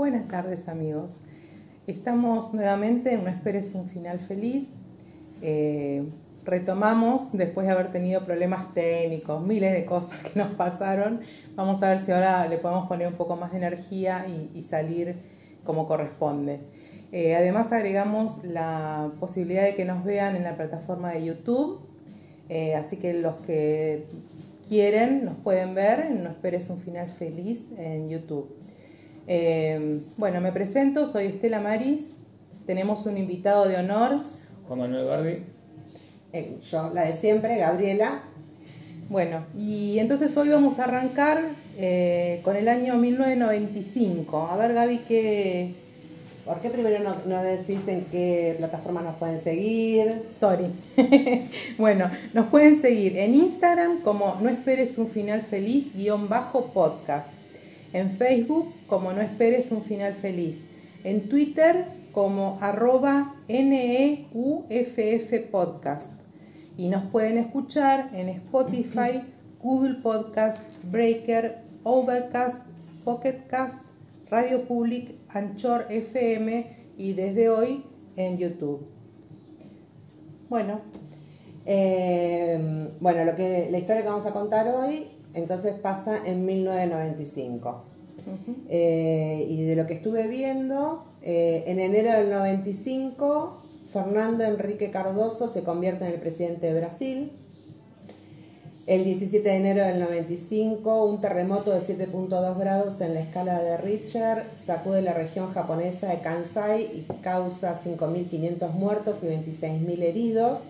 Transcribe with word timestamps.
Buenas 0.00 0.28
tardes 0.28 0.66
amigos. 0.66 1.12
Estamos 1.86 2.54
nuevamente 2.54 3.12
en 3.12 3.22
No 3.22 3.28
esperes 3.28 3.74
un 3.74 3.86
final 3.86 4.18
feliz. 4.18 4.70
Eh, 5.42 6.08
retomamos 6.42 7.32
después 7.34 7.66
de 7.66 7.74
haber 7.74 7.92
tenido 7.92 8.24
problemas 8.24 8.72
técnicos, 8.72 9.44
miles 9.44 9.74
de 9.74 9.84
cosas 9.84 10.22
que 10.22 10.38
nos 10.38 10.54
pasaron. 10.54 11.20
Vamos 11.54 11.82
a 11.82 11.90
ver 11.90 11.98
si 11.98 12.12
ahora 12.12 12.48
le 12.48 12.56
podemos 12.56 12.88
poner 12.88 13.08
un 13.08 13.14
poco 13.16 13.36
más 13.36 13.52
de 13.52 13.58
energía 13.58 14.24
y, 14.26 14.62
salir 14.62 15.16
como 15.64 15.86
corresponde. 15.86 16.60
Eh, 17.12 17.36
además 17.36 17.70
agregamos 17.70 18.42
la 18.42 19.12
posibilidad 19.20 19.64
de 19.64 19.74
que 19.74 19.84
nos 19.84 20.02
vean 20.02 20.34
en 20.34 20.44
la 20.44 20.56
plataforma 20.56 21.12
de 21.12 21.26
YouTube. 21.26 21.78
Eh, 22.48 22.74
así 22.74 22.96
que 22.96 23.12
los 23.12 23.34
que 23.42 24.06
quieren 24.66 25.26
nos 25.26 25.36
pueden 25.36 25.74
ver 25.74 26.10
No 26.10 26.30
esperes 26.30 26.70
un 26.70 26.80
final 26.80 27.10
feliz 27.10 27.66
en 27.76 28.08
YouTube. 28.08 28.48
Eh, 29.32 30.00
bueno, 30.16 30.40
me 30.40 30.50
presento, 30.50 31.06
soy 31.06 31.26
Estela 31.26 31.60
Maris. 31.60 32.14
Tenemos 32.66 33.06
un 33.06 33.16
invitado 33.16 33.68
de 33.68 33.76
honor. 33.76 34.18
Juan 34.66 34.80
Manuel 34.80 35.04
Barbi. 35.04 35.36
Eh, 36.32 36.58
yo, 36.68 36.90
la 36.92 37.04
de 37.04 37.12
siempre, 37.12 37.56
Gabriela. 37.56 38.24
Bueno, 39.08 39.44
y 39.56 40.00
entonces 40.00 40.36
hoy 40.36 40.48
vamos 40.48 40.80
a 40.80 40.84
arrancar 40.84 41.44
eh, 41.78 42.40
con 42.42 42.56
el 42.56 42.66
año 42.66 42.96
1995. 42.96 44.48
A 44.50 44.56
ver, 44.56 44.74
Gaby, 44.74 44.98
¿qué, 45.06 45.74
¿Por 46.44 46.60
qué 46.60 46.68
primero 46.68 46.98
no, 46.98 47.14
no, 47.26 47.40
decís 47.44 47.86
en 47.86 48.06
qué 48.06 48.56
plataforma 48.58 49.00
nos 49.00 49.14
pueden 49.14 49.38
seguir? 49.38 50.24
Sorry. 50.40 50.66
bueno, 51.78 52.10
nos 52.34 52.48
pueden 52.48 52.82
seguir 52.82 53.16
en 53.16 53.36
Instagram 53.36 54.00
como 54.00 54.38
No 54.40 54.48
Esperes 54.48 54.98
un 54.98 55.08
Final 55.08 55.42
Feliz, 55.42 55.94
guion 55.94 56.28
bajo 56.28 56.72
podcast. 56.72 57.28
En 57.92 58.10
Facebook 58.10 58.72
como 58.86 59.12
No 59.12 59.20
Esperes 59.20 59.72
un 59.72 59.82
Final 59.82 60.14
Feliz. 60.14 60.62
En 61.04 61.28
Twitter 61.28 61.86
como 62.12 62.58
arroba 62.60 63.34
NEUFF 63.48 64.30
Podcast. 65.50 66.12
Y 66.76 66.88
nos 66.88 67.04
pueden 67.06 67.38
escuchar 67.38 68.10
en 68.14 68.28
Spotify, 68.28 69.22
Google 69.62 69.94
Podcast, 70.02 70.60
Breaker, 70.84 71.58
Overcast, 71.84 72.58
Pocketcast, 73.04 73.82
Radio 74.30 74.66
Public, 74.66 75.16
Anchor 75.28 75.86
FM 75.90 76.66
y 76.96 77.12
desde 77.12 77.48
hoy 77.48 77.84
en 78.16 78.38
YouTube. 78.38 78.86
Bueno, 80.48 80.80
eh, 81.66 82.88
bueno, 83.00 83.24
lo 83.24 83.36
que 83.36 83.68
la 83.70 83.78
historia 83.78 84.02
que 84.02 84.08
vamos 84.08 84.26
a 84.26 84.32
contar 84.32 84.68
hoy 84.68 85.06
entonces 85.34 85.74
pasa 85.74 86.20
en 86.26 86.44
1995. 86.44 87.84
Eh, 88.68 89.46
y 89.48 89.62
de 89.62 89.76
lo 89.76 89.86
que 89.86 89.94
estuve 89.94 90.28
viendo, 90.28 91.04
eh, 91.22 91.64
en 91.66 91.78
enero 91.78 92.12
del 92.12 92.30
95, 92.30 93.56
Fernando 93.92 94.44
Enrique 94.44 94.90
Cardoso 94.90 95.48
se 95.48 95.62
convierte 95.62 96.04
en 96.04 96.12
el 96.12 96.20
presidente 96.20 96.72
de 96.72 96.80
Brasil. 96.80 97.32
El 98.86 99.04
17 99.04 99.48
de 99.48 99.56
enero 99.56 99.84
del 99.84 100.00
95, 100.00 101.04
un 101.04 101.20
terremoto 101.20 101.70
de 101.70 101.80
7.2 101.80 102.58
grados 102.58 103.00
en 103.00 103.14
la 103.14 103.20
escala 103.20 103.60
de 103.60 103.76
Richter 103.76 104.44
sacude 104.56 105.02
la 105.02 105.12
región 105.12 105.52
japonesa 105.52 106.08
de 106.08 106.20
Kansai 106.20 106.82
y 106.82 107.06
causa 107.22 107.74
5.500 107.74 108.72
muertos 108.72 109.22
y 109.22 109.26
26.000 109.26 110.02
heridos. 110.02 110.62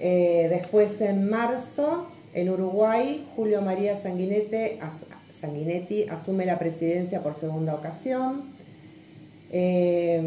Eh, 0.00 0.48
después, 0.50 1.00
en 1.02 1.28
marzo, 1.28 2.06
en 2.36 2.50
Uruguay, 2.50 3.26
Julio 3.34 3.62
María 3.62 3.96
Sanguinetti 3.96 4.78
asume 6.10 6.44
la 6.44 6.58
presidencia 6.58 7.22
por 7.22 7.34
segunda 7.34 7.74
ocasión. 7.74 8.42
Eh, 9.50 10.22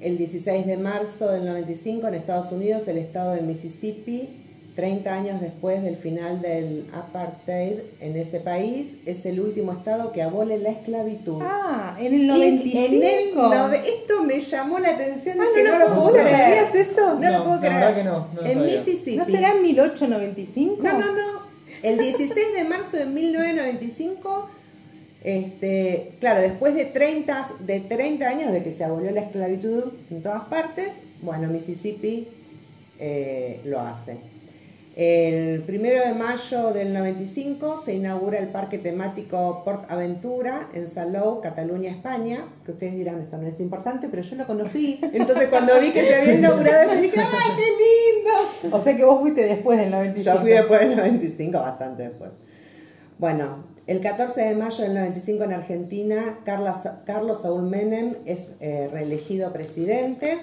el 0.00 0.16
16 0.16 0.66
de 0.66 0.76
marzo 0.76 1.32
del 1.32 1.44
95, 1.44 2.06
en 2.06 2.14
Estados 2.14 2.52
Unidos, 2.52 2.86
el 2.86 2.98
estado 2.98 3.32
de 3.32 3.42
Mississippi 3.42 4.39
30 4.80 5.12
años 5.12 5.40
después 5.42 5.82
del 5.82 5.94
final 5.94 6.40
del 6.40 6.86
apartheid 6.94 7.80
en 8.00 8.16
ese 8.16 8.40
país, 8.40 8.94
es 9.04 9.26
el 9.26 9.38
último 9.38 9.72
estado 9.72 10.10
que 10.10 10.22
abole 10.22 10.56
la 10.56 10.70
esclavitud. 10.70 11.38
Ah, 11.42 11.98
en 12.00 12.14
el 12.14 12.26
95. 12.26 13.72
esto 13.74 14.24
me 14.24 14.40
llamó 14.40 14.78
la 14.78 14.92
atención. 14.92 15.36
Ah, 15.38 15.44
no, 15.62 15.78
lo 15.80 15.94
puedo 15.94 16.12
creer. 16.14 16.64
eso? 16.74 17.18
No, 17.20 17.30
lo 17.30 17.44
puedo 17.44 17.60
creer. 17.60 17.94
Que 17.94 18.04
no, 18.04 18.26
en 18.42 18.64
Mississippi. 18.64 19.18
¿No 19.18 19.26
será 19.26 19.52
en 19.52 19.62
1895? 19.64 20.82
No, 20.82 20.92
no, 20.98 21.12
no. 21.12 21.40
El 21.82 21.98
16 21.98 22.34
de 22.54 22.64
marzo 22.64 22.96
de 22.96 23.04
1995, 23.04 24.48
este, 25.24 26.12
claro, 26.20 26.40
después 26.40 26.74
de 26.74 26.86
30, 26.86 27.48
de 27.66 27.80
30 27.80 28.26
años 28.26 28.50
de 28.50 28.62
que 28.62 28.72
se 28.72 28.84
abolió 28.84 29.10
la 29.10 29.20
esclavitud 29.20 29.92
en 30.10 30.22
todas 30.22 30.46
partes, 30.48 30.94
bueno, 31.20 31.48
Mississippi 31.48 32.28
eh, 32.98 33.60
lo 33.66 33.80
hace. 33.80 34.39
El 34.96 35.62
primero 35.62 36.04
de 36.04 36.14
mayo 36.14 36.72
del 36.72 36.92
95 36.92 37.78
se 37.78 37.94
inaugura 37.94 38.38
el 38.38 38.48
parque 38.48 38.78
temático 38.78 39.62
Port 39.64 39.90
Aventura 39.90 40.68
en 40.74 40.88
Salou, 40.88 41.40
Cataluña, 41.40 41.90
España. 41.90 42.44
Que 42.64 42.72
ustedes 42.72 42.94
dirán, 42.94 43.20
esto 43.20 43.38
no 43.38 43.46
es 43.46 43.60
importante, 43.60 44.08
pero 44.10 44.22
yo 44.22 44.36
lo 44.36 44.46
conocí. 44.46 44.98
Entonces, 45.12 45.48
cuando 45.48 45.78
vi 45.80 45.92
que 45.92 46.02
se 46.02 46.16
había 46.16 46.34
inaugurado, 46.34 46.90
me 46.90 47.00
dije, 47.00 47.20
¡ay, 47.20 47.52
qué 47.56 48.68
lindo! 48.68 48.76
O 48.76 48.80
sea 48.80 48.96
que 48.96 49.04
vos 49.04 49.20
fuiste 49.20 49.44
después 49.44 49.78
del 49.78 49.90
95. 49.90 50.34
Yo 50.34 50.40
fui 50.40 50.50
después 50.50 50.80
del 50.80 50.96
95, 50.96 51.58
bastante 51.58 52.02
después. 52.02 52.30
Bueno, 53.18 53.64
el 53.86 54.00
14 54.00 54.40
de 54.40 54.54
mayo 54.54 54.84
del 54.84 54.94
95 54.94 55.44
en 55.44 55.52
Argentina, 55.52 56.38
Carlos 56.44 57.42
Saúl 57.42 57.62
Menem 57.62 58.16
es 58.24 58.50
eh, 58.60 58.88
reelegido 58.92 59.52
presidente. 59.52 60.38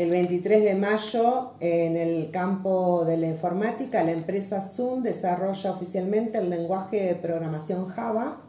El 0.00 0.08
23 0.08 0.64
de 0.64 0.74
mayo, 0.76 1.52
en 1.60 1.94
el 1.98 2.30
campo 2.30 3.04
de 3.04 3.18
la 3.18 3.26
informática, 3.26 4.02
la 4.02 4.12
empresa 4.12 4.62
Zoom 4.62 5.02
desarrolla 5.02 5.72
oficialmente 5.72 6.38
el 6.38 6.48
lenguaje 6.48 7.04
de 7.04 7.14
programación 7.16 7.86
Java, 7.86 8.40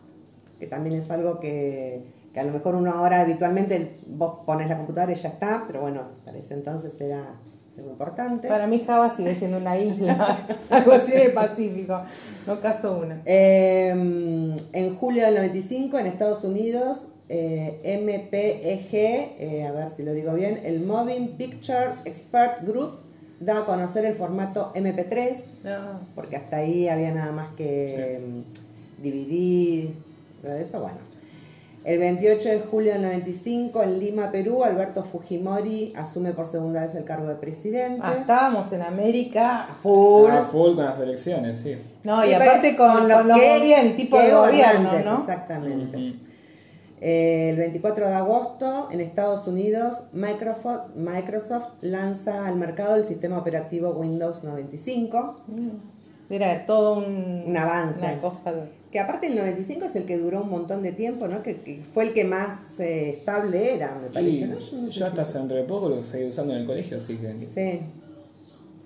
que 0.59 0.67
también 0.67 0.95
es 0.95 1.11
algo 1.11 1.41
que, 1.41 2.05
a 2.33 2.43
lo 2.43 2.53
mejor 2.53 2.75
uno 2.75 2.93
ahora 2.93 3.19
habitualmente 3.19 3.97
vos 4.07 4.45
pones 4.45 4.69
la 4.69 4.77
computadora 4.77 5.11
y 5.11 5.15
ya 5.15 5.27
está, 5.27 5.65
pero 5.67 5.81
bueno, 5.81 6.03
para 6.23 6.37
ese 6.37 6.53
entonces 6.53 7.01
era 7.01 7.35
muy 7.75 7.89
importante. 7.89 8.47
Para 8.47 8.65
mí 8.65 8.81
Java 8.87 9.13
sigue 9.13 9.35
siendo 9.35 9.57
una 9.57 9.77
isla, 9.77 10.37
algo 10.69 10.93
así 10.93 11.11
en 11.11 11.19
el 11.19 11.33
Pacífico, 11.33 12.01
no 12.47 12.61
caso 12.61 12.97
una. 12.97 13.23
Em, 13.25 14.55
en 14.71 14.95
julio 14.95 15.25
del 15.25 15.35
95, 15.35 15.99
en 15.99 16.07
Estados 16.07 16.45
Unidos, 16.45 17.07
eh, 17.33 17.97
MPEG, 18.03 18.93
eh, 18.93 19.65
a 19.65 19.71
ver 19.71 19.89
si 19.89 20.03
lo 20.03 20.11
digo 20.11 20.33
bien, 20.33 20.59
el 20.65 20.81
Moving 20.81 21.37
Picture 21.37 21.93
Expert 22.03 22.67
Group 22.67 22.99
da 23.39 23.59
a 23.59 23.65
conocer 23.65 24.03
el 24.03 24.13
formato 24.15 24.73
MP3, 24.75 25.43
ah. 25.65 25.99
porque 26.13 26.35
hasta 26.35 26.57
ahí 26.57 26.89
había 26.89 27.13
nada 27.13 27.31
más 27.31 27.47
que 27.55 28.19
dividir, 29.01 29.95
todo 30.41 30.53
eso, 30.55 30.81
bueno. 30.81 30.97
El 31.85 31.99
28 31.99 32.49
de 32.49 32.59
julio 32.59 32.93
del 32.93 33.01
95, 33.01 33.81
en 33.81 33.99
Lima, 33.99 34.29
Perú, 34.29 34.63
Alberto 34.65 35.03
Fujimori 35.03 35.93
asume 35.95 36.33
por 36.33 36.47
segunda 36.47 36.81
vez 36.81 36.93
el 36.95 37.05
cargo 37.05 37.27
de 37.27 37.35
presidente. 37.35 38.01
Ah, 38.03 38.17
estábamos 38.19 38.71
en 38.73 38.81
América 38.83 39.67
full. 39.81 40.29
Ah, 40.29 40.47
full 40.51 40.75
con 40.75 40.85
las 40.85 40.99
elecciones, 40.99 41.57
sí. 41.57 41.77
No, 42.03 42.23
y, 42.23 42.33
aparte 42.33 42.75
con, 42.75 43.07
lo 43.07 43.33
que, 43.33 43.79
el 43.79 43.95
tipo 43.95 44.19
de 44.19 44.31
gobierno, 44.31 44.91
¿no? 45.03 45.19
Exactamente. 45.21 46.30
El 47.01 47.57
24 47.57 48.07
de 48.07 48.13
agosto, 48.13 48.87
en 48.91 49.01
Estados 49.01 49.47
Unidos, 49.47 50.03
Microsoft, 50.13 51.69
lanza 51.81 52.45
al 52.47 52.57
mercado 52.57 52.95
el 52.95 53.05
sistema 53.05 53.39
operativo 53.39 53.89
Windows 53.95 54.43
95. 54.43 55.37
Era 56.29 56.67
todo 56.67 56.99
un, 56.99 57.57
avance. 57.57 58.19
Que 58.91 58.99
aparte 58.99 59.27
el 59.27 59.35
95 59.35 59.85
es 59.85 59.95
el 59.95 60.05
que 60.05 60.19
duró 60.19 60.43
un 60.43 60.49
montón 60.49 60.83
de 60.83 60.91
tiempo, 60.91 61.27
¿no? 61.27 61.41
Que, 61.41 61.81
fue 61.91 62.03
el 62.03 62.13
que 62.13 62.23
más 62.23 62.79
eh, 62.79 63.09
estable 63.17 63.73
era, 63.73 63.95
me 63.95 64.09
parece. 64.09 64.49
Yo, 64.91 65.05
hasta 65.07 65.23
hace 65.23 65.39
dentro 65.39 65.57
de 65.57 65.63
poco 65.63 65.89
lo 65.89 66.03
seguí 66.03 66.25
usando 66.25 66.53
en 66.53 66.61
el 66.61 66.67
colegio, 66.67 66.97
así 66.97 67.17
que... 67.17 67.47
Sí. 67.47 67.81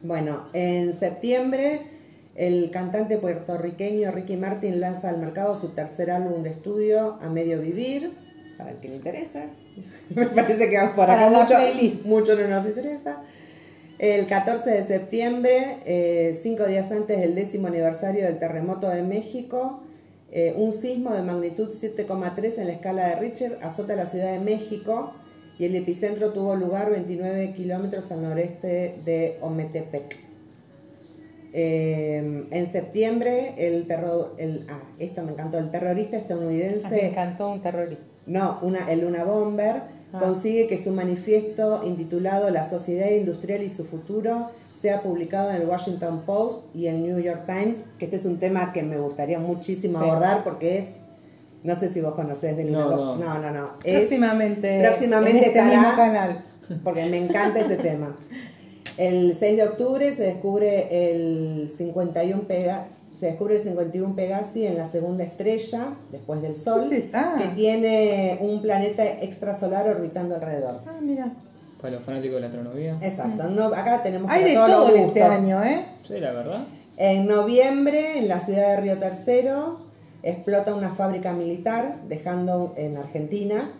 Bueno, 0.03 0.45
en 0.53 0.93
septiembre 0.93 1.94
el 2.35 2.69
cantante 2.69 3.17
puertorriqueño 3.17 4.11
Ricky 4.11 4.35
Martin 4.35 4.81
lanza 4.81 5.09
al 5.09 5.19
mercado 5.19 5.59
su 5.59 5.69
tercer 5.69 6.11
álbum 6.11 6.43
de 6.43 6.49
estudio, 6.49 7.17
A 7.21 7.29
Medio 7.29 7.61
Vivir, 7.61 8.11
para 8.57 8.71
el 8.71 8.77
que 8.77 8.89
le 8.89 8.95
interesa. 8.95 9.45
Me 10.15 10.25
parece 10.27 10.69
que 10.69 10.77
por 10.95 11.09
acá 11.09 11.29
mucho, 11.29 11.55
mucho 12.03 12.35
no 12.35 12.47
nos 12.47 12.65
interesa. 12.65 13.21
El 13.97 14.25
14 14.27 14.69
de 14.69 14.83
septiembre, 14.83 15.77
eh, 15.85 16.37
cinco 16.41 16.65
días 16.65 16.91
antes 16.91 17.17
del 17.17 17.33
décimo 17.33 17.67
aniversario 17.67 18.25
del 18.25 18.37
terremoto 18.37 18.89
de 18.89 19.01
México, 19.03 19.83
eh, 20.31 20.53
un 20.57 20.73
sismo 20.73 21.13
de 21.13 21.21
magnitud 21.21 21.69
7,3 21.71 22.57
en 22.57 22.67
la 22.67 22.73
escala 22.73 23.07
de 23.07 23.15
Richter 23.15 23.57
azota 23.61 23.95
la 23.95 24.05
Ciudad 24.05 24.33
de 24.33 24.39
México 24.39 25.13
y 25.57 25.63
el 25.63 25.75
epicentro 25.75 26.33
tuvo 26.33 26.55
lugar 26.55 26.91
29 26.91 27.53
kilómetros 27.53 28.11
al 28.11 28.23
noreste 28.23 28.99
de 29.05 29.37
Ometepec. 29.39 30.24
Eh, 31.57 32.43
en 32.51 32.65
septiembre, 32.65 33.53
el 33.57 33.87
terror, 33.87 34.33
el, 34.37 34.65
ah, 34.69 34.77
esto 34.99 35.23
me 35.23 35.31
encantó, 35.31 35.57
el 35.57 35.71
terrorista 35.71 36.17
Me 36.17 36.21
estadounidense, 36.21 37.05
encantó 37.07 37.49
un 37.49 37.61
terrorista. 37.61 38.03
no, 38.27 38.59
una, 38.61 38.91
el 38.91 38.99
Luna 39.01 39.23
Bomber, 39.23 39.75
Ah. 40.11 40.19
consigue 40.19 40.67
que 40.67 40.77
su 40.77 40.91
manifiesto 40.91 41.81
intitulado 41.85 42.49
La 42.49 42.63
sociedad 42.69 43.09
industrial 43.09 43.63
y 43.63 43.69
su 43.69 43.85
futuro 43.85 44.49
sea 44.77 45.01
publicado 45.01 45.49
en 45.51 45.55
el 45.61 45.67
Washington 45.67 46.23
Post 46.25 46.65
y 46.75 46.87
el 46.87 47.01
New 47.01 47.19
York 47.19 47.43
Times, 47.45 47.83
que 47.97 48.03
este 48.05 48.17
es 48.17 48.25
un 48.25 48.37
tema 48.37 48.73
que 48.73 48.83
me 48.83 48.97
gustaría 48.97 49.39
muchísimo 49.39 49.99
Sí. 49.99 50.05
abordar 50.09 50.43
porque 50.43 50.77
es, 50.79 50.89
no 51.63 51.73
sé 51.75 51.87
si 51.91 52.01
vos 52.01 52.15
conocés 52.15 52.57
de 52.57 52.65
No, 52.65 52.89
no. 52.89 53.15
no, 53.15 53.39
no, 53.39 53.51
no, 53.51 53.69
es- 53.85 53.97
Próximamente, 53.99 54.81
próximamente 54.81 55.37
en 55.39 55.43
este 55.45 55.59
estará- 55.59 55.79
mismo 55.79 55.95
canal. 55.95 56.43
porque 56.83 57.05
me 57.05 57.17
encanta 57.17 57.61
ese 57.61 57.75
tema. 57.89 58.15
El 58.97 59.35
6 59.35 59.57
de 59.57 59.63
octubre 59.63 60.13
se 60.13 60.23
descubre 60.23 61.11
el 61.11 61.67
51 61.67 62.43
Pega, 62.43 62.87
se 63.17 63.27
descubre 63.27 63.55
el 63.55 63.61
51 63.61 64.15
Pegasi 64.15 64.65
en 64.65 64.77
la 64.77 64.85
segunda 64.85 65.23
estrella 65.23 65.93
después 66.11 66.41
del 66.41 66.55
Sol, 66.55 66.89
que 66.89 67.47
tiene 67.55 68.37
un 68.41 68.61
planeta 68.61 69.05
extrasolar 69.05 69.87
orbitando 69.87 70.35
alrededor. 70.35 70.81
Ah, 70.85 70.99
mira. 71.01 71.33
Para 71.81 71.95
los 71.95 72.03
fanáticos 72.03 72.35
de 72.35 72.41
la 72.41 72.47
astronomía. 72.47 72.97
Exacto. 73.01 73.49
No, 73.49 73.65
acá 73.65 74.01
tenemos 74.01 74.31
Hay 74.31 74.43
para 74.53 74.65
de 74.65 74.71
todo 74.71 74.95
en 74.95 75.03
este 75.03 75.23
año, 75.23 75.63
¿eh? 75.63 75.85
Sí, 76.05 76.19
la 76.19 76.31
verdad. 76.31 76.63
En 76.97 77.27
noviembre, 77.27 78.19
en 78.19 78.29
la 78.29 78.39
ciudad 78.39 78.69
de 78.69 78.77
Río 78.77 78.97
Tercero, 78.97 79.79
explota 80.23 80.73
una 80.73 80.91
fábrica 80.91 81.33
militar, 81.33 81.97
dejando 82.07 82.73
en 82.77 82.95
Argentina, 82.95 83.71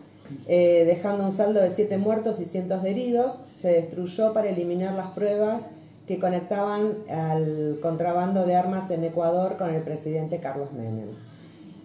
eh, 0.47 0.83
dejando 0.85 1.23
un 1.23 1.31
saldo 1.31 1.61
de 1.61 1.69
siete 1.69 1.97
muertos 1.97 2.39
y 2.39 2.45
cientos 2.45 2.83
de 2.83 2.91
heridos. 2.91 3.39
Se 3.55 3.69
destruyó 3.69 4.33
para 4.33 4.49
eliminar 4.49 4.93
las 4.93 5.07
pruebas 5.07 5.67
que 6.07 6.19
conectaban 6.19 6.93
al 7.09 7.79
contrabando 7.81 8.45
de 8.45 8.55
armas 8.55 8.91
en 8.91 9.03
Ecuador 9.03 9.57
con 9.57 9.73
el 9.73 9.81
presidente 9.81 10.39
Carlos 10.39 10.71
Menem. 10.73 11.09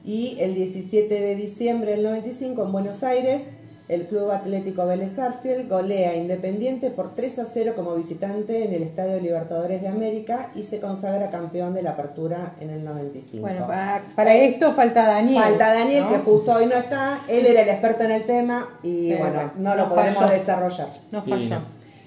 Y 0.04 0.36
el 0.40 0.54
17 0.54 1.20
de 1.20 1.34
diciembre 1.36 1.92
del 1.92 2.02
95, 2.02 2.64
en 2.64 2.72
Buenos 2.72 3.02
Aires, 3.02 3.46
el 3.90 4.06
Club 4.06 4.30
Atlético 4.30 4.86
Vélez 4.86 5.18
Arfield 5.18 5.68
golea 5.68 6.14
Independiente 6.14 6.90
por 6.90 7.14
3 7.14 7.40
a 7.40 7.44
0 7.44 7.72
como 7.74 7.96
visitante 7.96 8.64
en 8.64 8.72
el 8.72 8.84
Estadio 8.84 9.20
Libertadores 9.20 9.82
de 9.82 9.88
América 9.88 10.50
y 10.54 10.62
se 10.62 10.78
consagra 10.78 11.28
campeón 11.28 11.74
de 11.74 11.82
la 11.82 11.90
apertura 11.90 12.54
en 12.60 12.70
el 12.70 12.84
95. 12.84 13.42
Bueno, 13.42 13.66
para, 13.66 14.02
para 14.14 14.34
esto 14.34 14.72
falta 14.72 15.06
Daniel. 15.06 15.42
Falta 15.42 15.74
Daniel, 15.74 16.04
¿no? 16.04 16.08
que 16.10 16.18
justo 16.18 16.52
hoy 16.52 16.66
no 16.66 16.76
está. 16.76 17.18
Él 17.28 17.44
era 17.46 17.62
el 17.62 17.68
experto 17.68 18.04
en 18.04 18.12
el 18.12 18.22
tema 18.24 18.68
y 18.84 19.12
bueno, 19.14 19.52
no 19.56 19.74
lo 19.74 19.82
nos 19.82 19.92
podremos 19.92 20.22
falló. 20.22 20.32
desarrollar. 20.32 20.88
No 21.10 21.22
Y 21.26 21.30
falló. 21.30 21.58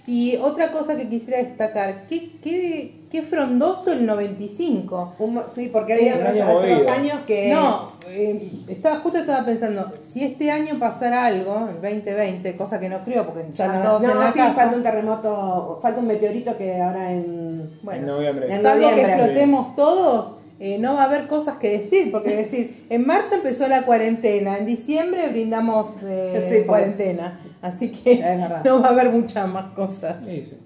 Y 0.05 0.35
otra 0.35 0.71
cosa 0.73 0.97
que 0.97 1.07
quisiera 1.07 1.37
destacar, 1.41 2.05
qué, 2.07 2.29
qué, 2.43 2.93
qué 3.09 3.21
frondoso 3.21 3.93
el 3.93 4.05
95. 4.05 5.13
Un 5.19 5.41
sí, 5.55 5.69
porque 5.71 5.93
había 5.93 6.15
otros, 6.15 6.29
año 6.35 6.45
otros 6.57 6.71
movido. 6.73 6.91
años 6.91 7.17
que... 7.25 7.51
No, 7.53 7.93
eh, 8.09 8.51
estaba, 8.67 8.97
justo 8.99 9.19
estaba 9.19 9.45
pensando, 9.45 9.89
si 10.01 10.25
este 10.25 10.51
año 10.51 10.77
pasara 10.77 11.25
algo, 11.25 11.69
el 11.69 11.75
2020, 11.81 12.57
cosa 12.57 12.81
que 12.81 12.89
no 12.89 13.01
creo 13.05 13.25
porque 13.25 13.45
Ya 13.53 13.67
no, 13.69 13.81
todos 13.81 14.01
no, 14.01 14.11
en 14.11 14.19
la 14.19 14.31
sí, 14.33 14.39
casa. 14.39 14.53
falta 14.53 14.75
un 14.75 14.83
terremoto, 14.83 15.79
falta 15.81 15.99
un 16.01 16.07
meteorito 16.07 16.57
que 16.57 16.81
ahora 16.81 17.13
en... 17.13 17.23
en 17.23 17.79
Bueno, 17.81 18.07
noviembre. 18.15 18.53
En 18.53 18.61
salvo 18.61 18.81
que 18.87 18.91
noviembre. 18.91 19.13
explotemos 19.13 19.75
todos, 19.77 20.35
eh, 20.65 20.77
no 20.77 20.93
va 20.93 21.01
a 21.01 21.05
haber 21.07 21.27
cosas 21.27 21.57
que 21.57 21.69
decir, 21.77 22.09
porque 22.09 22.33
decir, 22.37 22.85
en 22.89 23.05
marzo 23.05 23.35
empezó 23.35 23.67
la 23.67 23.81
cuarentena, 23.81 24.57
en 24.57 24.65
diciembre 24.65 25.27
brindamos 25.27 25.87
eh, 26.03 26.47
Sí, 26.49 26.65
cuarentena, 26.65 27.37
así 27.61 27.89
que 27.89 28.15
no 28.63 28.81
va 28.81 28.87
a 28.87 28.91
haber 28.91 29.09
muchas 29.09 29.45
más 29.49 29.73
cosas. 29.73 30.23
Sí, 30.23 30.41
sí. 30.41 30.57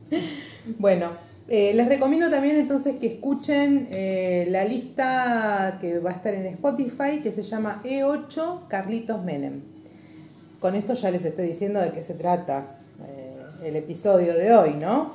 Bueno, 0.77 1.09
eh, 1.47 1.73
les 1.73 1.89
recomiendo 1.89 2.29
también 2.29 2.57
entonces 2.57 2.97
que 2.97 3.07
escuchen 3.07 3.88
la 4.51 4.65
lista 4.65 5.79
que 5.81 5.97
va 5.97 6.11
a 6.11 6.13
estar 6.13 6.35
en 6.35 6.45
Spotify 6.45 7.21
que 7.23 7.31
se 7.31 7.41
llama 7.41 7.81
E8 7.83 8.67
Carlitos 8.67 9.23
Menem. 9.23 9.61
Con 10.59 10.75
esto 10.75 10.94
ya 10.94 11.09
les 11.09 11.25
estoy 11.25 11.47
diciendo 11.47 11.79
de 11.79 11.89
qué 11.89 12.03
se 12.03 12.13
trata 12.13 12.67
el 13.63 13.75
episodio 13.75 14.35
de 14.35 14.53
hoy, 14.53 14.73
¿no? 14.79 15.11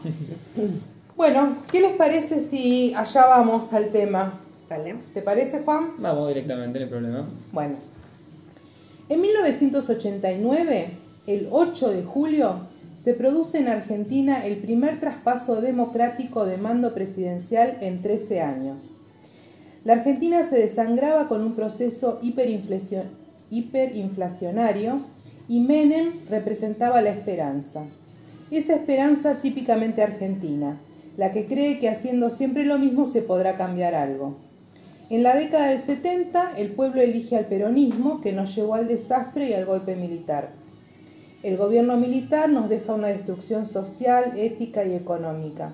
bueno, 1.16 1.58
¿qué 1.70 1.80
les 1.80 1.92
parece 1.92 2.40
si 2.40 2.92
allá 2.96 3.28
vamos 3.28 3.72
al 3.74 3.90
tema? 3.90 4.40
¿Te 5.14 5.22
parece, 5.22 5.62
Juan? 5.64 5.90
Vamos 5.98 6.28
directamente, 6.28 6.78
no 6.78 6.84
hay 6.84 6.90
problema. 6.90 7.28
Bueno, 7.52 7.76
en 9.08 9.20
1989, 9.20 10.86
el 11.26 11.48
8 11.50 11.90
de 11.90 12.02
julio, 12.02 12.54
se 13.02 13.14
produce 13.14 13.58
en 13.58 13.68
Argentina 13.68 14.46
el 14.46 14.58
primer 14.58 15.00
traspaso 15.00 15.60
democrático 15.60 16.46
de 16.46 16.56
mando 16.56 16.94
presidencial 16.94 17.78
en 17.80 18.00
13 18.00 18.40
años. 18.40 18.90
La 19.84 19.94
Argentina 19.94 20.48
se 20.48 20.56
desangraba 20.58 21.26
con 21.26 21.42
un 21.42 21.54
proceso 21.54 22.20
hiperinflacio- 22.22 23.04
hiperinflacionario 23.50 25.00
y 25.48 25.60
Menem 25.60 26.12
representaba 26.30 27.02
la 27.02 27.10
esperanza. 27.10 27.82
Esa 28.52 28.76
esperanza 28.76 29.40
típicamente 29.42 30.02
argentina, 30.02 30.78
la 31.16 31.32
que 31.32 31.46
cree 31.46 31.80
que 31.80 31.88
haciendo 31.88 32.30
siempre 32.30 32.64
lo 32.64 32.78
mismo 32.78 33.06
se 33.06 33.22
podrá 33.22 33.56
cambiar 33.56 33.94
algo. 33.94 34.36
En 35.12 35.22
la 35.22 35.34
década 35.34 35.66
del 35.66 35.78
70, 35.78 36.52
el 36.56 36.70
pueblo 36.70 37.02
elige 37.02 37.36
al 37.36 37.44
peronismo 37.44 38.22
que 38.22 38.32
nos 38.32 38.56
llevó 38.56 38.76
al 38.76 38.88
desastre 38.88 39.50
y 39.50 39.52
al 39.52 39.66
golpe 39.66 39.94
militar. 39.94 40.52
El 41.42 41.58
gobierno 41.58 41.98
militar 41.98 42.48
nos 42.48 42.70
deja 42.70 42.94
una 42.94 43.08
destrucción 43.08 43.66
social, 43.66 44.32
ética 44.38 44.86
y 44.86 44.94
económica. 44.94 45.72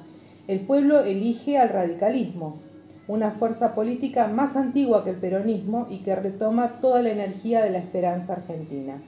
El 0.49 0.59
pueblo 0.59 1.05
elige 1.05 1.57
al 1.57 1.69
radicalismo, 1.69 2.59
una 3.07 3.31
fuerza 3.31 3.77
política 3.77 4.27
más 4.27 4.57
antigua 4.57 5.05
que 5.05 5.11
el 5.11 5.19
peronismo 5.19 5.87
y 5.89 5.99
que 5.99 6.17
retoma 6.17 6.81
toda 6.81 7.01
la 7.03 7.11
energía 7.11 7.63
de 7.63 7.71
la 7.71 7.79
esperanza 7.79 8.33
argentina. 8.33 9.01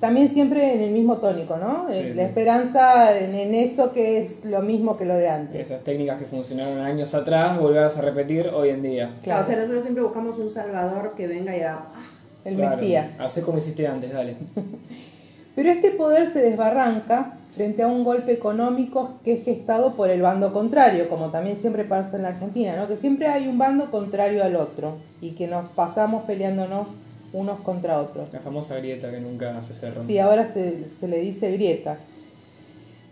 También 0.00 0.28
siempre 0.28 0.74
en 0.74 0.80
el 0.82 0.90
mismo 0.90 1.16
tónico, 1.18 1.56
¿no? 1.56 1.86
Sí, 1.90 1.98
Eh, 1.98 2.08
sí. 2.10 2.14
la 2.14 2.24
esperanza 2.24 3.18
en, 3.18 3.34
en 3.34 3.54
eso 3.54 3.92
que 3.92 4.18
es 4.18 4.44
lo 4.44 4.60
mismo 4.60 4.96
que 4.98 5.04
lo 5.06 5.14
de 5.16 5.28
antes. 5.28 5.60
Esas 5.70 5.82
técnicas 5.82 6.18
que 6.18 6.24
funcionaron 6.26 6.78
años 6.80 7.14
atrás, 7.14 7.58
volverlas 7.58 7.96
a 7.96 8.02
repetir 8.02 8.48
hoy 8.48 8.68
en 8.70 8.82
día. 8.82 9.14
Claro. 9.22 9.42
O 9.44 9.46
sea, 9.46 9.56
nosotros 9.56 9.82
siempre 9.82 10.02
buscamos 10.02 10.38
un 10.38 10.50
salvador 10.50 11.14
que 11.16 11.26
venga 11.26 11.56
y 11.56 11.60
haga... 11.60 11.86
"Ah, 11.94 12.00
El 12.44 12.56
Claro, 12.56 12.76
Mesías. 12.76 13.12
Hacé 13.18 13.40
como 13.40 13.56
hiciste 13.58 13.86
antes, 13.86 14.12
dale. 14.12 14.36
Pero 15.54 15.70
este 15.70 15.92
poder 15.92 16.30
se 16.30 16.40
desbarranca 16.40 17.38
frente 17.54 17.82
a 17.84 17.86
un 17.86 18.02
golpe 18.04 18.32
económico 18.32 19.14
que 19.24 19.34
es 19.34 19.44
gestado 19.44 19.94
por 19.94 20.10
el 20.10 20.20
bando 20.20 20.52
contrario, 20.52 21.08
como 21.08 21.30
también 21.30 21.56
siempre 21.56 21.84
pasa 21.84 22.16
en 22.16 22.22
la 22.22 22.28
Argentina, 22.30 22.74
¿no? 22.76 22.88
que 22.88 22.96
siempre 22.96 23.28
hay 23.28 23.46
un 23.46 23.56
bando 23.56 23.90
contrario 23.92 24.42
al 24.42 24.56
otro 24.56 24.96
y 25.20 25.30
que 25.30 25.46
nos 25.46 25.70
pasamos 25.70 26.24
peleándonos 26.24 26.88
unos 27.34 27.60
contra 27.60 28.00
otros. 28.00 28.32
La 28.32 28.40
famosa 28.40 28.76
grieta 28.76 29.10
que 29.10 29.20
nunca 29.20 29.60
se 29.60 29.74
cerró. 29.74 30.06
Sí, 30.06 30.18
ahora 30.18 30.50
se, 30.50 30.88
se 30.88 31.08
le 31.08 31.20
dice 31.20 31.52
grieta. 31.52 31.98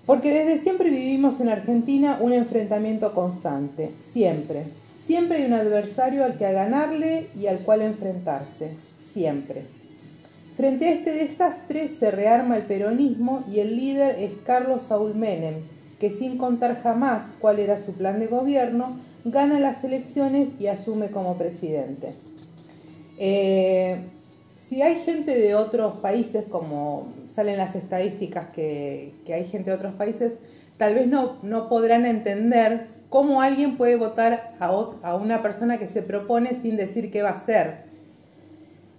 Porque 0.06 0.30
desde 0.30 0.58
siempre 0.58 0.88
vivimos 0.88 1.40
en 1.40 1.48
Argentina 1.48 2.18
un 2.20 2.32
enfrentamiento 2.32 3.12
constante, 3.12 3.90
siempre. 4.02 4.64
Siempre 5.04 5.38
hay 5.38 5.44
un 5.44 5.52
adversario 5.52 6.24
al 6.24 6.38
que 6.38 6.46
a 6.46 6.52
ganarle 6.52 7.26
y 7.36 7.48
al 7.48 7.58
cual 7.58 7.82
enfrentarse, 7.82 8.70
siempre. 8.96 9.64
Frente 10.56 10.86
a 10.86 10.92
este 10.92 11.12
desastre 11.12 11.88
se 11.88 12.10
rearma 12.10 12.56
el 12.56 12.62
peronismo 12.62 13.42
y 13.50 13.60
el 13.60 13.76
líder 13.76 14.16
es 14.18 14.32
Carlos 14.44 14.82
Saúl 14.82 15.14
Menem, 15.14 15.54
que 15.98 16.10
sin 16.10 16.36
contar 16.36 16.80
jamás 16.82 17.22
cuál 17.40 17.58
era 17.58 17.78
su 17.78 17.92
plan 17.92 18.18
de 18.18 18.26
gobierno, 18.26 18.96
gana 19.24 19.60
las 19.60 19.82
elecciones 19.82 20.60
y 20.60 20.66
asume 20.66 21.08
como 21.08 21.38
presidente. 21.38 22.14
Eh, 23.24 24.00
si 24.68 24.82
hay 24.82 24.96
gente 24.96 25.38
de 25.38 25.54
otros 25.54 25.98
países, 25.98 26.44
como 26.50 27.12
salen 27.24 27.56
las 27.56 27.76
estadísticas 27.76 28.48
que, 28.50 29.14
que 29.24 29.34
hay 29.34 29.44
gente 29.44 29.70
de 29.70 29.76
otros 29.76 29.94
países, 29.94 30.38
tal 30.76 30.96
vez 30.96 31.06
no, 31.06 31.36
no 31.42 31.68
podrán 31.68 32.04
entender 32.04 32.88
cómo 33.10 33.40
alguien 33.40 33.76
puede 33.76 33.94
votar 33.94 34.54
a, 34.58 35.14
una 35.14 35.40
persona 35.40 35.78
que 35.78 35.86
se 35.86 36.02
propone 36.02 36.54
sin 36.54 36.76
decir 36.76 37.12
qué 37.12 37.22
va 37.22 37.28
a 37.28 37.34
hacer. 37.34 37.84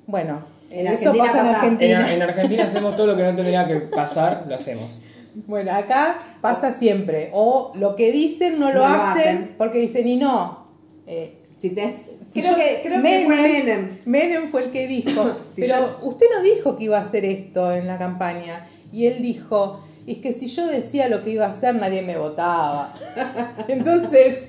Bueno, 0.08 0.42
En 0.72 0.88
eso 0.88 1.10
Argentina 1.10 1.26
pasa 1.26 1.40
en 1.42 1.56
Argentina. 1.56 2.14
en 2.14 2.22
Argentina 2.22 2.64
hacemos 2.64 2.96
todo 2.96 3.08
lo 3.08 3.18
que 3.18 3.24
no 3.24 3.36
tendría 3.36 3.68
que 3.68 3.76
pasar, 3.76 4.46
lo 4.48 4.56
hacemos. 4.56 5.02
Bueno, 5.48 5.74
acá 5.74 6.16
pasa 6.40 6.72
siempre. 6.72 7.30
O 7.34 7.74
lo 7.76 7.98
que 7.98 8.14
dicen 8.14 8.58
no 8.58 8.68
lo, 8.72 8.76
No 8.76 8.80
lo 8.80 8.86
hacen, 8.86 9.36
hacen. 9.36 9.56
porque 9.58 9.80
dicen 9.80 10.08
y 10.08 10.16
no. 10.16 10.68
Eh, 11.08 11.40
Si 11.58 11.72
te... 11.72 12.13
creo 12.32 12.52
yo- 12.52 12.58
que, 12.58 12.80
creo 12.84 13.02
que 13.04 13.24
fue 13.26 13.36
Menem. 13.36 13.98
Menem 14.06 14.48
fue 14.48 14.64
el 14.66 14.72
que 14.72 14.88
dijo. 14.88 15.36
Si 15.54 15.62
pero 15.62 15.76
yo- 15.80 16.08
usted 16.08 16.26
no 16.36 16.44
dijo 16.44 16.78
que 16.78 16.86
iba 16.86 16.98
a 16.98 17.02
hacer 17.02 17.26
esto 17.26 17.72
en 17.74 17.88
la 17.88 17.98
campaña. 17.98 18.68
Y 18.92 19.08
él 19.08 19.22
dijo, 19.22 19.80
es 20.08 20.20
que 20.20 20.34
si 20.34 20.48
yo 20.48 20.68
decía 20.68 21.10
lo 21.10 21.24
que 21.24 21.32
iba 21.32 21.46
a 21.46 21.50
hacer, 21.50 21.76
nadie 21.76 22.02
me 22.04 22.18
votaba. 22.18 22.94
Entonces, 23.68 24.40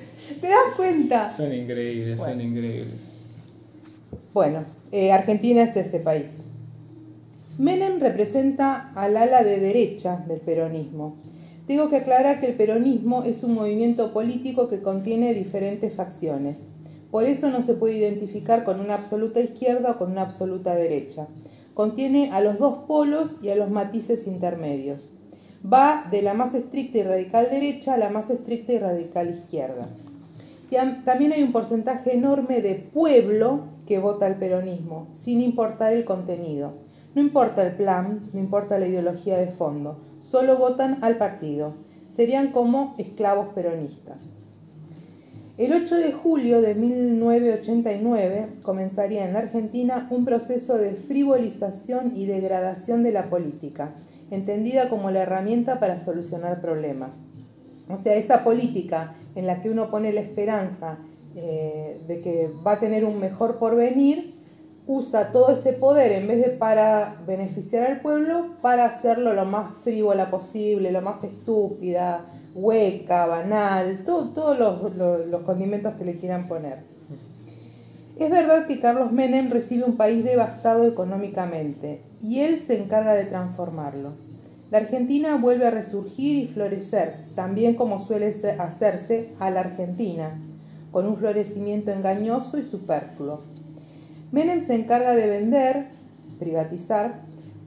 ¿te 0.40 0.48
das 0.48 0.74
cuenta? 0.76 1.30
Son 1.32 1.52
increíbles, 1.52 2.18
son 2.20 2.40
increíbles. 2.40 3.00
Bueno, 4.34 4.64
eh, 4.92 5.12
Argentina 5.12 5.62
es 5.62 5.76
ese 5.76 6.00
país. 6.00 6.32
Menem 7.58 8.00
representa 8.00 8.90
al 8.96 9.16
ala 9.16 9.44
de 9.44 9.60
derecha 9.60 10.24
del 10.28 10.40
peronismo. 10.40 11.16
Tengo 11.68 11.88
que 11.88 11.96
aclarar 11.96 12.40
que 12.40 12.46
el 12.48 12.54
peronismo 12.54 13.22
es 13.24 13.42
un 13.44 13.54
movimiento 13.54 14.12
político 14.12 14.68
que 14.68 14.82
contiene 14.82 15.32
diferentes 15.34 15.94
facciones. 15.94 16.58
Por 17.14 17.26
eso 17.26 17.48
no 17.48 17.62
se 17.62 17.74
puede 17.74 17.98
identificar 17.98 18.64
con 18.64 18.80
una 18.80 18.94
absoluta 18.94 19.38
izquierda 19.38 19.92
o 19.92 19.98
con 19.98 20.10
una 20.10 20.22
absoluta 20.22 20.74
derecha. 20.74 21.28
Contiene 21.72 22.32
a 22.32 22.40
los 22.40 22.58
dos 22.58 22.78
polos 22.88 23.36
y 23.40 23.50
a 23.50 23.54
los 23.54 23.70
matices 23.70 24.26
intermedios. 24.26 25.10
Va 25.64 26.08
de 26.10 26.22
la 26.22 26.34
más 26.34 26.56
estricta 26.56 26.98
y 26.98 27.02
radical 27.04 27.46
derecha 27.52 27.94
a 27.94 27.98
la 27.98 28.10
más 28.10 28.30
estricta 28.30 28.72
y 28.72 28.78
radical 28.80 29.30
izquierda. 29.30 29.86
También 31.04 31.30
hay 31.30 31.44
un 31.44 31.52
porcentaje 31.52 32.14
enorme 32.14 32.60
de 32.60 32.74
pueblo 32.74 33.66
que 33.86 34.00
vota 34.00 34.26
el 34.26 34.34
peronismo, 34.34 35.06
sin 35.14 35.40
importar 35.40 35.92
el 35.92 36.04
contenido. 36.04 36.72
No 37.14 37.22
importa 37.22 37.64
el 37.64 37.76
plan, 37.76 38.28
no 38.32 38.40
importa 38.40 38.80
la 38.80 38.88
ideología 38.88 39.38
de 39.38 39.52
fondo, 39.52 40.00
solo 40.20 40.58
votan 40.58 40.98
al 41.04 41.16
partido. 41.16 41.74
Serían 42.12 42.50
como 42.50 42.96
esclavos 42.98 43.50
peronistas. 43.54 44.33
El 45.56 45.72
8 45.72 45.98
de 45.98 46.10
julio 46.10 46.60
de 46.60 46.74
1989 46.74 48.54
comenzaría 48.64 49.24
en 49.24 49.34
la 49.34 49.38
Argentina 49.38 50.08
un 50.10 50.24
proceso 50.24 50.78
de 50.78 50.94
frivolización 50.94 52.16
y 52.16 52.26
degradación 52.26 53.04
de 53.04 53.12
la 53.12 53.30
política, 53.30 53.94
entendida 54.32 54.88
como 54.88 55.12
la 55.12 55.22
herramienta 55.22 55.78
para 55.78 56.04
solucionar 56.04 56.60
problemas. 56.60 57.18
O 57.88 57.98
sea, 57.98 58.16
esa 58.16 58.42
política 58.42 59.14
en 59.36 59.46
la 59.46 59.62
que 59.62 59.70
uno 59.70 59.92
pone 59.92 60.12
la 60.12 60.22
esperanza 60.22 60.98
eh, 61.36 62.00
de 62.08 62.20
que 62.20 62.50
va 62.66 62.72
a 62.72 62.80
tener 62.80 63.04
un 63.04 63.20
mejor 63.20 63.60
porvenir, 63.60 64.34
usa 64.88 65.30
todo 65.30 65.52
ese 65.52 65.72
poder 65.74 66.10
en 66.10 66.26
vez 66.26 66.44
de 66.44 66.50
para 66.50 67.22
beneficiar 67.28 67.88
al 67.88 68.00
pueblo, 68.00 68.56
para 68.60 68.86
hacerlo 68.86 69.34
lo 69.34 69.44
más 69.44 69.76
frívola 69.84 70.32
posible, 70.32 70.90
lo 70.90 71.00
más 71.00 71.22
estúpida, 71.22 72.26
hueca, 72.54 73.26
banal, 73.26 74.04
todos 74.04 74.58
los, 74.58 75.42
condimentos 75.42 75.94
que 75.94 76.04
le 76.04 76.18
quieran 76.18 76.48
poner. 76.48 76.78
Es 78.16 78.30
verdad 78.30 78.68
que 78.68 78.80
Carlos 78.80 79.10
Menem 79.10 79.50
recibe 79.50 79.84
un 79.84 79.96
país 79.96 80.24
devastado 80.24 80.86
económicamente 80.86 82.00
y 82.22 82.40
él 82.40 82.60
se 82.64 82.80
encarga 82.80 83.14
de 83.14 83.24
transformarlo. 83.24 84.12
La 84.70 84.78
Argentina 84.78 85.36
vuelve 85.36 85.66
a 85.66 85.70
resurgir 85.70 86.44
y 86.44 86.46
florecer, 86.46 87.16
también 87.34 87.74
como 87.74 87.98
suele 87.98 88.32
hacerse 88.58 89.30
a 89.40 89.50
la 89.50 89.60
Argentina, 89.60 90.40
con 90.92 91.06
un 91.06 91.16
florecimiento 91.16 91.90
engañoso 91.90 92.56
y 92.56 92.62
superfluo. 92.62 93.40
Menem 94.30 94.60
se 94.60 94.76
encarga 94.76 95.14
de 95.14 95.26
vender, 95.26 95.86
privatizar, 96.38 97.20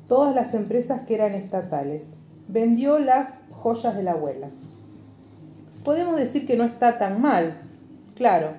todas 0.08 0.34
las 0.34 0.54
empresas 0.54 1.02
que 1.02 1.16
eran 1.16 1.34
estatales. 1.34 2.08
Vendió 2.48 3.00
las 3.00 3.34
joyas 3.52 3.96
de 3.96 4.04
la 4.04 4.14
abuela. 4.14 4.50
Podemos 5.88 6.18
decir 6.18 6.46
que 6.46 6.58
no 6.58 6.66
está 6.66 7.00
tan 7.00 7.22
mal. 7.22 7.62
Claro, 8.14 8.50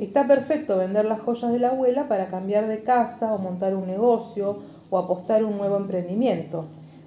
está 0.00 0.26
perfecto 0.26 0.76
vender 0.76 1.04
las 1.04 1.20
joyas 1.20 1.52
de 1.52 1.60
la 1.60 1.68
abuela 1.68 2.08
para 2.08 2.26
cambiar 2.26 2.66
de 2.66 2.82
casa 2.82 3.32
o 3.32 3.38
montar 3.38 3.76
un 3.76 3.86
negocio 3.86 4.58
o 4.90 4.98
apostar 4.98 5.44
un 5.44 5.56
nuevo 5.56 5.76
emprendimiento. 5.76 6.66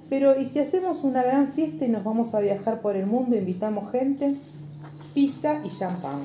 Pero 0.09 0.39
¿y 0.39 0.45
si 0.45 0.59
hacemos 0.59 1.03
una 1.03 1.21
gran 1.21 1.49
fiesta 1.49 1.83
y 1.83 1.89
nos 1.89 2.05
vamos 2.05 2.33
a 2.33 2.39
viajar 2.39 2.79
por 2.79 2.95
el 2.95 3.07
mundo, 3.07 3.35
invitamos 3.35 3.91
gente? 3.91 4.35
Pizza 5.13 5.59
y 5.65 5.67
champán. 5.67 6.21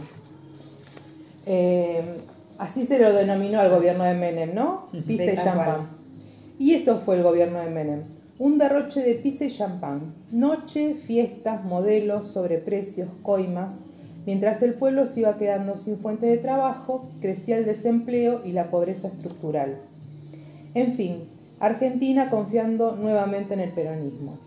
Eh, 1.45 2.19
así 2.59 2.87
se 2.87 3.01
lo 3.01 3.13
denominó 3.13 3.59
al 3.59 3.71
gobierno 3.71 4.05
de 4.05 4.15
Menem, 4.15 4.55
¿no? 4.55 4.87
Pizza 5.05 5.33
y 5.33 5.35
champán. 5.35 5.89
Y 6.61 6.75
eso 6.75 7.01
fue 7.01 7.17
el 7.17 7.25
gobierno 7.25 7.59
de 7.59 7.71
Menem. 7.71 8.05
Un 8.43 8.59
derroche 8.59 9.01
de 9.03 9.15
pizza 9.15 9.45
y 9.45 9.53
champán. 9.53 10.15
Noche, 10.33 10.97
fiestas, 10.97 11.65
modelos, 11.65 12.27
sobreprecios, 12.27 13.09
coimas. 13.23 13.75
Mientras 14.27 14.65
el 14.65 14.75
pueblo 14.75 15.07
se 15.07 15.21
iba 15.21 15.39
quedando 15.39 15.77
sin 15.77 15.97
fuente 15.97 16.27
de 16.27 16.39
trabajo, 16.39 17.09
crecía 17.21 17.57
el 17.57 17.65
desempleo 17.65 18.41
y 18.45 18.51
la 18.51 18.69
pobreza 18.69 19.07
estructural. 19.07 19.79
En 20.75 20.93
fin, 20.95 21.19
Argentina 21.61 22.31
confiando 22.31 22.97
nuevamente 22.97 23.55
en 23.55 23.61
el 23.61 23.71
peronismo. 23.71 24.41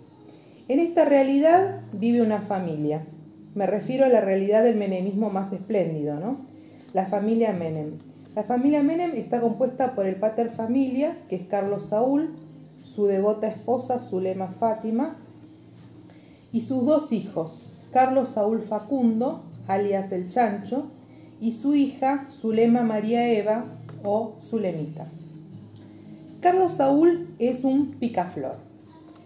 En 0.68 0.80
esta 0.80 1.06
realidad 1.06 1.80
vive 1.94 2.22
una 2.22 2.42
familia. 2.42 3.06
Me 3.54 3.66
refiero 3.66 4.04
a 4.04 4.10
la 4.10 4.20
realidad 4.20 4.66
del 4.66 4.76
menemismo 4.76 5.30
más 5.30 5.54
espléndido, 5.54 6.20
¿no? 6.20 6.40
La 6.92 7.06
familia 7.06 7.54
Menem. 7.54 7.92
La 8.36 8.44
familia 8.44 8.84
Menem 8.84 9.16
está 9.16 9.40
compuesta 9.40 9.96
por 9.96 10.06
el 10.06 10.18
pater 10.18 10.50
familia, 10.52 11.16
que 11.30 11.38
es 11.38 11.44
Carlos 11.44 11.86
Saúl, 11.86 12.36
su 12.86 13.08
devota 13.08 13.48
esposa 13.48 14.00
Zulema 14.00 14.48
Fátima, 14.48 15.18
y 16.52 16.62
sus 16.62 16.86
dos 16.86 17.12
hijos, 17.12 17.60
Carlos 17.92 18.30
Saúl 18.30 18.62
Facundo, 18.62 19.42
alias 19.68 20.12
el 20.12 20.30
Chancho, 20.30 20.86
y 21.42 21.52
su 21.52 21.76
hija 21.76 22.28
Zulema 22.30 22.84
María 22.84 23.28
Eva 23.28 23.66
o 24.04 24.36
Zulemita. 24.50 25.08
Carlos 26.40 26.74
Saúl 26.74 27.28
es 27.40 27.64
un 27.64 27.96
picaflor. 27.96 28.58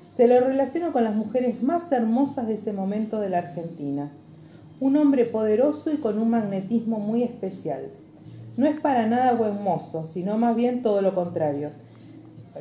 Se 0.09 0.27
lo 0.27 0.39
relaciona 0.39 0.91
con 0.91 1.03
las 1.03 1.15
mujeres 1.15 1.61
más 1.61 1.91
hermosas 1.91 2.47
de 2.47 2.55
ese 2.55 2.73
momento 2.73 3.19
de 3.19 3.29
la 3.29 3.39
Argentina. 3.39 4.11
Un 4.79 4.95
hombre 4.97 5.25
poderoso 5.25 5.91
y 5.91 5.97
con 5.97 6.17
un 6.17 6.29
magnetismo 6.29 6.99
muy 6.99 7.23
especial. 7.23 7.89
No 8.57 8.65
es 8.65 8.79
para 8.79 9.05
nada 9.05 9.33
buen 9.33 9.61
mozo, 9.61 10.07
sino 10.11 10.37
más 10.37 10.55
bien 10.55 10.81
todo 10.81 11.01
lo 11.01 11.13
contrario. 11.13 11.71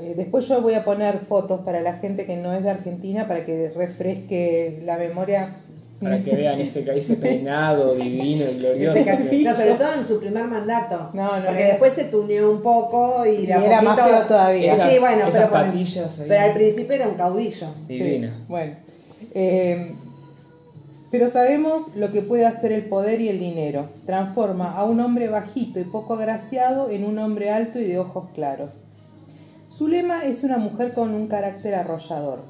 Eh, 0.00 0.14
después 0.16 0.46
yo 0.48 0.60
voy 0.62 0.74
a 0.74 0.84
poner 0.84 1.18
fotos 1.18 1.60
para 1.62 1.80
la 1.80 1.94
gente 1.94 2.24
que 2.24 2.36
no 2.36 2.52
es 2.52 2.62
de 2.62 2.70
Argentina 2.70 3.26
para 3.26 3.44
que 3.44 3.70
refresque 3.74 4.80
la 4.84 4.96
memoria 4.96 5.56
para 6.00 6.22
que 6.22 6.34
vean 6.36 6.60
ese, 6.60 6.84
ese 6.96 7.16
peinado 7.16 7.96
divino 7.96 8.44
y 8.48 8.58
glorioso. 8.58 9.00
No, 9.42 9.54
sobre 9.54 9.74
todo 9.74 9.94
en 9.96 10.04
su 10.04 10.20
primer 10.20 10.44
mandato. 10.44 11.10
No, 11.12 11.40
no, 11.40 11.46
porque 11.46 11.64
después 11.64 11.92
se 11.92 12.04
tuneó 12.04 12.52
un 12.52 12.62
poco 12.62 13.26
y, 13.26 13.46
de 13.46 13.52
era 13.52 13.82
más 13.82 14.00
feo 14.00 14.22
todavía. 14.22 14.74
sí, 14.88 14.98
bueno, 15.00 15.24
pero, 15.30 15.50
patillas 15.50 16.22
pero 16.26 16.40
al 16.40 16.52
principio 16.52 16.94
era 16.94 17.08
un 17.08 17.14
caudillo. 17.14 17.66
Divina. 17.88 18.32
bueno. 18.48 18.76
Eh, 19.34 19.92
pero 21.10 21.28
sabemos 21.30 21.96
lo 21.96 22.12
que 22.12 22.22
puede 22.22 22.46
hacer 22.46 22.70
el 22.70 22.84
poder 22.84 23.20
y 23.20 23.28
el 23.28 23.40
dinero. 23.40 23.88
Transforma 24.06 24.72
a 24.72 24.84
un 24.84 25.00
hombre 25.00 25.28
bajito 25.28 25.80
y 25.80 25.84
poco 25.84 26.14
agraciado 26.14 26.90
en 26.90 27.04
un 27.04 27.18
hombre 27.18 27.50
alto 27.50 27.80
y 27.80 27.84
de 27.84 27.98
ojos 27.98 28.28
claros. 28.34 28.82
Zulema 29.78 30.24
es 30.24 30.42
una 30.42 30.58
mujer 30.58 30.92
con 30.92 31.14
un 31.14 31.28
carácter 31.28 31.76
arrollador. 31.76 32.40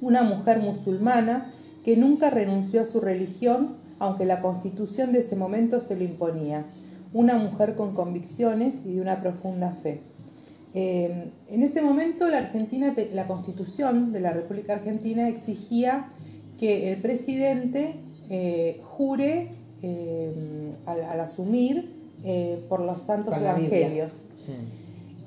Una 0.00 0.22
mujer 0.22 0.60
musulmana 0.60 1.52
que 1.84 1.96
nunca 1.96 2.30
renunció 2.30 2.82
a 2.82 2.84
su 2.84 3.00
religión, 3.00 3.74
aunque 3.98 4.24
la 4.24 4.40
constitución 4.40 5.12
de 5.12 5.18
ese 5.18 5.34
momento 5.34 5.80
se 5.80 5.96
lo 5.96 6.04
imponía. 6.04 6.64
Una 7.12 7.36
mujer 7.36 7.74
con 7.74 7.92
convicciones 7.92 8.76
y 8.86 8.94
de 8.94 9.00
una 9.00 9.20
profunda 9.20 9.72
fe. 9.72 10.00
Eh, 10.74 11.32
en 11.48 11.62
ese 11.64 11.82
momento 11.82 12.28
la, 12.28 12.38
Argentina, 12.38 12.94
la 13.12 13.26
constitución 13.26 14.12
de 14.12 14.20
la 14.20 14.32
República 14.32 14.74
Argentina 14.74 15.28
exigía 15.28 16.10
que 16.56 16.92
el 16.92 17.00
presidente 17.00 17.96
eh, 18.30 18.80
jure 18.84 19.50
eh, 19.82 20.72
al, 20.86 21.20
asumir 21.20 21.98
por 22.68 22.80
los 22.80 23.02
santos 23.02 23.36
evangelios. 23.36 24.12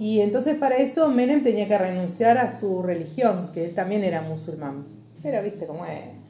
Y 0.01 0.19
entonces 0.19 0.55
para 0.55 0.77
eso 0.77 1.07
Menem 1.09 1.43
tenía 1.43 1.67
que 1.67 1.77
renunciar 1.77 2.39
a 2.39 2.59
su 2.59 2.81
religión, 2.81 3.51
que 3.53 3.65
él 3.65 3.75
también 3.75 4.03
era 4.03 4.21
musulmán. 4.21 4.83
Pero 5.21 5.43
viste 5.43 5.67
cómo 5.67 5.85
es 5.85 6.21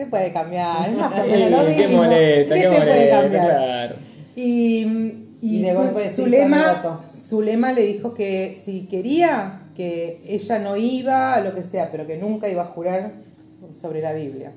se 0.00 0.06
puede 0.06 0.32
cambiar, 0.32 0.90
más 0.92 1.12
o 1.12 1.26
menos 1.26 1.50
lo 1.50 1.68
mismo. 1.68 1.82
Qué 1.82 1.88
molesta, 1.88 2.54
qué, 2.54 2.68
puede 2.68 3.10
cambiar? 3.10 3.96
Y, 4.34 4.86
y, 5.42 5.62
de 5.62 5.74
golpe 5.74 6.08
Zulema, 6.08 7.02
Zulema 7.28 7.72
le 7.72 7.82
dijo 7.82 8.14
que 8.14 8.58
si 8.64 8.86
quería, 8.86 9.64
que 9.76 10.22
ella 10.26 10.58
no 10.58 10.76
iba 10.76 11.34
a 11.34 11.40
lo 11.42 11.52
que 11.52 11.62
sea, 11.62 11.90
pero 11.90 12.06
que 12.06 12.16
nunca 12.16 12.48
iba 12.48 12.62
a 12.62 12.66
jurar 12.66 13.12
sobre 13.72 14.00
la 14.00 14.14
Biblia. 14.14 14.52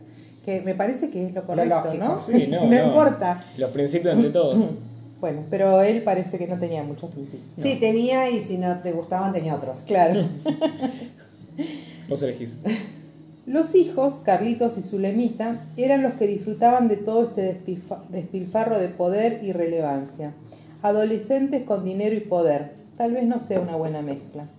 Que 0.45 0.61
me 0.61 0.75
parece 0.75 1.09
que 1.09 1.25
es 1.25 1.33
lo 1.33 1.45
correcto, 1.45 1.93
¿no? 1.99 2.23
Sí, 2.23 2.47
no, 2.49 2.65
no, 2.65 2.85
importa. 2.85 3.43
Los 3.57 3.71
principios 3.71 4.13
ante 4.13 4.29
todo. 4.29 4.69
Bueno, 5.23 5.45
pero 5.49 5.81
él 5.81 6.03
parece 6.03 6.37
que 6.37 6.47
no 6.47 6.59
tenía 6.59 6.83
muchos 6.83 7.09
principios. 7.09 7.45
Sí, 7.57 7.77
tenía 7.79 8.29
y 8.29 8.41
si 8.41 8.57
no 8.57 8.81
te 8.81 8.91
gustaban 8.91 9.31
tenía 9.31 9.55
otros. 9.55 9.77
Claro. 9.87 10.21
Vos 12.09 12.21
elegís. 12.23 12.57
Los 13.45 13.73
hijos, 13.73 14.15
Carlitos 14.25 14.77
y 14.77 14.81
Zulemita, 14.83 15.65
eran 15.77 16.03
los 16.03 16.15
que 16.15 16.27
disfrutaban 16.27 16.89
de 16.89 16.97
todo 16.97 17.23
este 17.23 17.57
despilfarro 18.09 18.77
de 18.79 18.89
poder 18.89 19.41
y 19.45 19.53
relevancia. 19.53 20.33
Adolescentes 20.81 21.63
con 21.63 21.85
dinero 21.85 22.17
y 22.17 22.19
poder. 22.19 22.73
Tal 22.97 23.13
vez 23.13 23.23
no 23.23 23.39
sea 23.39 23.61
una 23.61 23.77
buena 23.77 24.01
mezcla. 24.01 24.49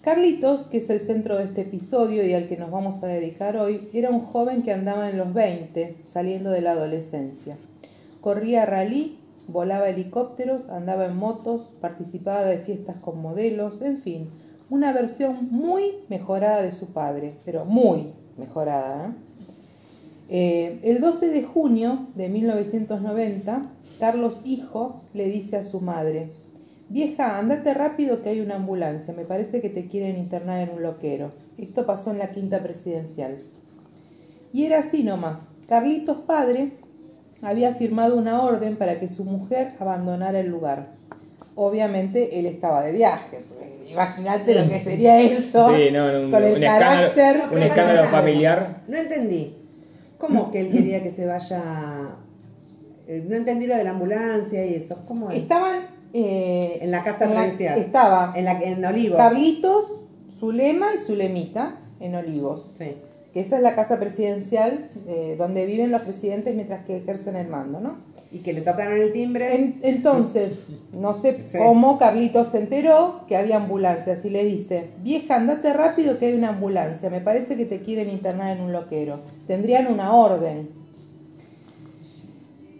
Carlitos, 0.00 0.62
que 0.62 0.78
es 0.78 0.90
el 0.90 0.98
centro 0.98 1.38
de 1.38 1.44
este 1.44 1.60
episodio 1.60 2.26
y 2.26 2.34
al 2.34 2.48
que 2.48 2.56
nos 2.56 2.72
vamos 2.72 3.04
a 3.04 3.06
dedicar 3.06 3.56
hoy, 3.56 3.88
era 3.92 4.10
un 4.10 4.22
joven 4.22 4.64
que 4.64 4.72
andaba 4.72 5.08
en 5.08 5.16
los 5.16 5.32
20, 5.32 5.98
saliendo 6.02 6.50
de 6.50 6.62
la 6.62 6.72
adolescencia. 6.72 7.56
Corría 8.20 8.66
rally, 8.66 9.20
volaba 9.48 9.88
helicópteros, 9.88 10.68
andaba 10.68 11.06
en 11.06 11.16
motos, 11.16 11.70
participaba 11.80 12.44
de 12.44 12.58
fiestas 12.58 12.96
con 12.96 13.20
modelos, 13.20 13.82
en 13.82 13.98
fin, 13.98 14.30
una 14.70 14.92
versión 14.92 15.48
muy 15.50 15.82
mejorada 16.08 16.62
de 16.62 16.72
su 16.72 16.86
padre, 16.88 17.34
pero 17.44 17.64
muy 17.64 18.12
mejorada. 18.36 19.08
¿eh? 19.08 19.12
Eh, 20.28 20.80
el 20.82 21.00
12 21.00 21.28
de 21.28 21.42
junio 21.44 22.08
de 22.16 22.28
1990, 22.28 23.70
Carlos 24.00 24.40
Hijo 24.44 25.02
le 25.14 25.28
dice 25.28 25.56
a 25.56 25.62
su 25.62 25.80
madre, 25.80 26.30
vieja, 26.88 27.38
andate 27.38 27.72
rápido 27.74 28.22
que 28.22 28.30
hay 28.30 28.40
una 28.40 28.56
ambulancia, 28.56 29.14
me 29.14 29.24
parece 29.24 29.60
que 29.60 29.70
te 29.70 29.86
quieren 29.86 30.16
internar 30.16 30.68
en 30.68 30.74
un 30.74 30.82
loquero. 30.82 31.32
Esto 31.58 31.86
pasó 31.86 32.10
en 32.10 32.18
la 32.18 32.32
quinta 32.32 32.62
presidencial. 32.62 33.38
Y 34.52 34.64
era 34.64 34.80
así 34.80 35.04
nomás. 35.04 35.48
Carlitos 35.68 36.18
padre 36.18 36.72
había 37.46 37.74
firmado 37.74 38.16
una 38.16 38.42
orden 38.42 38.76
para 38.76 38.98
que 38.98 39.08
su 39.08 39.24
mujer 39.24 39.72
abandonara 39.78 40.40
el 40.40 40.48
lugar. 40.48 40.88
Obviamente 41.54 42.38
él 42.38 42.46
estaba 42.46 42.82
de 42.82 42.92
viaje. 42.92 43.38
pues, 43.56 43.90
Imagínate 43.90 44.54
lo 44.54 44.68
que 44.68 44.78
sería 44.80 45.20
eso. 45.20 45.74
Sí, 45.74 45.90
no, 45.92 46.06
un, 46.06 46.30
con 46.30 46.42
el 46.42 46.56
un 46.56 46.62
escándalo, 46.62 47.14
carácter. 47.14 47.42
un 47.56 47.62
escándalo 47.62 48.08
familiar. 48.08 48.82
No 48.88 48.96
entendí. 48.96 49.54
¿Cómo 50.18 50.50
que 50.50 50.60
él 50.60 50.72
quería 50.72 51.02
que 51.02 51.10
se 51.10 51.24
vaya? 51.26 51.62
Eh, 53.06 53.24
No 53.28 53.36
entendí 53.36 53.66
lo 53.66 53.76
de 53.76 53.84
la 53.84 53.90
ambulancia 53.90 54.66
y 54.66 54.74
eso. 54.74 55.02
¿Cómo 55.06 55.30
es? 55.30 55.38
Estaban 55.42 55.86
eh, 56.12 56.78
En 56.82 56.90
la 56.90 57.02
casa 57.04 57.26
presidencial. 57.26 57.78
Estaba 57.78 58.32
En, 58.34 58.44
la, 58.44 58.60
en 58.60 58.84
Olivos. 58.84 59.16
Carlitos, 59.18 59.84
Zulema 60.40 60.88
y 60.94 60.98
Zulemita 60.98 61.76
en 62.00 62.14
Olivos. 62.16 62.72
Sí. 62.76 62.96
Que 63.36 63.42
esa 63.42 63.56
es 63.56 63.62
la 63.62 63.74
casa 63.74 64.00
presidencial 64.00 64.88
eh, 65.06 65.34
donde 65.36 65.66
viven 65.66 65.90
los 65.90 66.00
presidentes 66.00 66.54
mientras 66.54 66.86
que 66.86 66.96
ejercen 66.96 67.36
el 67.36 67.48
mando, 67.48 67.80
¿no? 67.80 67.98
Y 68.32 68.38
que 68.38 68.54
le 68.54 68.62
tocaron 68.62 68.96
el 68.98 69.12
timbre. 69.12 69.54
En- 69.54 69.78
entonces, 69.82 70.52
no 70.94 71.12
sé 71.20 71.44
Sí. 71.46 71.58
cómo 71.58 71.98
Carlitos 71.98 72.48
se 72.52 72.60
enteró 72.60 73.20
que 73.28 73.36
había 73.36 73.58
ambulancias 73.58 74.24
y 74.24 74.30
le 74.30 74.42
dice, 74.46 74.88
vieja, 75.02 75.36
andate 75.36 75.70
rápido 75.74 76.18
que 76.18 76.28
hay 76.28 76.32
una 76.32 76.48
ambulancia, 76.48 77.10
me 77.10 77.20
parece 77.20 77.58
que 77.58 77.66
te 77.66 77.82
quieren 77.82 78.08
internar 78.08 78.56
en 78.56 78.62
un 78.62 78.72
loquero. 78.72 79.18
Tendrían 79.46 79.88
una 79.92 80.14
orden. 80.14 80.70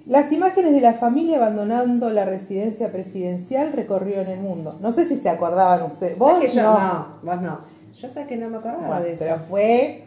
Las 0.06 0.32
imágenes 0.32 0.72
de 0.72 0.80
la 0.80 0.94
familia 0.94 1.36
abandonando 1.36 2.08
la 2.08 2.24
residencia 2.24 2.90
presidencial 2.92 3.74
recorrieron 3.74 4.28
el 4.28 4.40
mundo. 4.40 4.74
No 4.80 4.90
sé 4.90 5.06
si 5.06 5.16
se 5.16 5.28
acordaban 5.28 5.82
ustedes. 5.82 6.16
¿Vos 6.16 6.32
¿Sabes 6.32 6.50
que 6.52 6.56
yo 6.56 6.62
no? 6.62 6.78
no? 6.78 7.06
Vos 7.22 7.42
no. 7.42 7.58
Yo 7.94 8.08
sé 8.08 8.26
que 8.26 8.36
no 8.38 8.48
me 8.48 8.56
acordaba 8.56 9.00
de 9.02 9.10
eso. 9.12 9.18
pero 9.18 9.36
fue. 9.50 10.02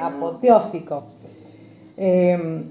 Apoteósico. 0.00 1.04
Eh, 1.96 2.64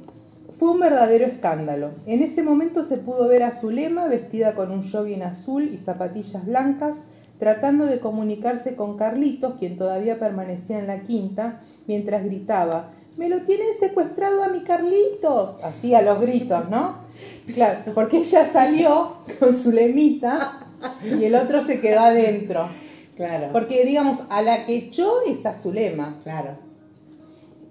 fue 0.60 0.72
un 0.72 0.80
verdadero 0.82 1.26
escándalo. 1.26 1.92
En 2.06 2.22
ese 2.22 2.44
momento 2.44 2.84
se 2.84 2.98
pudo 2.98 3.30
ver 3.30 3.44
a 3.44 3.52
Zulema 3.52 4.08
vestida 4.08 4.56
con 4.56 4.72
un 4.72 4.84
jogging 4.84 5.24
azul 5.24 5.70
y 5.74 5.78
zapatillas 5.78 6.46
blancas, 6.46 6.98
tratando 7.40 7.86
de 7.86 8.02
comunicarse 8.02 8.76
con 8.76 8.98
Carlitos, 8.98 9.54
quien 9.58 9.78
todavía 9.78 10.20
permanecía 10.20 10.80
en 10.80 10.88
la 10.88 11.04
quinta, 11.04 11.62
mientras 11.88 12.26
gritaba, 12.26 12.92
¡Me 13.16 13.30
lo 13.30 13.42
tienen 13.44 13.68
secuestrado 13.80 14.44
a 14.44 14.50
mi 14.50 14.64
Carlitos! 14.64 15.64
Así 15.64 15.96
a 15.96 16.02
los 16.02 16.20
gritos, 16.20 16.70
¿no? 16.70 17.08
Claro, 17.54 17.80
porque 17.94 18.18
ella 18.18 18.48
salió 18.52 19.18
con 19.40 19.58
su 19.58 19.72
lemita 19.72 20.60
y 21.04 21.24
el 21.24 21.36
otro 21.36 21.64
se 21.64 21.80
quedó 21.80 22.02
adentro. 22.02 22.68
Claro. 23.16 23.48
Porque, 23.52 23.86
digamos, 23.86 24.20
a 24.30 24.42
la 24.42 24.66
que 24.66 24.76
echó 24.76 25.10
es 25.28 25.46
a 25.46 25.54
Zulema 25.54 26.18
Claro. 26.24 26.69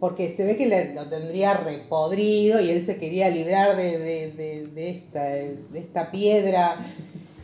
Porque 0.01 0.35
se 0.35 0.45
ve 0.45 0.57
que 0.57 0.67
le- 0.67 0.95
lo 0.95 1.07
tendría 1.07 1.55
repodrido 1.55 2.61
y 2.61 2.71
él 2.71 2.85
se 2.85 2.97
quería 2.99 3.29
librar 3.29 3.77
de, 3.77 3.99
de- 3.99 4.31
de- 4.33 4.67
de 4.69 4.91
esta, 4.91 5.25
de 5.25 5.79
esta 5.79 6.11
piedra. 6.11 6.77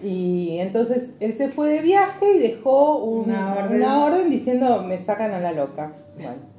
Y 0.03 0.59
entonces 0.59 1.11
él 1.21 1.33
se 1.33 1.49
fue 1.49 1.71
de 1.71 1.81
viaje 1.81 2.27
y 2.37 2.39
dejó 2.39 2.99
un- 2.99 3.31
Una 3.31 3.55
orden. 3.55 3.77
una 3.83 4.05
orden 4.05 4.31
diciendo 4.31 4.83
me 4.83 4.99
sacan 4.99 5.33
a 5.33 5.41
la 5.41 5.53
loca. 5.53 5.93
Bueno. 6.17 6.54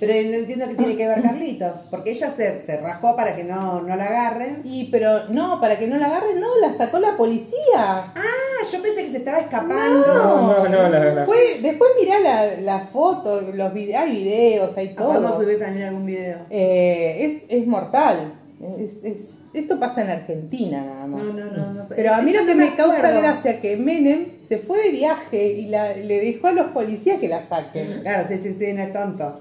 Pero 0.00 0.14
no 0.30 0.36
entiendo 0.36 0.66
qué 0.66 0.74
tiene 0.74 0.96
que 0.96 1.06
ver 1.06 1.20
Carlitos. 1.22 1.80
Porque 1.90 2.10
ella 2.12 2.30
se, 2.34 2.62
se 2.62 2.80
rajó 2.80 3.14
para 3.14 3.36
que 3.36 3.44
no, 3.44 3.82
no 3.82 3.94
la 3.96 4.06
agarren. 4.06 4.62
Y 4.64 4.84
pero 4.90 5.28
no, 5.28 5.60
para 5.60 5.78
que 5.78 5.86
no 5.86 5.96
la 5.98 6.06
agarren, 6.06 6.40
no, 6.40 6.48
la 6.58 6.74
sacó 6.76 6.98
la 6.98 7.16
policía. 7.18 7.52
Ah, 7.76 8.64
yo 8.72 8.80
pensé 8.82 9.04
que 9.04 9.10
se 9.12 9.18
estaba 9.18 9.38
escapando. 9.40 10.06
No, 10.06 10.58
no, 10.64 10.68
no, 10.68 10.88
la 10.88 10.98
verdad. 11.00 11.26
Fue, 11.26 11.36
después 11.60 11.90
mirá 12.00 12.18
la, 12.20 12.60
la 12.62 12.80
foto, 12.80 13.42
los 13.54 13.74
vide- 13.74 13.94
hay 13.96 14.10
videos, 14.12 14.76
hay 14.76 14.88
Ah, 14.88 14.94
todo. 14.98 15.08
Podemos 15.08 15.36
subir 15.36 15.58
también 15.58 15.88
algún 15.88 16.06
video. 16.06 16.38
Eh, 16.48 17.42
es, 17.48 17.60
es 17.60 17.66
mortal. 17.66 18.32
Es- 18.78 19.04
es- 19.04 19.28
esto 19.52 19.80
pasa 19.80 20.02
en 20.02 20.10
Argentina 20.10 20.80
nada 20.82 21.06
más. 21.08 21.24
No, 21.24 21.32
no, 21.32 21.44
no, 21.46 21.72
no 21.74 21.82
sé. 21.88 21.94
Pero 21.96 22.14
a 22.14 22.22
mí 22.22 22.30
Eso 22.30 22.40
lo 22.42 22.46
que 22.46 22.54
no 22.54 22.64
me 22.64 22.74
causa 22.76 22.98
acuerdo. 22.98 23.20
gracia 23.20 23.60
que 23.60 23.76
Menem 23.76 24.26
se 24.48 24.58
fue 24.58 24.80
de 24.84 24.90
viaje 24.90 25.44
y 25.44 25.66
la- 25.66 25.94
le 25.96 26.20
dejó 26.20 26.46
a 26.48 26.52
los 26.52 26.68
policías 26.68 27.18
que 27.18 27.28
la 27.28 27.46
saquen. 27.46 28.00
Claro, 28.02 28.26
sí, 28.28 28.38
sí, 28.42 28.54
sí, 28.58 28.72
no 28.72 28.82
es 28.82 28.92
tonto. 28.92 29.40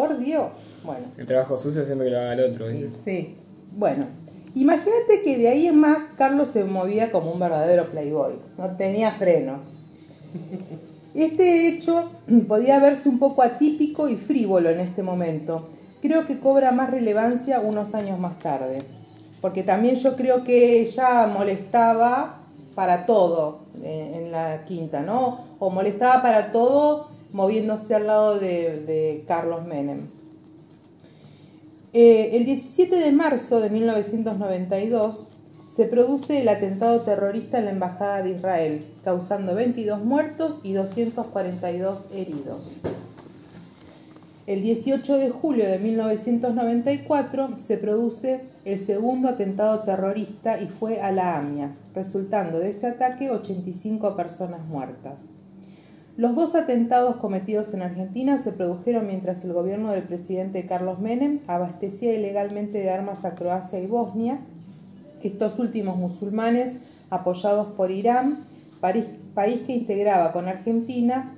Por 0.00 0.18
Dios. 0.18 0.48
Bueno, 0.82 1.08
El 1.18 1.26
trabajo 1.26 1.58
sucio 1.58 1.84
siempre 1.84 2.06
que 2.06 2.12
lo 2.12 2.20
haga 2.20 2.32
el 2.32 2.40
otro. 2.40 2.68
¿viste? 2.68 2.98
sí. 3.04 3.36
Bueno, 3.72 4.06
imagínate 4.54 5.20
que 5.22 5.36
de 5.36 5.48
ahí 5.48 5.66
en 5.66 5.78
más 5.78 5.98
Carlos 6.16 6.48
se 6.48 6.64
movía 6.64 7.12
como 7.12 7.30
un 7.30 7.38
verdadero 7.38 7.84
playboy. 7.84 8.32
No 8.56 8.76
tenía 8.76 9.10
frenos. 9.12 9.60
Este 11.14 11.66
hecho 11.68 12.08
podía 12.48 12.78
verse 12.78 13.10
un 13.10 13.18
poco 13.18 13.42
atípico 13.42 14.08
y 14.08 14.16
frívolo 14.16 14.70
en 14.70 14.80
este 14.80 15.02
momento. 15.02 15.68
Creo 16.00 16.26
que 16.26 16.38
cobra 16.38 16.72
más 16.72 16.90
relevancia 16.90 17.60
unos 17.60 17.94
años 17.94 18.18
más 18.18 18.38
tarde. 18.38 18.78
Porque 19.42 19.64
también 19.64 19.96
yo 19.96 20.16
creo 20.16 20.44
que 20.44 20.80
ella 20.80 21.26
molestaba 21.26 22.38
para 22.74 23.04
todo 23.04 23.66
eh, 23.82 24.12
en 24.14 24.32
la 24.32 24.64
quinta, 24.64 25.00
¿no? 25.00 25.40
O 25.58 25.68
molestaba 25.68 26.22
para 26.22 26.52
todo 26.52 27.10
moviéndose 27.32 27.94
al 27.94 28.06
lado 28.06 28.38
de, 28.38 29.24
Carlos 29.26 29.64
Menem. 29.66 30.08
Eh, 31.92 32.30
el 32.34 32.44
17 32.44 32.96
de 32.96 33.12
marzo 33.12 33.60
de 33.60 33.70
1992 33.70 35.26
se 35.74 35.84
produce 35.84 36.40
el 36.40 36.48
atentado 36.48 37.00
terrorista 37.02 37.58
en 37.58 37.66
la 37.66 37.70
Embajada 37.70 38.22
de 38.22 38.30
Israel, 38.30 38.84
causando 39.04 39.54
22 39.54 40.04
muertos 40.04 40.58
y 40.62 40.72
242 40.72 42.06
heridos. 42.12 42.62
El 44.46 44.62
18 44.62 45.18
de 45.18 45.30
julio 45.30 45.64
de 45.70 45.78
1994 45.78 47.50
se 47.58 47.76
produce 47.76 48.40
el 48.64 48.80
segundo 48.80 49.28
atentado 49.28 49.78
terrorista 49.80 50.60
y 50.60 50.66
fue 50.66 51.00
a 51.00 51.12
la 51.12 51.38
AMIA, 51.38 51.76
resultando 51.94 52.58
de 52.58 52.70
este 52.70 52.88
ataque 52.88 53.30
85 53.30 54.16
personas 54.16 54.66
muertas. 54.66 55.26
Los 56.16 56.34
dos 56.34 56.54
atentados 56.54 57.16
cometidos 57.16 57.72
en 57.72 57.82
Argentina 57.82 58.36
se 58.36 58.52
produjeron 58.52 59.06
mientras 59.06 59.44
el 59.44 59.52
gobierno 59.52 59.92
del 59.92 60.02
presidente 60.02 60.66
Carlos 60.66 60.98
Menem 60.98 61.40
abastecía 61.46 62.12
ilegalmente 62.12 62.78
de 62.78 62.90
armas 62.90 63.24
a 63.24 63.34
Croacia 63.34 63.78
y 63.80 63.86
Bosnia, 63.86 64.40
estos 65.22 65.58
últimos 65.58 65.96
musulmanes 65.96 66.74
apoyados 67.10 67.68
por 67.68 67.90
Irán, 67.90 68.38
país, 68.80 69.06
que 69.66 69.72
integraba 69.72 70.32
con 70.32 70.48
Argentina 70.48 71.34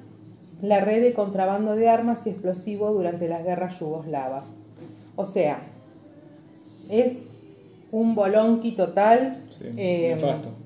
la 0.61 0.81
red 0.81 1.03
de 1.03 1.13
contrabando 1.13 1.75
de 1.75 1.89
armas 1.89 2.27
y 2.27 2.31
explosivos 2.31 2.95
durante 2.95 3.29
las 3.29 3.43
guerras 3.45 3.79
yugoslavas. 3.81 4.45
O 5.17 5.27
sea, 5.27 5.59
es 6.89 7.27
un 7.91 8.15
bolonqui 8.15 8.73
total. 8.73 9.43
Sí, 9.51 9.65
eh, 9.77 10.15
nefasto. 10.15 10.62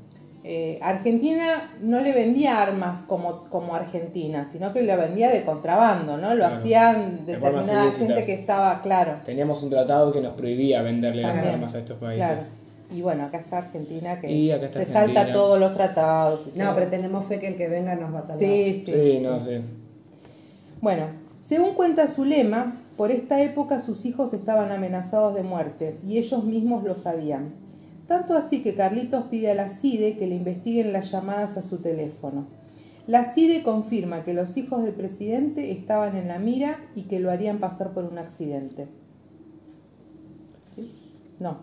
Eh, 0.49 0.79
Argentina 0.81 1.73
no 1.81 2.01
le 2.01 2.13
vendía 2.13 2.63
armas 2.63 3.01
como, 3.09 3.49
como 3.51 3.75
Argentina, 3.75 4.47
sino 4.51 4.73
que 4.73 4.83
la 4.83 4.95
vendía 4.95 5.29
de 5.31 5.45
contrabando, 5.45 6.17
¿no? 6.17 6.31
Lo 6.35 6.45
Claro. 6.47 6.57
hacían 6.57 7.27
determinada 7.27 7.91
gente 7.91 8.25
que 8.25 8.35
estaba, 8.35 8.81
claro. 8.81 9.15
Teníamos 9.25 9.63
un 9.65 9.71
tratado 9.71 10.13
que 10.13 10.21
nos 10.21 10.35
prohibía 10.35 10.83
venderle 10.83 11.23
las 11.23 11.43
armas 11.43 11.75
a 11.75 11.79
estos 11.81 11.99
países. 11.99 12.27
Claro. 12.27 12.43
Y 12.95 13.03
bueno, 13.03 13.25
acá 13.25 13.39
está 13.39 13.59
Argentina 13.59 14.21
que 14.21 14.55
está 14.55 14.79
se 14.85 14.87
salta 14.87 15.33
todos 15.33 15.59
los 15.59 15.75
tratados. 15.75 16.43
y 16.55 16.57
No, 16.59 16.67
todo. 16.67 16.75
pero 16.77 16.91
tenemos 16.91 17.27
fe 17.27 17.41
que 17.41 17.49
el 17.49 17.57
que 17.57 17.67
venga 17.69 17.97
nos 17.97 18.15
va 18.15 18.21
a 18.21 18.23
salvar. 18.23 18.39
Sí, 18.39 18.83
sí. 18.87 18.93
Sí, 18.93 19.19
no 19.21 19.41
sé. 19.41 19.63
Bueno, 20.81 21.07
según 21.41 21.75
cuenta 21.75 22.07
Zulema, 22.07 22.77
por 22.97 23.11
esta 23.11 23.43
época 23.43 23.81
sus 23.81 24.05
hijos 24.07 24.33
estaban 24.33 24.71
amenazados 24.71 25.35
de 25.35 25.43
muerte 25.43 25.97
y 26.07 26.19
ellos 26.19 26.45
mismos 26.45 26.85
lo 26.85 26.95
sabían. 26.95 27.66
Tanto 28.07 28.35
así 28.35 28.63
que 28.63 28.75
Carlitos 28.75 29.25
pide 29.31 29.51
a 29.51 29.55
la 29.55 29.69
CIDE 29.69 30.17
que 30.17 30.27
le 30.27 30.37
investiguen 30.37 30.93
las 30.93 31.11
llamadas 31.11 31.57
a 31.57 31.63
su 31.63 31.79
teléfono. 31.79 32.47
La 33.07 33.33
CIDE 33.33 33.63
confirma 33.63 34.25
que 34.25 34.35
los 34.35 34.57
hijos 34.57 34.85
del 34.85 34.95
presidente 34.95 35.71
estaban 35.73 36.17
en 36.17 36.29
la 36.29 36.39
mira 36.39 36.79
y 36.95 37.03
que 37.03 37.21
lo 37.21 37.31
harían 37.31 37.59
pasar 37.59 37.93
por 37.93 38.05
un 38.05 38.19
accidente. 38.19 38.87
¿Sí? 40.75 40.91
No. 41.39 41.57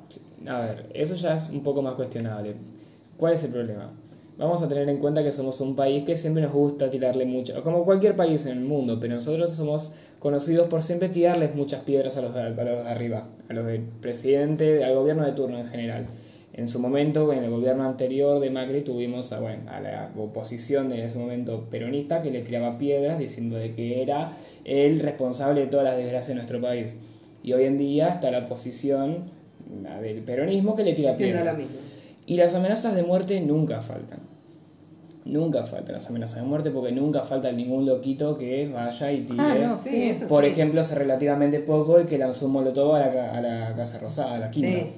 A 0.47 0.59
ver, 0.59 0.89
eso 0.93 1.15
ya 1.15 1.35
es 1.35 1.49
un 1.49 1.63
poco 1.63 1.81
más 1.81 1.95
cuestionable. 1.95 2.55
¿Cuál 3.17 3.33
es 3.33 3.43
el 3.43 3.51
problema? 3.51 3.91
Vamos 4.37 4.63
a 4.63 4.67
tener 4.67 4.89
en 4.89 4.97
cuenta 4.97 5.23
que 5.23 5.31
somos 5.31 5.61
un 5.61 5.75
país 5.75 6.03
que 6.03 6.17
siempre 6.17 6.41
nos 6.41 6.51
gusta 6.51 6.89
tirarle 6.89 7.25
mucho, 7.25 7.61
como 7.61 7.85
cualquier 7.85 8.15
país 8.15 8.45
en 8.47 8.57
el 8.57 8.63
mundo, 8.63 8.97
pero 8.99 9.13
nosotros 9.13 9.53
somos 9.53 9.93
conocidos 10.19 10.67
por 10.69 10.81
siempre 10.81 11.09
tirarles 11.09 11.53
muchas 11.53 11.81
piedras 11.81 12.17
a 12.17 12.21
los 12.21 12.35
a 12.35 12.49
los 12.49 12.55
de 12.55 12.89
arriba, 12.89 13.27
a 13.47 13.53
los 13.53 13.65
del 13.65 13.81
presidente, 13.81 14.83
al 14.83 14.95
gobierno 14.95 15.23
de 15.23 15.33
turno 15.33 15.59
en 15.59 15.67
general. 15.67 16.07
En 16.55 16.69
su 16.69 16.79
momento, 16.79 17.33
en 17.33 17.43
el 17.43 17.49
gobierno 17.49 17.83
anterior 17.83 18.39
de 18.39 18.51
Macri, 18.51 18.81
tuvimos 18.81 19.31
a, 19.33 19.39
bueno, 19.39 19.63
a 19.71 19.79
la 19.81 20.11
oposición 20.17 20.87
de 20.89 20.99
en 20.99 21.05
ese 21.05 21.17
momento 21.17 21.67
peronista 21.69 22.21
que 22.21 22.29
le 22.29 22.41
tiraba 22.41 22.77
piedras 22.77 23.17
diciendo 23.17 23.55
de 23.57 23.73
que 23.73 24.03
era 24.03 24.31
el 24.63 24.99
responsable 24.99 25.61
de 25.61 25.67
todas 25.67 25.85
las 25.85 25.97
desgracias 25.97 26.27
de 26.27 26.35
nuestro 26.35 26.61
país. 26.61 26.97
Y 27.43 27.53
hoy 27.53 27.63
en 27.63 27.77
día 27.77 28.09
está 28.09 28.29
la 28.29 28.45
posición 28.45 29.17
la 29.81 29.99
del 29.99 30.21
peronismo 30.21 30.75
que 30.75 30.83
le 30.83 30.93
tira 30.93 31.13
Haciendo 31.13 31.37
piedra. 31.39 31.53
lo 31.53 31.57
mismo. 31.57 31.77
Y 32.27 32.37
las 32.37 32.53
amenazas 32.53 32.93
de 32.95 33.01
muerte 33.03 33.41
nunca 33.41 33.81
faltan. 33.81 34.19
Nunca 35.25 35.65
faltan 35.65 35.93
las 35.93 36.07
amenazas 36.09 36.41
de 36.41 36.47
muerte 36.47 36.69
porque 36.69 36.91
nunca 36.91 37.23
falta 37.23 37.51
ningún 37.51 37.85
loquito 37.85 38.37
que 38.37 38.67
vaya 38.67 39.11
y 39.11 39.21
tire. 39.21 39.41
Ah, 39.41 39.55
no, 39.59 39.77
Sí, 39.77 40.13
Por 40.27 40.43
sí. 40.43 40.49
ejemplo, 40.51 40.81
hace 40.81 40.95
relativamente 40.95 41.59
poco 41.59 41.97
el 41.97 42.05
que 42.05 42.17
lanzó 42.17 42.45
un 42.47 42.51
molotov 42.53 42.93
a 42.95 42.99
la, 42.99 43.31
a 43.37 43.41
la 43.41 43.73
Casa 43.75 43.97
Rosada, 43.99 44.35
a 44.35 44.39
la 44.39 44.51
quinta. 44.51 44.79
Sí. 44.79 44.91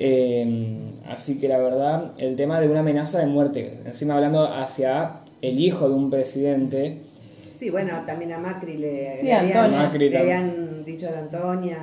Eh, 0.00 0.92
así 1.08 1.38
que 1.38 1.48
la 1.48 1.58
verdad, 1.58 2.12
el 2.18 2.36
tema 2.36 2.60
de 2.60 2.68
una 2.68 2.80
amenaza 2.80 3.18
de 3.18 3.26
muerte, 3.26 3.80
encima 3.84 4.14
hablando 4.14 4.44
hacia 4.44 5.20
el 5.42 5.58
hijo 5.58 5.88
de 5.88 5.94
un 5.94 6.10
presidente, 6.10 6.98
Sí, 7.58 7.70
bueno, 7.70 7.92
también 8.06 8.32
a 8.32 8.38
Macri 8.38 8.76
le, 8.76 9.16
Sí, 9.16 9.26
le 9.26 9.34
habían. 9.34 9.72
Macri 9.72 10.10
le 10.10 10.18
habían 10.18 10.84
dicho 10.84 11.06
de 11.06 11.18
Antonia. 11.18 11.78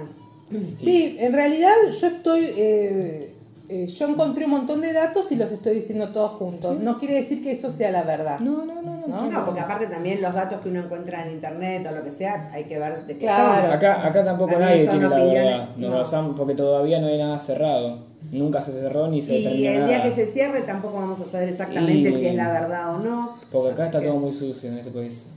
Sí, 0.82 1.17
en 1.19 1.34
realidad 1.34 1.73
yo 1.99 2.08
estoy, 2.08 2.45
eh, 2.56 3.30
eh, 3.67 3.88
yo 3.88 4.08
encontré 4.08 4.45
un 4.45 4.51
montón 4.51 4.80
de 4.80 4.93
datos 4.93 5.32
y 5.34 5.36
los 5.36 5.51
estoy 5.51 5.75
diciendo 5.75 6.10
todos 6.10 6.32
juntos. 6.32 6.80
No 6.80 6.97
quiere 6.97 7.15
decir 7.15 7.43
que 7.43 7.51
eso 7.51 7.73
sea 7.73 7.91
la 7.91 8.04
verdad. 8.04 8.39
No, 8.39 8.63
no, 8.63 8.82
no, 8.82 8.94
no. 9.08 9.46
Porque 9.46 9.60
aparte 9.62 9.88
también 9.88 10.22
los 10.22 10.34
datos 10.34 10.62
que 10.62 10.70
uno 10.70 10.80
encuentra 10.82 11.26
en 11.26 11.34
internet 11.34 11.86
o 11.89 11.91
lo 11.96 12.04
que 12.04 12.12
sea, 12.12 12.50
hay 12.54 12.63
que 12.65 12.78
ver 12.80 13.06
de 13.06 13.13
qué 13.13 13.20
Claro. 13.20 13.72
Acá, 13.74 14.06
acá 14.06 14.24
tampoco 14.24 14.52
También 14.52 14.70
nadie 14.86 14.88
tiene 14.88 15.10
la 15.10 15.15
verdad. 15.18 15.70
Nos 15.78 15.91
no. 15.91 15.98
basamos- 15.98 16.36
porque 16.38 16.54
todavía 16.56 17.00
no 17.00 17.08
hay 17.08 17.18
nada 17.18 17.38
cerrado. 17.39 18.00
Nunca 18.32 18.60
se 18.62 18.72
cerró 18.72 19.08
ni 19.08 19.22
se 19.22 19.36
Y 19.36 19.44
determinó 19.44 19.70
el 19.72 19.88
día 19.88 19.98
nada. 20.00 20.10
que 20.10 20.15
se 20.15 20.26
cierre 20.32 20.62
tampoco 20.63 20.96
vamos 20.98 21.20
a 21.22 21.26
saber 21.26 21.50
exactamente 21.50 22.10
Y- 22.10 22.13
si 22.13 22.26
es 22.28 22.36
la 22.36 22.52
verdad 22.52 22.96
o 22.96 23.00
no. 23.00 23.36
Porque 23.52 23.72
acá 23.74 23.86
está 23.86 24.00
que- 24.00 24.08
todo 24.08 24.18
muy 24.18 24.32
sucio 24.32 24.72
en 24.72 24.80
este 24.80 24.89
país. 24.91 25.28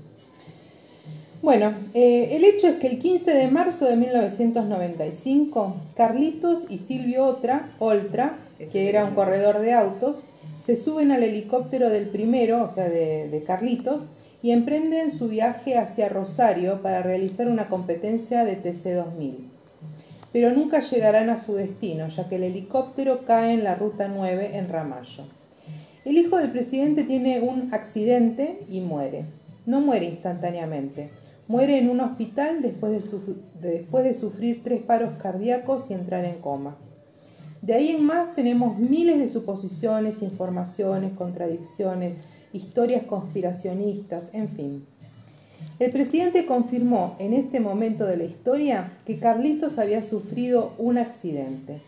Bueno, 1.43 1.73
eh, 1.95 2.31
el 2.33 2.45
hecho 2.45 2.67
es 2.67 2.77
que 2.77 2.89
el 2.89 2.99
15 2.99 3.31
de 3.33 3.47
marzo 3.49 3.85
de 3.85 3.95
1995, 3.97 5.77
Carlitos 5.97 6.61
y 6.69 6.79
Silvio 6.79 7.25
Otra, 7.27 7.69
Oltra, 7.79 8.33
que 8.73 8.89
era 8.89 9.05
un 9.05 9.15
corredor 9.15 9.61
de 9.61 9.73
autos, 9.73 10.17
se 10.62 10.77
suben 10.77 11.12
al 11.12 11.23
helicóptero 11.23 11.90
del 11.90 12.09
primero, 12.09 12.64
o 12.64 12.68
sea, 12.68 12.88
de, 12.88 13.29
de 13.29 13.42
Carlitos, 13.42 14.03
y 14.42 14.53
emprenden 14.53 15.11
su 15.11 15.29
viaje 15.29 15.77
hacia 15.77 16.09
Rosario 16.09 16.81
para 16.83 17.03
realizar 17.03 17.49
una 17.49 17.68
competencia 17.68 18.44
de 18.44 18.62
TC2000. 18.62 19.37
Pero 20.33 20.53
nunca 20.53 20.81
llegarán 20.81 21.31
a 21.31 21.42
su 21.42 21.55
destino, 21.55 22.09
ya 22.09 22.29
que 22.29 22.37
el 22.37 22.44
helicóptero 22.44 23.25
cae 23.25 23.55
en 23.55 23.64
la 23.64 23.75
Ruta 23.75 24.09
9 24.09 24.51
en 24.55 24.68
Ramallo. 24.68 25.25
El 26.05 26.16
hijo 26.16 26.38
del 26.38 26.51
presidente 26.51 27.05
tiene 27.05 27.40
un 27.40 27.75
accidente 27.75 28.61
y 28.71 28.81
muere. 28.81 29.25
No 29.66 29.81
muere 29.81 30.07
instantáneamente. 30.07 31.11
Muere 31.49 31.79
en 31.79 31.90
un 31.90 32.01
hospital 32.01 32.62
después 32.62 32.92
de, 32.92 33.68
después 33.68 34.05
de 34.05 34.14
sufrir 34.14 34.62
tres 34.62 34.83
paros 34.83 35.14
cardíacos 35.21 35.90
y 35.90 35.94
entrar 35.94 36.25
en 36.25 36.40
coma. 36.40 36.77
De 37.62 37.75
ahí 37.75 37.90
en 37.90 38.05
más 38.05 38.35
tenemos 38.35 38.79
miles 38.79 39.18
de 39.18 39.29
suposiciones, 39.29 40.23
informaciones, 40.23 41.12
contradicciones, 41.12 42.18
historias 42.53 43.05
conspiracionistas, 43.05 44.33
en 44.33 44.49
fin. 44.49 44.87
El 45.79 45.90
presidente 45.90 46.47
confirmó 46.47 47.16
en 47.18 47.33
este 47.33 47.61
momento 47.61 48.05
de 48.05 48.16
la 48.16 48.25
historia 48.25 48.92
que 49.07 49.18
Carlitos 49.18 49.79
había 49.79 50.03
sufrido 50.03 50.73
un 50.79 50.99
accidente, 50.99 51.81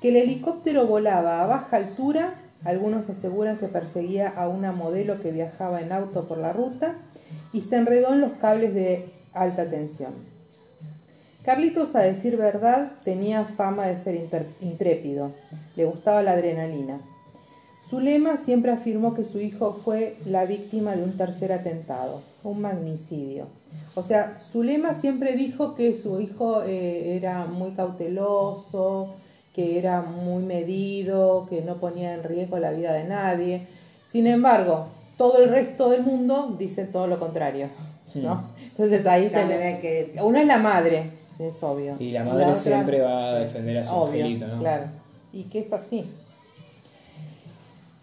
que 0.00 0.10
el 0.10 0.16
helicóptero 0.16 0.86
volaba 0.86 1.42
a 1.42 1.46
baja 1.46 1.76
altura, 1.76 2.34
algunos 2.64 3.10
aseguran 3.10 3.58
que 3.58 3.66
perseguía 3.66 4.28
a 4.28 4.48
una 4.48 4.72
modelo 4.72 5.20
que 5.20 5.32
viajaba 5.32 5.80
en 5.80 5.92
auto 5.92 6.28
por 6.28 6.38
la 6.38 6.52
ruta 6.52 6.96
y 7.52 7.62
se 7.62 7.76
enredó 7.76 8.12
en 8.12 8.20
los 8.20 8.32
cables 8.32 8.74
de 8.74 9.06
alta 9.32 9.68
tensión. 9.68 10.31
Carlitos, 11.44 11.96
a 11.96 12.00
decir 12.00 12.36
verdad, 12.36 12.92
tenía 13.04 13.44
fama 13.44 13.86
de 13.86 13.96
ser 13.96 14.28
intrépido, 14.60 15.32
le 15.74 15.84
gustaba 15.84 16.22
la 16.22 16.32
adrenalina. 16.32 17.00
Zulema 17.90 18.36
siempre 18.36 18.70
afirmó 18.70 19.12
que 19.12 19.24
su 19.24 19.40
hijo 19.40 19.78
fue 19.84 20.16
la 20.24 20.46
víctima 20.46 20.94
de 20.94 21.02
un 21.02 21.16
tercer 21.16 21.52
atentado, 21.52 22.22
un 22.44 22.60
magnicidio. 22.60 23.48
O 23.94 24.02
sea, 24.02 24.38
Zulema 24.38 24.94
siempre 24.94 25.32
dijo 25.32 25.74
que 25.74 25.94
su 25.94 26.20
hijo 26.20 26.62
eh, 26.62 27.16
era 27.16 27.44
muy 27.46 27.72
cauteloso, 27.72 29.10
que 29.52 29.78
era 29.78 30.00
muy 30.00 30.44
medido, 30.44 31.46
que 31.50 31.60
no 31.62 31.76
ponía 31.76 32.14
en 32.14 32.22
riesgo 32.22 32.58
la 32.58 32.70
vida 32.70 32.92
de 32.92 33.04
nadie. 33.04 33.66
Sin 34.08 34.26
embargo, 34.26 34.86
todo 35.18 35.42
el 35.42 35.50
resto 35.50 35.90
del 35.90 36.02
mundo 36.02 36.54
dice 36.58 36.84
todo 36.84 37.06
lo 37.06 37.18
contrario, 37.18 37.68
¿no? 38.14 38.44
Entonces 38.70 39.04
ahí 39.06 39.28
tenés 39.28 39.60
hay 39.60 39.80
que 39.80 40.14
una 40.22 40.40
es 40.40 40.46
la 40.46 40.58
madre, 40.58 41.10
es 41.38 41.62
obvio. 41.62 41.96
Y 41.98 42.12
la 42.12 42.24
madre 42.24 42.56
siempre 42.56 43.00
va 43.00 43.30
a 43.30 43.38
defender 43.40 43.78
a 43.78 43.84
su 43.84 43.94
Obvio, 43.94 44.24
angelito, 44.24 44.46
¿no? 44.46 44.58
Claro. 44.58 44.84
Y 45.32 45.44
que 45.44 45.60
es 45.60 45.72
así. 45.72 46.04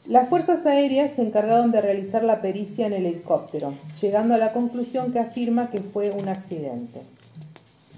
Las 0.05 0.27
fuerzas 0.27 0.65
aéreas 0.65 1.11
se 1.11 1.21
encargaron 1.21 1.71
de 1.71 1.81
realizar 1.81 2.23
la 2.23 2.41
pericia 2.41 2.87
en 2.87 2.93
el 2.93 3.05
helicóptero, 3.05 3.75
llegando 4.01 4.33
a 4.33 4.39
la 4.39 4.53
conclusión 4.53 5.11
que 5.11 5.19
afirma 5.19 5.69
que 5.69 5.81
fue 5.81 6.09
un 6.11 6.27
accidente. 6.27 7.01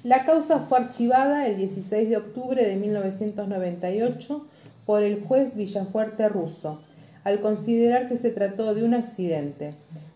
La 0.04 0.26
causa 0.26 0.60
fue 0.60 0.80
archivada 0.80 1.48
el 1.48 1.58
16 1.58 2.10
de 2.10 2.17
octubre 2.17 2.65
de 2.65 2.76
1998 2.76 4.46
por 4.86 5.04
el 5.04 5.24
juez 5.24 5.56
Villafuerte 5.56 6.28
Russo, 6.28 6.82
al 7.24 7.39
considerar 7.39 8.10
que 8.10 8.17
se 8.17 8.32
trató 8.32 8.74
de 8.74 8.84
un 8.84 8.94
accidente, 8.94 9.74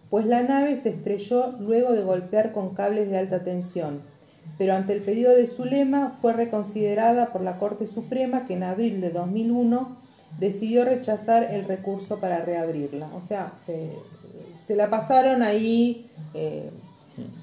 pues 0.09 0.25
la 0.25 0.43
nave 0.43 0.75
se 0.75 0.89
estrelló 0.89 1.53
luego 1.59 1.93
de 1.93 2.01
golpear 2.01 2.51
con 2.51 2.73
cables 2.73 3.09
de 3.09 3.17
alta 3.17 3.43
tensión, 3.43 4.01
pero 4.57 4.73
ante 4.73 4.93
el 4.93 5.01
pedido 5.01 5.35
de 5.35 5.45
Zulema 5.47 6.15
fue 6.21 6.33
reconsiderada 6.33 7.27
por 7.33 7.41
la 7.41 7.57
Corte 7.57 7.85
Suprema 7.87 8.45
que 8.45 8.53
en 8.53 8.63
abril 8.63 9.01
de 9.01 9.09
2001 9.11 9.97
decidió 10.39 10.85
rechazar 10.85 11.43
el 11.43 11.65
recurso 11.65 12.19
para 12.19 12.39
reabrirla. 12.43 13.07
O 13.15 13.21
sea, 13.21 13.51
se, 13.65 13.89
se 14.59 14.75
la 14.75 14.89
pasaron 14.89 15.43
ahí 15.43 16.09
eh, 16.33 16.69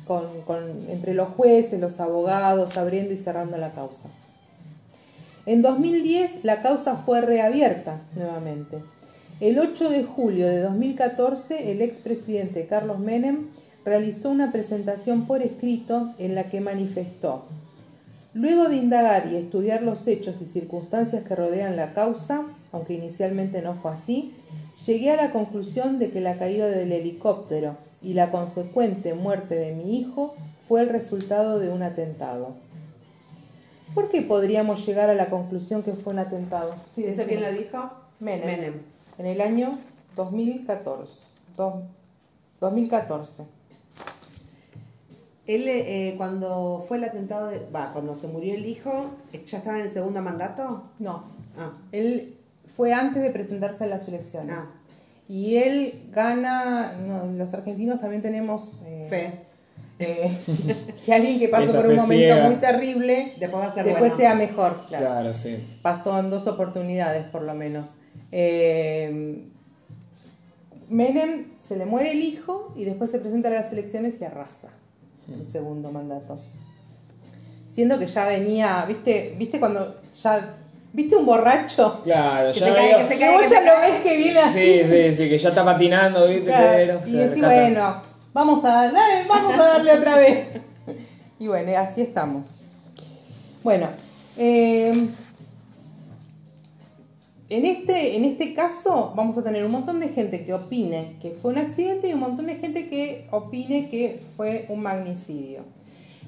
con, 0.07 0.25
con- 0.47 0.89
entre 0.89 1.15
los 1.15 1.29
jueces, 1.31 1.81
los 1.81 2.01
abogados, 2.01 2.77
abriendo 2.77 3.13
y 3.15 3.17
cerrando 3.17 3.57
la 3.59 3.73
causa. 3.73 4.09
En 5.47 5.61
2010 5.63 6.45
la 6.45 6.63
causa 6.63 6.97
fue 6.97 7.21
reabierta 7.21 8.01
nuevamente. 8.15 8.79
El 9.41 9.59
8 9.59 9.91
de 9.91 10.05
julio 10.05 10.47
de 10.47 10.61
2014 10.61 11.73
el 11.73 11.83
expresidente 11.83 12.67
Carlos 12.67 13.01
Menem 13.01 13.49
realizó 13.85 14.31
una 14.31 14.53
presentación 14.53 15.27
por 15.27 15.43
escrito 15.43 16.13
en 16.19 16.35
la 16.35 16.45
que 16.45 16.61
manifestó 16.61 17.45
Luego 18.35 18.71
de 18.71 18.77
indagar 18.77 19.31
y 19.31 19.37
estudiar 19.37 19.83
los 19.83 20.07
hechos 20.07 20.41
y 20.41 20.47
circunstancias 20.47 21.25
que 21.25 21.37
rodean 21.37 21.77
la 21.77 21.93
causa, 21.93 22.47
aunque 22.73 22.95
inicialmente 22.95 23.61
no 23.61 23.75
fue 23.75 23.93
así, 23.93 24.33
llegué 24.87 25.11
a 25.11 25.17
la 25.17 25.33
conclusión 25.33 25.99
de 25.99 26.11
que 26.11 26.23
la 26.23 26.39
caída 26.39 26.67
del 26.67 26.93
helicóptero 26.93 27.77
y 28.01 28.15
la 28.15 28.31
consecuente 28.31 29.13
muerte 29.13 29.57
de 29.57 29.75
mi 29.75 29.99
hijo 29.99 30.35
fue 30.67 30.81
el 30.81 30.89
resultado 30.89 31.59
de 31.59 31.69
un 31.69 31.83
atentado. 31.83 32.55
¿Por 33.95 34.09
qué 34.09 34.23
podríamos 34.23 34.87
llegar 34.87 35.11
a 35.11 35.15
la 35.15 35.29
conclusión 35.29 35.83
que 35.83 35.93
fue 35.93 36.15
un 36.15 36.21
atentado? 36.21 36.75
Sí, 36.87 37.05
¿Eso 37.05 37.25
quién 37.29 37.43
lo 37.43 37.53
dijo? 37.53 37.91
Menem. 38.19 38.47
Menem. 38.47 38.75
En 39.19 39.27
el 39.27 39.43
año 39.43 39.79
2014. 40.17 41.13
Dos- 41.59 41.83
2014. 42.61 43.43
Él, 45.47 45.65
eh, 45.67 46.15
cuando 46.17 46.85
fue 46.87 46.99
el 46.99 47.05
atentado, 47.05 47.49
de, 47.49 47.61
va, 47.75 47.93
cuando 47.93 48.15
se 48.15 48.29
murió 48.29 48.55
el 48.55 48.65
hijo, 48.65 49.11
¿ya 49.33 49.59
estaba 49.59 49.77
en 49.79 49.83
el 49.85 49.91
segundo 49.91 50.23
mandato? 50.23 50.85
No, 50.99 51.25
Ah, 51.59 51.71
Él 51.93 52.37
fue 52.77 52.95
antes 52.95 53.23
de 53.23 53.31
presentarse 53.31 53.85
a 53.85 53.87
las 53.89 54.09
elecciones. 54.09 54.57
Ah. 54.59 54.71
Y 55.29 55.57
él 55.57 55.95
gana, 56.13 56.93
no, 56.95 57.27
los 57.33 57.53
argentinos 57.55 58.01
también 58.01 58.23
tenemos 58.23 58.73
eh, 58.87 59.07
fe. 59.11 59.33
eh, 59.99 60.39
que 61.07 61.13
alguien 61.15 61.39
que 61.39 61.49
pasó 61.49 61.73
por 61.77 61.87
un 61.87 61.97
momento 61.97 62.13
ciega. 62.15 62.47
muy 62.47 62.57
terrible, 62.57 63.35
Después 63.39 63.63
va 63.63 63.69
a 63.69 63.75
ser 63.75 63.85
después 63.85 64.13
bueno. 64.13 64.17
sea 64.17 64.35
mejor. 64.35 64.85
claro. 64.89 65.07
Claro, 65.07 65.33
sí. 65.35 65.57
Pasó 65.83 66.19
en 66.19 66.31
dos 66.31 66.47
oportunidades 66.47 67.27
por 67.27 67.43
lo 67.43 67.55
menos. 67.55 67.91
Eh, 68.31 69.45
Menem 70.89 71.47
se 71.61 71.77
le 71.77 71.87
muere 71.87 72.13
el 72.13 72.21
hijo 72.23 72.73
y 72.77 72.85
después 72.85 73.11
se 73.11 73.19
presenta 73.19 73.49
a 73.49 73.53
las 73.53 73.73
elecciones 73.73 74.21
y 74.21 74.25
arrasa 74.25 74.71
el 75.41 75.47
segundo 75.47 75.91
mandato. 75.91 76.39
Siendo 77.69 77.99
que 77.99 78.07
ya 78.07 78.27
venía, 78.27 78.85
¿viste? 78.87 79.35
¿Viste 79.39 79.59
cuando 79.59 79.97
ya 80.23 80.57
¿Viste 80.95 81.17
un 81.17 81.25
borracho? 81.25 82.01
Claro, 82.05 82.53
Que 82.53 82.61
ya 82.61 82.67
se 82.67 82.75
cae, 82.75 82.87
veo- 82.89 82.99
que 82.99 83.05
se 83.05 83.15
Que 83.15 83.19
cae, 83.21 83.33
vos 83.33 83.43
que 83.43 83.49
ya 83.49 83.59
se 83.61 83.65
lo 83.65 83.81
ves 83.81 84.03
que 84.03 84.17
viene 84.19 84.39
así. 84.41 84.59
Sí, 84.59 84.83
sí, 84.91 85.15
sí, 85.15 85.29
que 85.31 85.39
ya 85.39 85.49
está 85.49 85.65
patinando, 85.65 86.27
¿viste? 86.29 86.45
Claro, 86.45 86.71
Pero 86.77 87.01
y 87.07 87.13
decís, 87.13 87.43
bueno, 87.43 88.03
vamos 88.35 88.63
a, 88.65 88.93
dale, 88.93 89.27
vamos 89.27 89.55
a 89.55 89.63
darle 89.69 89.93
otra 89.95 90.17
vez. 90.17 90.47
Y 91.39 91.49
bueno, 91.49 91.73
así 91.77 92.03
estamos. 92.03 92.47
Bueno, 93.65 93.89
eh, 94.37 95.09
en, 97.57 97.67
este, 97.67 98.17
en 98.17 98.25
este 98.25 98.55
caso 98.55 99.13
vamos 99.17 99.37
a 99.39 99.43
tener 99.43 99.65
un 99.65 99.73
montón 99.73 100.01
de 100.01 100.09
gente 100.09 100.45
que 100.45 100.55
opine 100.55 101.17
que 101.21 101.31
fue 101.31 101.53
un 101.53 101.59
accidente 101.59 102.09
y 102.09 102.15
un 102.15 102.21
montón 102.21 102.47
de 102.47 102.57
gente 102.57 102.89
que 102.89 103.27
opine 103.31 103.89
que 103.91 104.23
fue 104.37 104.67
un 104.69 104.83
magnicidio. 104.83 105.61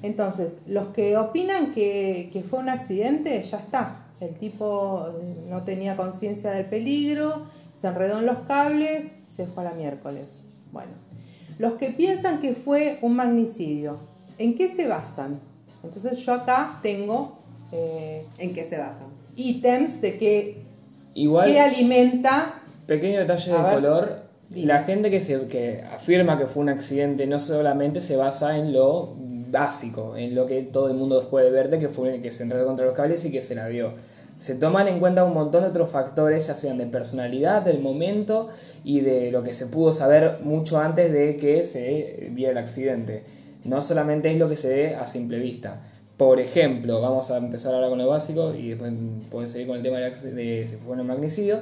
Entonces, 0.01 0.57
los 0.67 0.87
que 0.87 1.17
opinan 1.17 1.71
que, 1.71 2.29
que 2.31 2.43
fue 2.43 2.59
un 2.59 2.69
accidente, 2.69 3.41
ya 3.41 3.57
está. 3.57 4.05
El 4.19 4.35
tipo 4.35 5.07
eh, 5.19 5.47
no 5.49 5.63
tenía 5.63 5.97
conciencia 5.97 6.51
del 6.51 6.65
peligro, 6.65 7.47
se 7.79 7.87
enredó 7.87 8.19
en 8.19 8.25
los 8.25 8.39
cables, 8.39 9.05
se 9.25 9.47
fue 9.47 9.65
a 9.65 9.71
la 9.71 9.73
miércoles. 9.73 10.27
Bueno, 10.71 10.91
los 11.57 11.73
que 11.73 11.87
piensan 11.87 12.39
que 12.39 12.53
fue 12.53 12.99
un 13.01 13.15
magnicidio, 13.15 13.97
¿en 14.37 14.55
qué 14.55 14.67
se 14.67 14.87
basan? 14.87 15.39
Entonces 15.83 16.19
yo 16.19 16.33
acá 16.33 16.79
tengo 16.83 17.39
eh, 17.71 18.25
¿En 18.37 18.53
qué 18.53 18.63
se 18.63 18.77
basan? 18.77 19.07
ítems 19.35 19.99
de 19.99 20.17
qué, 20.17 20.64
Igual, 21.15 21.51
qué 21.51 21.59
alimenta. 21.59 22.61
pequeño 22.85 23.19
detalle 23.19 23.51
de 23.51 23.57
ver. 23.57 23.73
color. 23.73 24.25
La 24.53 24.83
gente 24.83 25.09
que, 25.09 25.21
se, 25.21 25.47
que 25.47 25.81
afirma 25.93 26.37
que 26.37 26.45
fue 26.45 26.61
un 26.61 26.69
accidente 26.69 27.25
no 27.25 27.39
solamente 27.39 27.99
se 27.99 28.15
basa 28.15 28.57
en 28.57 28.73
lo 28.73 29.15
básico, 29.17 30.15
en 30.15 30.35
lo 30.35 30.45
que 30.45 30.61
todo 30.61 30.89
el 30.89 30.93
mundo 30.93 31.19
puede 31.29 31.49
ver 31.49 31.69
de 31.69 31.79
que 31.79 31.89
fue 31.89 32.21
que 32.21 32.29
se 32.29 32.43
enredó 32.43 32.67
contra 32.67 32.85
los 32.85 32.93
cables 32.93 33.25
y 33.25 33.31
que 33.31 33.41
se 33.41 33.55
la 33.55 33.67
dio. 33.67 33.93
Se 34.37 34.53
toman 34.53 34.87
en 34.89 34.99
cuenta 34.99 35.23
un 35.23 35.33
montón 35.33 35.63
de 35.63 35.69
otros 35.69 35.89
factores, 35.89 36.47
ya 36.47 36.55
sean 36.55 36.77
de 36.77 36.85
personalidad, 36.85 37.61
del 37.61 37.79
momento 37.79 38.49
y 38.83 38.99
de 38.99 39.31
lo 39.31 39.43
que 39.43 39.53
se 39.53 39.65
pudo 39.65 39.93
saber 39.93 40.39
mucho 40.43 40.77
antes 40.77 41.11
de 41.11 41.37
que 41.37 41.63
se 41.63 42.29
viera 42.31 42.51
el 42.51 42.57
accidente. 42.57 43.23
No 43.63 43.81
solamente 43.81 44.29
es 44.31 44.37
lo 44.37 44.49
que 44.49 44.57
se 44.57 44.69
ve 44.69 44.95
a 44.95 45.07
simple 45.07 45.39
vista. 45.39 45.81
Por 46.17 46.39
ejemplo, 46.39 47.01
vamos 47.01 47.29
a 47.31 47.37
empezar 47.37 47.73
ahora 47.73 47.89
con 47.89 47.97
lo 47.97 48.07
básico 48.07 48.53
y 48.55 48.69
después 48.69 48.91
podemos 49.29 49.51
seguir 49.51 49.67
con 49.67 49.77
el 49.77 49.83
tema 49.83 49.97
de 49.97 50.65
si 50.67 50.75
fue 50.77 50.97
un 50.97 51.05
magnicidio. 51.05 51.59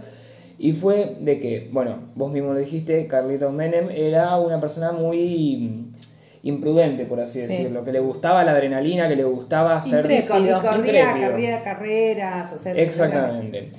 Y 0.60 0.74
fue 0.74 1.18
de 1.20 1.40
que, 1.40 1.68
bueno, 1.72 1.98
vos 2.14 2.32
mismo 2.32 2.54
lo 2.54 2.60
dijiste, 2.60 3.08
Carlitos 3.08 3.52
Menem 3.52 3.90
era 3.90 4.38
una 4.38 4.60
persona 4.62 4.92
muy 4.92 5.92
imprudente, 6.44 7.06
por 7.06 7.20
así 7.20 7.42
Sí. 7.42 7.48
decirlo, 7.48 7.84
que 7.84 7.92
le 7.92 8.00
gustaba 8.00 8.44
la 8.44 8.52
adrenalina, 8.52 9.10
que 9.10 9.16
le 9.16 9.24
gustaba 9.24 9.76
hacer... 9.78 10.04
Corría, 10.28 10.68
corría 10.68 11.64
carreras, 11.64 12.54
o 12.54 12.58
sea, 12.58 12.74
Exactamente. 12.74 13.70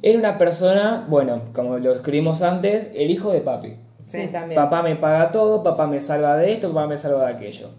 Era 0.00 0.18
una 0.18 0.38
persona, 0.38 1.06
bueno, 1.08 1.42
como 1.52 1.78
lo 1.78 1.92
escribimos 1.94 2.42
antes, 2.42 2.88
el 2.94 3.10
hijo 3.10 3.32
de 3.32 3.40
papi. 3.40 3.74
Sí, 4.06 4.28
también. 4.32 4.60
Papá 4.60 4.82
me 4.82 4.96
paga 4.96 5.30
todo, 5.30 5.62
papá 5.62 5.86
me 5.86 6.00
salva 6.00 6.36
de 6.36 6.54
esto, 6.54 6.68
papá 6.72 6.86
me 6.86 6.96
salva 6.96 7.26
de 7.26 7.34
aquello. 7.34 7.70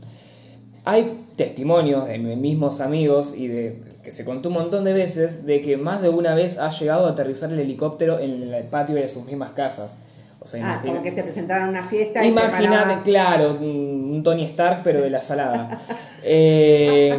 Hay 0.85 1.25
testimonios 1.37 2.07
de 2.07 2.19
mis 2.19 2.37
mismos 2.37 2.81
amigos 2.81 3.35
y 3.37 3.47
de 3.47 3.77
que 4.03 4.11
se 4.11 4.25
contó 4.25 4.49
un 4.49 4.55
montón 4.55 4.83
de 4.83 4.91
veces 4.93 5.45
de 5.45 5.61
que 5.61 5.77
más 5.77 6.01
de 6.01 6.09
una 6.09 6.35
vez 6.35 6.57
ha 6.59 6.69
llegado 6.69 7.07
a 7.07 7.11
aterrizar 7.11 7.51
el 7.51 7.59
helicóptero 7.59 8.19
en 8.19 8.43
el 8.53 8.63
patio 8.65 8.95
de 8.95 9.07
sus 9.07 9.25
mismas 9.25 9.53
casas. 9.53 9.97
O 10.41 10.47
sea, 10.47 10.73
Ah, 10.73 10.81
como 10.85 11.01
que 11.01 11.09
se 11.09 11.23
presentaban 11.23 11.67
a 11.67 11.69
una 11.69 11.83
fiesta 11.85 12.25
Imagínate, 12.25 13.01
claro, 13.03 13.57
un 13.61 14.19
Tony 14.25 14.43
Stark 14.43 14.81
pero 14.83 15.01
de 15.01 15.09
la 15.09 15.21
salada. 15.21 15.79
Eh, 16.25 17.09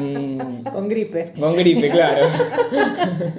Con 0.73 0.89
gripe. 0.89 1.35
con 1.39 1.55
gripe, 1.55 1.91
claro. 1.91 2.27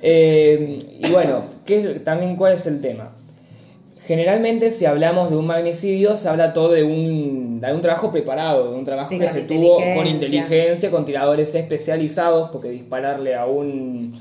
Eh, 0.00 0.78
y 1.04 1.10
bueno, 1.12 1.42
¿qué, 1.66 2.00
también 2.04 2.36
cuál 2.36 2.54
es 2.54 2.66
el 2.66 2.80
tema. 2.80 3.12
Generalmente 4.06 4.70
si 4.70 4.84
hablamos 4.86 5.30
de 5.30 5.36
un 5.36 5.46
magnicidio 5.46 6.16
se 6.16 6.28
habla 6.28 6.52
todo 6.52 6.70
de 6.72 6.84
un, 6.84 7.60
de 7.60 7.72
un 7.72 7.80
trabajo 7.80 8.12
preparado, 8.12 8.70
de 8.70 8.78
un 8.78 8.84
trabajo 8.84 9.08
Sí, 9.10 9.18
que 9.18 9.28
se 9.28 9.42
tuvo 9.42 9.78
con 9.96 10.06
inteligencia. 10.06 10.90
con 10.90 11.04
tiradores 11.04 11.54
especializados, 11.56 12.50
porque 12.52 12.68
dispararle 12.68 13.34
a 13.34 13.46
un, 13.46 14.20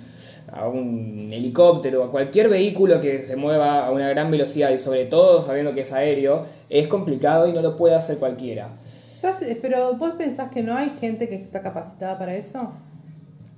a 0.52 0.67
un 0.67 1.30
helicóptero, 1.32 2.04
a 2.04 2.10
cualquier 2.10 2.50
vehículo 2.50 3.00
que 3.00 3.19
se 3.19 3.36
mueva 3.36 3.86
a 3.86 3.91
una 3.91 4.10
gran 4.10 4.32
velocidad 4.32 4.71
y 4.71 4.80
sobre 4.80 5.06
todo 5.06 5.39
sabiendo 5.41 5.74
que 5.76 5.82
es 5.82 5.93
aéreo, 5.93 6.43
es 6.69 6.88
complicado 6.88 7.48
y 7.48 7.54
no 7.54 7.62
lo 7.62 7.78
puede 7.78 7.93
hacer 7.93 8.17
cualquiera. 8.17 8.69
Entonces, 9.17 9.58
Pero 9.62 9.93
vos 9.95 10.13
pensás 10.17 10.52
que 10.52 10.63
no 10.63 10.76
hay 10.76 10.91
gente 11.00 11.30
que 11.30 11.36
está 11.36 11.62
capacitada 11.62 12.17
para 12.17 12.36
eso? 12.36 12.71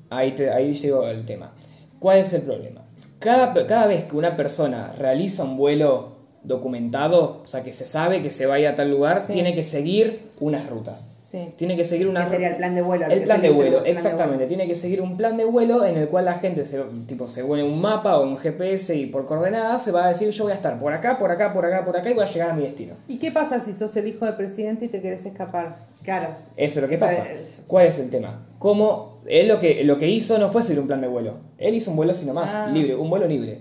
Ahí, 0.10 0.32
te- 0.32 0.50
ahí 0.50 0.74
llegó 0.74 1.08
el 1.08 1.26
tema. 1.26 1.54
¿Cuál 2.00 2.18
es 2.20 2.34
el 2.34 2.42
problema? 2.42 2.82
Cada, 3.20 3.54
cada 3.66 3.88
vez 3.88 4.04
que 4.06 4.16
una 4.18 4.36
persona 4.36 4.94
realiza 4.98 5.44
un 5.46 5.56
vuelo 5.58 6.17
documentado, 6.48 7.42
o 7.44 7.48
sea, 7.48 7.64
que 7.64 7.72
se 7.72 7.86
sabe 7.86 8.22
que 8.22 8.30
se 8.30 8.46
va 8.46 8.56
a 8.56 8.60
ir 8.60 8.68
a 8.68 8.76
tal 8.76 8.90
lugar, 8.90 9.24
Sí. 9.24 9.34
tiene 9.34 9.54
que 9.54 9.64
seguir 9.64 10.22
unas 10.40 10.70
rutas. 10.70 11.12
Sí. 11.22 11.50
Tiene 11.58 11.76
que 11.76 11.84
seguir 11.84 12.08
una 12.08 12.24
¿Qué 12.24 12.30
sería 12.32 12.48
el 12.52 12.56
plan 12.56 12.74
de 12.74 12.82
vuelo? 12.82 13.06
El 13.08 13.24
plan 13.24 13.42
de 13.42 13.50
vuelo, 13.50 13.82
de 13.82 13.92
exactamente. 13.92 14.46
Tiene 14.48 14.66
que 14.66 14.76
seguir 14.76 15.02
un 15.02 15.18
plan 15.18 15.36
de 15.36 15.44
vuelo 15.44 15.84
en 15.84 15.98
el 15.98 16.08
cual 16.08 16.24
la 16.24 16.36
gente 16.36 16.64
se, 16.64 16.82
tipo, 17.06 17.28
se 17.28 17.44
pone 17.44 17.64
un 17.64 17.82
mapa 17.82 18.18
o 18.18 18.24
un 18.24 18.38
GPS 18.38 18.96
y 18.96 19.08
por 19.08 19.26
coordenadas 19.26 19.84
se 19.84 19.92
va 19.92 20.06
a 20.06 20.08
decir 20.08 20.30
yo 20.30 20.46
voy 20.46 20.54
a 20.54 20.56
estar 20.56 20.80
por 20.80 20.94
acá, 20.94 21.20
por 21.20 21.30
acá, 21.30 21.52
por 21.52 21.66
acá, 21.66 21.84
por 21.84 21.98
acá 21.98 22.10
y 22.10 22.14
voy 22.14 22.24
a 22.24 22.28
llegar 22.32 22.52
a 22.52 22.54
mi 22.54 22.64
destino. 22.64 22.94
¿Y 23.10 23.18
qué 23.20 23.32
pasa 23.34 23.60
si 23.60 23.74
sos 23.74 23.94
el 23.98 24.08
hijo 24.08 24.24
del 24.26 24.36
presidente 24.36 24.86
y 24.86 24.88
te 24.88 25.02
querés 25.02 25.26
escapar? 25.26 25.80
Claro. 26.02 26.30
Eso 26.56 26.80
es 26.80 26.84
lo 26.84 26.88
que 26.88 26.96
O 26.96 27.00
sea, 27.00 27.10
pasa. 27.10 27.24
eh, 27.30 27.46
¿Cuál 27.68 27.88
es 27.88 28.00
el 28.00 28.10
tema? 28.10 28.46
Cómo 28.58 29.16
él 29.28 29.50
lo 29.50 29.60
que, 29.60 29.84
lo 29.84 29.98
que 29.98 30.08
hizo 30.08 30.38
no 30.38 30.50
fue 30.50 30.64
seguir 30.64 30.80
un 30.80 30.88
plan 30.88 31.02
de 31.02 31.08
vuelo. 31.10 31.34
Él 31.58 31.76
hizo 31.76 31.92
un 31.92 31.98
vuelo 31.98 32.14
sino 32.14 32.34
más, 32.34 32.50
Ah. 32.54 32.70
libre, 32.74 32.96
un 32.96 33.10
vuelo 33.10 33.28
libre. 33.28 33.58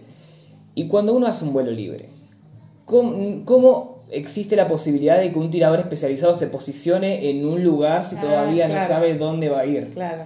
Y 0.76 0.86
cuando 0.86 1.14
uno 1.14 1.26
hace 1.26 1.44
un 1.44 1.52
vuelo 1.52 1.72
libre, 1.72 2.10
¿cómo, 2.86 3.44
cómo 3.44 4.04
existe 4.10 4.56
la 4.56 4.66
posibilidad 4.68 5.18
de 5.18 5.30
que 5.32 5.38
un 5.38 5.50
tirador 5.50 5.78
especializado 5.80 6.34
se 6.34 6.46
posicione 6.46 7.28
en 7.28 7.44
un 7.44 7.62
lugar 7.62 8.02
si 8.04 8.16
Ah, 8.16 8.20
todavía 8.22 8.68
no 8.68 8.74
sabe 8.86 9.14
dónde 9.14 9.50
va 9.50 9.60
a 9.60 9.66
ir? 9.66 9.92
Claro. 9.92 10.22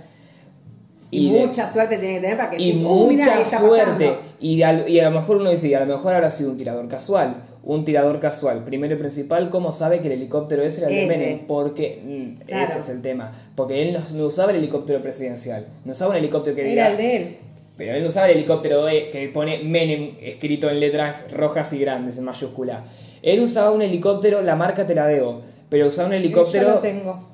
Y, 1.12 1.32
de- 1.32 1.44
mucha 1.46 1.66
suerte 1.70 1.98
tiene 1.98 2.14
que 2.16 2.20
tener 2.20 2.36
para 2.36 2.50
que... 2.50 2.62
y 2.62 2.72
mirá, 2.74 3.34
mucha 3.36 3.58
suerte. 3.58 4.14
Y, 4.38 4.62
a 4.62 4.72
lo 4.72 5.10
mejor 5.10 5.38
uno 5.38 5.50
dice, 5.50 5.66
y 5.66 5.74
a 5.74 5.80
lo 5.80 5.86
mejor 5.96 6.14
habrá 6.14 6.30
sido 6.30 6.52
un 6.52 6.56
tirador 6.56 6.86
casual. 6.86 7.34
Un 7.64 7.84
tirador 7.84 8.20
casual. 8.20 8.62
Primero 8.62 8.94
y 8.94 8.98
principal, 8.98 9.50
¿cómo 9.50 9.72
sabe 9.72 10.00
que 10.00 10.06
el 10.06 10.12
helicóptero 10.12 10.62
ese 10.62 10.82
era 10.82 10.88
el 10.88 10.94
de 10.94 11.02
Este. 11.02 11.16
Menem? 11.18 11.38
Porque 11.48 12.00
mm, 12.04 12.44
Claro. 12.46 12.64
ese 12.64 12.78
es 12.78 12.88
el 12.90 13.02
tema. 13.02 13.32
Porque 13.56 13.82
él 13.82 13.92
no, 13.92 14.00
no 14.18 14.26
usaba 14.26 14.50
el 14.52 14.58
helicóptero 14.58 15.02
presidencial. 15.02 15.66
No 15.84 15.92
usaba 15.92 16.12
un 16.12 16.16
helicóptero 16.18 16.54
que. 16.54 16.72
Era 16.72 16.90
el 16.90 16.96
de 16.96 17.16
él. 17.16 17.36
Pero 17.80 17.94
él 17.94 18.04
usaba 18.04 18.28
el 18.28 18.36
helicóptero 18.36 18.84
de- 18.84 19.08
que 19.08 19.26
pone 19.28 19.60
Menem 19.64 20.16
escrito 20.20 20.68
en 20.68 20.80
letras 20.80 21.32
rojas 21.32 21.72
y 21.72 21.78
grandes, 21.78 22.18
en 22.18 22.24
mayúscula. 22.24 22.84
Él 23.22 23.40
usaba 23.40 23.70
un 23.70 23.80
helicóptero, 23.80 24.42
la 24.42 24.54
marca 24.54 24.86
te 24.86 24.94
la 24.94 25.06
debo. 25.06 25.40
Pero 25.70 25.86
usaba 25.86 26.08
un 26.08 26.12
Yo 26.12 26.18
helicóptero... 26.18 26.68
lo 26.68 26.78
tengo. 26.80 27.26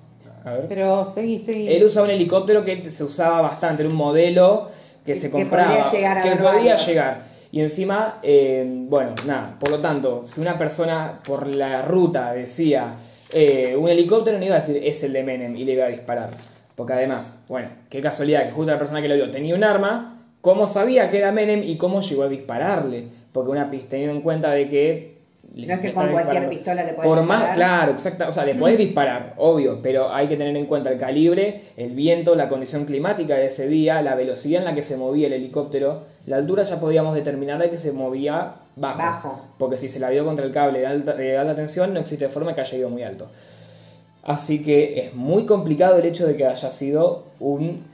A 0.44 0.52
ver. 0.52 0.66
Pero 0.68 1.10
seguí, 1.12 1.40
seguí. 1.40 1.66
Él 1.68 1.82
usaba 1.84 2.04
un 2.06 2.12
helicóptero 2.12 2.64
que 2.64 2.88
se 2.88 3.02
usaba 3.02 3.40
bastante, 3.42 3.82
era 3.82 3.90
un 3.90 3.96
modelo 3.96 4.68
que, 5.04 5.14
Que- 5.14 5.18
se 5.18 5.26
que 5.26 5.32
compraba, 5.32 5.66
podría 5.74 5.90
llegar 5.90 6.18
a 6.18 6.22
que 6.22 6.36
podía 6.36 6.76
llegar. 6.76 7.22
Y 7.50 7.60
encima, 7.60 8.20
eh, 8.22 8.64
bueno, 8.88 9.16
nada, 9.26 9.56
por 9.58 9.70
lo 9.70 9.78
tanto, 9.80 10.24
si 10.24 10.40
una 10.40 10.56
persona 10.56 11.22
por 11.26 11.48
la 11.48 11.82
ruta 11.82 12.32
decía 12.34 12.94
eh, 13.32 13.74
un 13.76 13.88
helicóptero, 13.88 14.38
no 14.38 14.44
iba 14.44 14.54
a 14.54 14.60
decir 14.60 14.80
es 14.84 15.02
el 15.02 15.12
de 15.12 15.24
Menem 15.24 15.56
y 15.56 15.64
le 15.64 15.72
iba 15.72 15.86
a 15.86 15.88
disparar. 15.88 16.30
Porque 16.76 16.92
además, 16.92 17.40
bueno, 17.48 17.68
qué 17.90 18.00
casualidad 18.00 18.44
que 18.46 18.52
justo 18.52 18.70
la 18.70 18.78
persona 18.78 19.02
que 19.02 19.08
lo 19.08 19.16
vio 19.16 19.28
tenía 19.32 19.56
un 19.56 19.64
arma, 19.64 20.12
¿cómo 20.40 20.66
sabía 20.66 21.10
que 21.10 21.18
era 21.18 21.32
Menem 21.32 21.62
y 21.62 21.76
cómo 21.76 22.00
llegó 22.00 22.24
a 22.24 22.28
dispararle? 22.28 23.04
Porque 23.32 23.50
una 23.50 23.70
pista, 23.70 23.90
teniendo 23.90 24.14
en 24.14 24.22
cuenta 24.22 24.50
de 24.50 24.68
que... 24.68 25.16
No 25.54 25.74
es 25.74 25.80
que 25.80 25.92
con 25.92 26.08
cualquier 26.08 26.48
pistola 26.48 26.84
le 26.84 26.92
podés 26.92 27.08
Por 27.08 27.22
más, 27.22 27.54
claro, 27.54 27.92
exacto, 27.92 28.26
o 28.28 28.32
sea, 28.32 28.44
le 28.44 28.56
podés 28.56 28.76
disparar, 28.76 29.34
obvio, 29.38 29.80
pero 29.80 30.12
hay 30.12 30.26
que 30.26 30.36
tener 30.36 30.56
en 30.56 30.66
cuenta 30.66 30.90
el 30.90 30.98
calibre, 30.98 31.62
el 31.76 31.94
viento, 31.94 32.34
la 32.34 32.48
condición 32.48 32.84
climática 32.84 33.36
de 33.36 33.46
ese 33.46 33.68
día, 33.68 34.02
la 34.02 34.16
velocidad 34.16 34.60
en 34.60 34.64
la 34.66 34.74
que 34.74 34.82
se 34.82 34.96
movía 34.96 35.28
el 35.28 35.32
helicóptero, 35.32 36.02
la 36.26 36.36
altura 36.36 36.64
ya 36.64 36.80
podíamos 36.80 37.14
determinar 37.14 37.58
de 37.58 37.70
que 37.70 37.78
se 37.78 37.92
movía 37.92 38.52
bajo, 38.74 38.98
Bajo. 38.98 39.40
porque 39.56 39.78
si 39.78 39.88
se 39.88 40.00
la 40.00 40.10
dio 40.10 40.24
contra 40.24 40.44
el 40.44 40.52
cable 40.52 40.80
de 40.80 40.86
alta, 40.86 41.14
de 41.14 41.38
alta 41.38 41.54
tensión 41.54 41.94
no 41.94 42.00
existe 42.00 42.28
forma 42.28 42.54
que 42.54 42.60
haya 42.60 42.76
ido 42.76 42.90
muy 42.90 43.02
alto. 43.02 43.26
Así 44.24 44.62
que 44.64 44.98
es 44.98 45.14
muy 45.14 45.46
complicado 45.46 45.96
el 45.98 46.04
hecho 46.04 46.26
de 46.26 46.36
que 46.36 46.44
haya 46.44 46.70
sido 46.72 47.24
un 47.38 47.84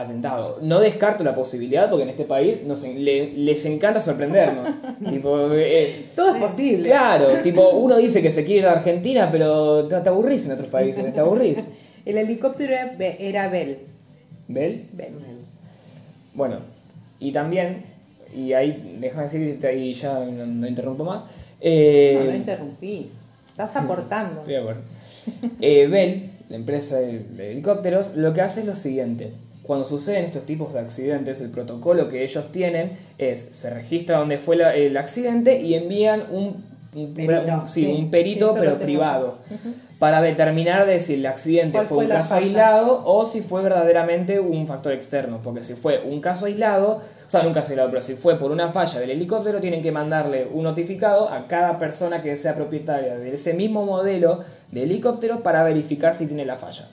atentado. 0.00 0.58
No 0.62 0.80
descarto 0.80 1.22
la 1.24 1.34
posibilidad 1.34 1.88
porque 1.88 2.04
en 2.04 2.10
este 2.10 2.24
país 2.24 2.64
nos 2.64 2.82
le- 2.82 3.32
les 3.32 3.64
encanta 3.64 3.98
sorprendernos. 4.00 4.68
tipo, 5.10 5.52
eh, 5.52 6.06
Todo 6.14 6.34
es 6.36 6.42
posible. 6.42 6.88
Claro, 6.88 7.28
tipo, 7.42 7.70
uno 7.70 7.96
dice 7.96 8.22
que 8.22 8.30
se 8.30 8.44
quiere 8.44 8.60
ir 8.60 8.66
a 8.66 8.72
Argentina, 8.72 9.28
pero 9.30 9.86
te, 9.88 9.96
te 10.00 10.08
aburrís 10.08 10.46
en 10.46 10.52
otros 10.52 10.68
países, 10.68 11.12
te 11.14 11.20
aburrís. 11.20 11.58
El 12.04 12.18
helicóptero 12.18 12.72
era, 12.72 12.94
era 13.18 13.48
Bell. 13.48 13.78
¿Bel? 14.48 14.84
Bell. 14.92 15.12
Bueno, 16.34 16.56
y 17.18 17.32
también, 17.32 17.82
y 18.36 18.52
ahí, 18.52 18.96
déjame 19.00 19.24
decir, 19.24 19.58
y 19.76 19.94
ya 19.94 20.20
no, 20.20 20.46
no 20.46 20.66
interrumpo 20.68 21.04
más. 21.04 21.24
eh, 21.60 22.16
No, 22.20 22.30
no 22.30 22.36
interrumpí. 22.36 23.10
Estás 23.50 23.74
aportando. 23.74 24.40
Estoy 24.40 24.54
de 24.54 24.60
acuerdo. 24.60 24.82
Eh, 25.60 25.86
Bell, 25.88 26.30
la 26.50 26.56
empresa 26.56 26.96
de, 27.00 27.18
de 27.20 27.52
helicópteros, 27.52 28.14
lo 28.16 28.32
que 28.34 28.42
hace 28.42 28.60
es 28.60 28.66
lo 28.66 28.76
siguiente. 28.76 29.32
Cuando 29.66 29.84
suceden 29.84 30.26
estos 30.26 30.44
tipos 30.44 30.72
de 30.72 30.80
accidentes, 30.80 31.40
el 31.40 31.50
protocolo 31.50 32.08
que 32.08 32.22
ellos 32.22 32.52
tienen 32.52 32.92
es, 33.18 33.40
se 33.52 33.70
registra 33.70 34.18
dónde 34.18 34.38
fue 34.38 34.56
la- 34.56 34.74
el 34.76 34.96
accidente 34.96 35.60
y 35.60 35.74
envían 35.74 36.22
un, 36.30 36.56
un- 36.94 37.14
Perito. 37.14 37.62
sí, 37.66 37.84
Sí, 37.84 37.86
un 37.86 38.10
perito, 38.10 38.48
sí, 38.50 38.54
lo 38.54 38.60
pero 38.60 38.78
privado, 38.78 39.34
para 39.98 40.22
determinar 40.22 40.86
de 40.86 40.98
si 41.00 41.14
el 41.14 41.26
accidente 41.26 41.72
¿Cuál 41.72 41.86
fue 41.86 41.96
fue 41.96 42.04
un 42.04 42.10
caso 42.10 42.34
falla? 42.34 42.46
aislado 42.46 43.02
o 43.04 43.26
si 43.26 43.40
fue 43.42 43.60
verdaderamente 43.62 44.40
un 44.40 44.66
factor 44.66 44.92
externo. 44.92 45.40
Porque 45.42 45.62
si 45.64 45.74
fue 45.74 46.00
un 46.06 46.20
caso 46.20 46.46
aislado, 46.46 47.02
o 47.26 47.30
sea, 47.30 47.42
no 47.42 47.48
un 47.48 47.54
caso 47.54 47.70
aislado, 47.70 47.90
pero 47.90 48.00
si 48.00 48.14
fue 48.14 48.38
por 48.38 48.50
una 48.52 48.68
falla 48.70 49.00
del 49.00 49.10
helicóptero, 49.10 49.60
tienen 49.60 49.82
que 49.82 49.90
mandarle 49.92 50.46
un 50.52 50.62
notificado 50.64 51.28
a 51.28 51.46
cada 51.48 51.78
persona 51.78 52.22
que 52.22 52.36
sea 52.38 52.54
propietaria 52.54 53.18
de 53.18 53.34
ese 53.34 53.52
mismo 53.52 53.84
modelo 53.84 54.42
de 54.70 54.84
helicóptero 54.84 55.40
para 55.42 55.64
verificar 55.64 56.14
si 56.14 56.26
tiene 56.26 56.44
la 56.46 56.56
falla. 56.56 56.88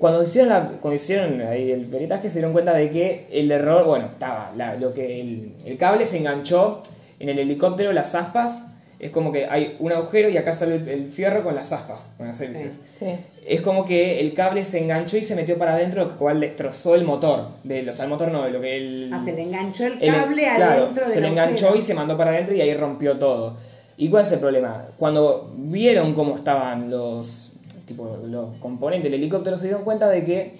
Cuando 0.00 0.22
hicieron, 0.22 0.48
la, 0.48 0.66
cuando 0.80 0.94
hicieron 0.96 1.40
ahí 1.42 1.70
el 1.70 1.82
peritaje 1.84 2.28
se 2.28 2.36
dieron 2.38 2.52
cuenta 2.52 2.72
de 2.74 2.90
que 2.90 3.26
el 3.30 3.52
error, 3.52 3.84
bueno, 3.84 4.06
estaba, 4.06 4.50
la- 4.56 4.74
lo 4.76 4.92
que 4.94 5.20
el, 5.20 5.52
el 5.66 5.76
cable 5.76 6.06
se 6.06 6.16
enganchó 6.16 6.80
en 7.18 7.28
el 7.28 7.38
helicóptero, 7.38 7.92
las 7.92 8.14
aspas, 8.14 8.64
es 8.98 9.10
como 9.10 9.30
que 9.30 9.44
hay 9.46 9.76
un 9.78 9.92
agujero 9.92 10.28
y 10.30 10.36
acá 10.38 10.52
sale 10.54 10.76
el, 10.76 10.88
el 10.88 11.08
fierro 11.10 11.42
con 11.44 11.54
las 11.54 11.70
aspas, 11.72 12.10
con 12.16 12.26
las 12.28 12.40
hélices. 12.40 12.78
Sí. 12.98 13.06
Es 13.46 13.60
como 13.60 13.84
que 13.84 14.20
el 14.20 14.32
cable 14.34 14.64
se 14.64 14.78
enganchó 14.82 15.18
y 15.18 15.22
se 15.22 15.34
metió 15.34 15.58
para 15.58 15.74
adentro, 15.74 16.04
lo 16.06 16.16
cual 16.16 16.40
destrozó 16.40 16.94
el 16.94 17.04
motor. 17.04 17.46
De, 17.64 17.86
o 17.88 17.92
sea, 17.92 18.04
el 18.06 18.10
motor 18.10 18.30
no, 18.30 18.44
de 18.44 18.50
lo 18.50 18.60
que 18.60 18.76
el... 18.76 19.10
Ah, 19.12 19.22
se 19.24 19.32
le 19.32 19.42
enganchó 19.42 19.84
el 19.86 20.02
el- 20.02 20.14
cable 20.14 20.42
claro, 20.56 20.82
adentro 20.84 21.04
del 21.04 21.12
se 21.14 21.20
le 21.20 21.28
enganchó 21.28 21.66
agujero. 21.66 21.76
y 21.78 21.82
se 21.82 21.94
mandó 21.94 22.16
para 22.16 22.30
adentro 22.32 22.54
y 22.54 22.60
ahí 22.62 22.72
rompió 22.74 23.18
todo. 23.18 23.54
¿Y 23.98 24.08
cuál 24.08 24.24
es 24.24 24.32
el 24.32 24.38
problema? 24.38 24.86
Cuando 24.98 25.52
vieron 25.56 26.14
cómo 26.14 26.36
estaban 26.36 26.90
los, 26.90 27.49
tipo, 27.90 28.18
los 28.26 28.56
componentes 28.56 29.10
del 29.10 29.20
helicóptero, 29.20 29.56
se 29.56 29.64
dieron 29.64 29.84
cuenta 29.84 30.08
de 30.08 30.24
que, 30.24 30.56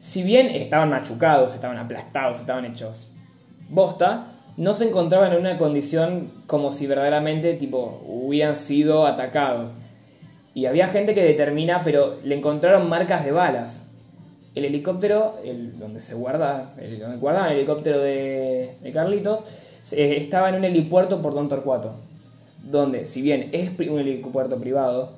si 0.00 0.22
bien 0.22 0.46
estaban 0.46 0.90
machucados, 0.90 1.54
estaban 1.54 1.76
aplastados, 1.76 2.40
estaban 2.40 2.64
hechos 2.64 3.12
bosta, 3.68 4.26
no 4.56 4.74
se 4.74 4.88
encontraban 4.88 5.32
en 5.32 5.40
una 5.40 5.58
condición 5.58 6.30
como 6.46 6.70
si 6.70 6.86
verdaderamente 6.86 7.54
tipo, 7.54 8.00
hubieran 8.06 8.56
sido 8.56 9.06
atacados. 9.06 9.76
Y 10.54 10.66
había 10.66 10.88
gente 10.88 11.14
que 11.14 11.22
determina, 11.22 11.82
pero 11.84 12.16
le 12.24 12.36
encontraron 12.36 12.88
marcas 12.88 13.24
de 13.24 13.30
balas. 13.30 13.84
El 14.54 14.64
helicóptero, 14.64 15.34
el, 15.44 15.78
donde 15.78 16.00
se 16.00 16.14
guarda, 16.14 16.74
el, 16.80 16.98
donde 16.98 17.18
guardaban 17.18 17.50
el 17.50 17.58
helicóptero 17.58 18.00
de, 18.00 18.74
de 18.80 18.92
Carlitos, 18.92 19.44
estaba 19.92 20.48
en 20.48 20.56
un 20.56 20.64
helipuerto 20.64 21.22
por 21.22 21.34
Don 21.34 21.48
Torcuato. 21.48 21.94
Donde, 22.64 23.06
si 23.06 23.22
bien 23.22 23.50
es 23.52 23.70
un 23.88 24.00
helipuerto 24.00 24.58
privado, 24.58 25.12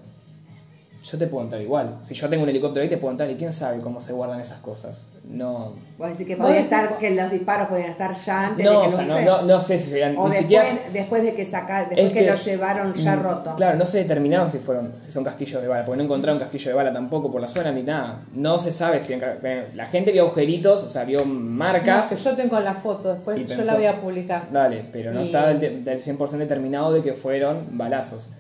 yo 1.02 1.18
te 1.18 1.26
puedo 1.26 1.44
entrar 1.44 1.60
igual. 1.62 1.96
Si 2.02 2.14
yo 2.14 2.28
tengo 2.28 2.42
un 2.42 2.48
helicóptero 2.50 2.82
ahí, 2.82 2.88
te 2.88 2.98
puedo 2.98 3.10
entrar 3.12 3.30
y 3.30 3.34
quién 3.34 3.52
sabe 3.52 3.80
cómo 3.80 4.00
se 4.00 4.12
guardan 4.12 4.40
esas 4.40 4.58
cosas. 4.58 5.06
No. 5.24 5.72
Vos 5.98 6.08
decís 6.10 6.26
que 6.26 6.34
Vos 6.36 6.46
podía 6.46 6.60
decís- 6.60 6.64
estar, 6.64 6.98
que 6.98 7.10
los 7.14 7.30
disparos 7.30 7.68
podían 7.68 7.90
estar 7.90 8.14
ya 8.14 8.46
antes 8.48 8.64
No, 8.66 8.70
de 8.72 8.76
o 8.76 8.82
que 8.82 8.90
sea, 8.90 9.06
lo 9.06 9.14
no, 9.20 9.24
no, 9.24 9.42
no 9.42 9.60
sé 9.60 9.78
si 9.78 9.90
serían. 9.90 10.16
O 10.18 10.28
ni 10.28 10.34
después, 10.36 10.68
siquiera. 10.68 10.90
después 10.92 11.22
de 11.22 11.34
que 11.34 11.44
saca, 11.44 11.78
después 11.86 12.06
Es 12.06 12.12
que, 12.12 12.26
lo 12.28 12.34
llevaron 12.34 12.94
ya 12.94 13.16
mm, 13.16 13.22
roto. 13.22 13.54
Claro, 13.56 13.78
no 13.78 13.86
se 13.86 13.98
determinaron 13.98 14.50
si 14.52 14.58
fueron 14.58 14.92
si 15.00 15.10
son 15.10 15.24
casquillos 15.24 15.62
de 15.62 15.68
bala, 15.68 15.84
porque 15.84 15.98
no 15.98 16.04
encontraron 16.04 16.38
casquillo 16.38 16.70
de 16.70 16.74
bala 16.76 16.92
tampoco 16.92 17.30
por 17.32 17.40
la 17.40 17.46
zona 17.46 17.70
ni 17.72 17.82
nada. 17.82 18.20
No 18.34 18.58
se 18.58 18.70
sabe 18.72 19.00
si 19.00 19.14
en 19.14 19.22
eh, 19.22 19.66
la 19.74 19.86
gente 19.86 20.12
vio 20.12 20.22
agujeritos, 20.24 20.84
o 20.84 20.88
sea, 20.88 21.04
vio 21.04 21.24
marcas. 21.24 22.08
que 22.08 22.16
yo 22.16 22.36
tengo 22.36 22.58
la 22.60 22.74
foto, 22.74 23.14
después 23.14 23.38
yo 23.38 23.46
pensó- 23.46 23.64
la 23.64 23.74
voy 23.74 23.86
a 23.86 23.94
publicar. 24.00 24.50
Dale, 24.50 24.84
pero 24.92 25.12
no 25.12 25.22
Y- 25.22 25.26
está 25.26 25.46
del, 25.48 25.84
del 25.84 25.98
100% 26.00 26.38
determinado 26.38 26.92
de 26.92 27.02
que 27.02 27.12
fueron 27.14 27.58
balazos. 27.78 28.30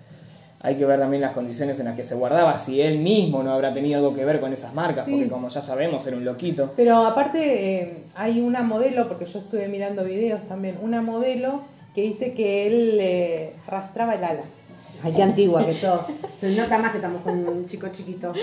Hay 0.62 0.76
que 0.76 0.84
ver 0.84 0.98
también 1.00 1.22
las 1.22 1.32
condiciones 1.32 1.78
en 1.80 1.86
las 1.86 1.96
que 1.96 2.04
se 2.04 2.14
guardaba, 2.14 2.58
si 2.58 2.82
él 2.82 2.98
mismo 2.98 3.42
no 3.42 3.50
habrá 3.52 3.72
tenido 3.72 3.98
algo 3.98 4.14
que 4.14 4.24
ver 4.26 4.40
con 4.40 4.52
esas 4.52 4.74
marcas, 4.74 5.06
Sí. 5.06 5.12
porque 5.12 5.28
como 5.28 5.48
ya 5.48 5.62
sabemos, 5.62 6.06
era 6.06 6.16
un 6.16 6.24
loquito. 6.24 6.70
Pero 6.76 6.98
aparte 7.06 7.80
eh, 7.80 7.98
hay 8.14 8.40
una 8.40 8.62
modelo, 8.62 9.08
porque 9.08 9.24
yo 9.24 9.38
estuve 9.38 9.68
mirando 9.68 10.04
videos 10.04 10.46
también, 10.48 10.76
una 10.82 11.00
modelo 11.00 11.62
que 11.94 12.02
dice 12.02 12.34
que 12.34 12.66
él 12.66 12.98
eh, 13.00 13.52
arrastraba 13.66 14.14
el 14.14 14.22
ala. 14.24 14.42
Ay, 15.02 15.12
qué 15.14 15.22
antigua 15.22 15.64
que 15.64 15.72
sos. 15.74 16.04
Se 16.38 16.50
nota 16.54 16.76
más 16.78 16.90
que 16.90 16.98
estamos 16.98 17.22
con 17.22 17.48
un 17.48 17.66
chico 17.66 17.88
chiquito. 17.88 18.34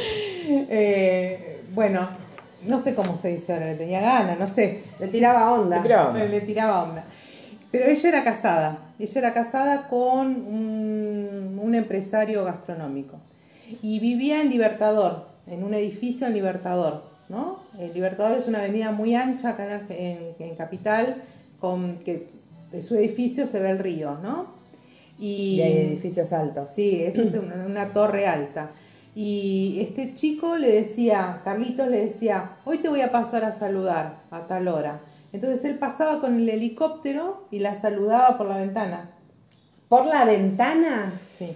Eh, 0.50 1.62
bueno, 1.76 2.08
no 2.66 2.82
sé 2.82 2.96
cómo 2.96 3.16
se 3.16 3.28
dice 3.30 3.54
ahora, 3.54 3.68
le 3.68 3.76
tenía 3.76 4.02
ganas, 4.02 4.40
no 4.40 4.48
sé. 4.48 4.82
Le 5.00 5.08
tiraba 5.08 5.54
onda. 5.54 5.78
Le 5.78 5.82
tiraba 5.84 6.08
onda. 6.10 6.20
Le, 6.20 6.30
le 6.30 6.42
tiraba 6.42 6.84
onda. 6.84 7.04
Pero 7.72 7.86
ella 7.86 8.10
era 8.10 8.24
casada, 8.24 8.80
ella 9.00 9.20
era 9.20 9.34
casada 9.34 9.88
con 9.90 10.28
un, 10.28 11.60
un 11.62 11.76
empresario 11.76 12.44
gastronómico 12.46 13.18
y 13.82 14.00
vivía 14.00 14.42
en 14.42 14.50
Libertador, 14.50 15.28
en 15.48 15.64
un 15.64 15.74
edificio 15.74 16.28
en 16.28 16.34
Libertador, 16.34 17.04
¿no? 17.30 17.60
El 17.80 17.94
Libertador 17.94 18.38
es 18.38 18.48
una 18.48 18.60
avenida 18.60 18.92
muy 18.92 19.16
ancha 19.16 19.50
acá 19.50 19.66
en, 19.66 19.82
Arge- 19.82 19.96
en- 20.00 20.36
en 20.50 20.56
Capital, 20.56 21.22
con 21.60 21.98
que 22.00 22.30
de 22.72 22.82
su 22.82 22.96
edificio 22.96 23.46
se 23.46 23.60
ve 23.60 23.70
el 23.72 23.80
río, 23.80 24.18
¿no? 24.24 24.56
Y 25.20 25.62
hay 25.62 25.74
edificios 25.78 26.32
altos. 26.32 26.70
Sí, 26.76 27.02
esa 27.04 27.22
es 27.24 27.34
una, 27.34 27.66
una 27.66 27.90
torre 27.90 28.28
alta. 28.28 28.70
Y 29.16 29.80
este 29.82 30.14
chico 30.14 30.58
le 30.58 30.72
decía, 30.72 31.42
Carlitos 31.44 31.88
le 31.90 32.06
decía, 32.06 32.52
hoy 32.66 32.78
te 32.78 32.88
voy 32.90 33.02
a 33.02 33.12
pasar 33.12 33.44
a 33.44 33.52
saludar 33.52 34.14
a 34.30 34.42
tal 34.48 34.68
hora. 34.68 35.00
Entonces 35.34 35.64
él 35.66 35.78
pasaba 35.78 36.20
con 36.20 36.38
el 36.40 36.50
helicóptero 36.50 37.48
y 37.52 37.60
la 37.60 37.76
saludaba 37.80 38.38
por 38.38 38.48
la 38.48 38.58
ventana. 38.58 39.12
¿Por 39.90 40.06
la 40.06 40.26
ventana? 40.26 41.14
Sí. 41.38 41.56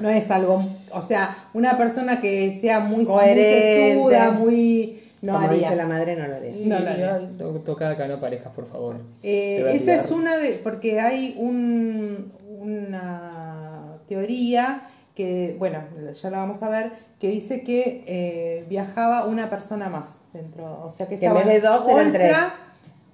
No 0.00 0.08
es 0.10 0.30
algo, 0.30 0.64
o 0.92 1.02
sea, 1.02 1.48
una 1.54 1.78
persona 1.78 2.20
que 2.20 2.58
sea 2.60 2.80
muy, 2.80 2.98
muy 2.98 3.06
Coherente. 3.06 3.92
sesuda, 3.94 4.30
muy... 4.32 5.02
No 5.22 5.32
Como 5.32 5.46
haría. 5.46 5.58
dice 5.70 5.76
la 5.76 5.86
madre, 5.86 6.14
no 6.16 6.26
lo 6.28 6.36
haría. 6.36 6.52
No, 6.66 6.78
no, 6.80 6.96
no. 7.20 7.20
Y- 7.32 7.36
to- 7.38 7.60
Toca 7.60 7.90
acá, 7.90 8.06
no 8.06 8.20
parejas, 8.20 8.52
por 8.52 8.66
favor. 8.66 8.96
Eh, 9.22 9.64
esa 9.72 9.94
es 9.94 10.10
una 10.10 10.36
de, 10.36 10.52
porque 10.62 11.00
hay 11.00 11.34
un, 11.38 12.32
una 12.50 13.96
teoría 14.08 14.82
que, 15.14 15.56
bueno, 15.58 15.82
ya 16.20 16.30
la 16.30 16.38
vamos 16.38 16.62
a 16.62 16.68
ver, 16.68 16.92
que 17.18 17.28
dice 17.28 17.62
que 17.64 18.04
eh, 18.06 18.66
viajaba 18.68 19.24
una 19.26 19.48
persona 19.48 19.88
más 19.88 20.04
dentro, 20.32 20.82
o 20.84 20.90
sea 20.90 21.08
que, 21.08 21.18
Que 21.18 21.26
en 21.26 21.34
vez 21.34 21.46
de 21.46 21.60
dos 21.60 21.88
eran 21.88 22.12
tres. 22.12 22.36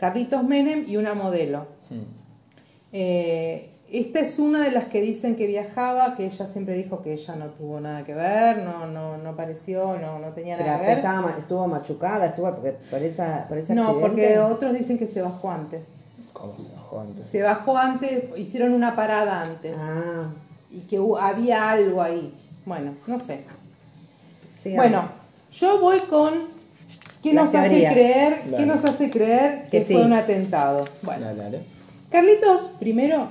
Carlitos 0.03 0.43
Menem 0.43 0.85
y 0.85 0.97
una 0.97 1.15
modelo. 1.15 1.65
Mm. 1.88 2.01
Eh, 2.93 3.71
esta 3.88 4.19
es 4.19 4.41
una 4.41 4.65
de 4.65 4.73
las 4.73 4.87
que 4.87 5.01
dicen 5.01 5.37
que 5.37 5.47
viajaba, 5.47 6.17
que 6.17 6.27
ella 6.27 6.45
siempre 6.49 6.75
dijo 6.75 7.03
que 7.03 7.12
ella 7.12 7.37
no 7.37 7.47
tuvo 7.51 7.79
nada 7.79 8.05
que 8.05 8.12
ver, 8.12 8.65
no, 8.65 8.88
no, 8.88 9.17
no 9.19 9.37
pareció, 9.37 9.97
no, 10.01 10.19
no 10.19 10.31
tenía 10.31 10.57
Pero 10.57 10.67
nada 10.71 10.81
que 10.81 10.87
ver. 10.88 10.97
estaba, 10.99 11.31
estuvo 11.38 11.69
machucada, 11.69 12.27
estuvo 12.27 12.51
porque 12.51 12.73
por 12.91 13.01
esa 13.01 13.47
por 13.47 13.59
ese 13.59 13.77
No, 13.77 14.01
porque 14.01 14.41
otros 14.41 14.73
dicen 14.73 14.99
que 14.99 15.07
se 15.07 15.23
bajó 15.23 15.53
antes. 15.53 15.87
¿Cómo 16.33 16.59
se 16.59 16.73
bajó 16.75 17.01
antes? 17.03 17.29
Se 17.29 17.41
bajó 17.41 17.79
antes, 17.79 18.25
hicieron 18.37 18.73
una 18.73 18.97
parada 18.97 19.43
antes. 19.43 19.77
Ah, 19.79 20.33
y 20.73 20.81
que 20.81 20.99
había 21.21 21.71
algo 21.71 22.03
ahí. 22.03 22.35
Bueno, 22.67 22.97
no 23.07 23.21
sé. 23.21 23.45
sí, 24.61 24.75
Bueno, 24.75 25.05
yo 25.53 25.81
voy 25.81 26.01
con 26.11 26.52
qué 27.23 27.33
Las 27.33 27.47
nos 27.47 27.55
hace 27.55 27.89
creer, 27.93 28.35
qué 28.57 28.67
nos 28.67 28.85
hace 28.85 29.11
creer 29.11 29.65
que, 29.71 29.79
Que 29.79 29.85
sí. 29.85 29.95
fue 29.95 30.05
un 30.05 30.13
atentado. 30.13 30.85
Bueno, 31.03 31.27
Dale, 31.27 31.43
dale. 31.43 31.61
Carlitos, 32.11 32.71
primero, 32.79 33.29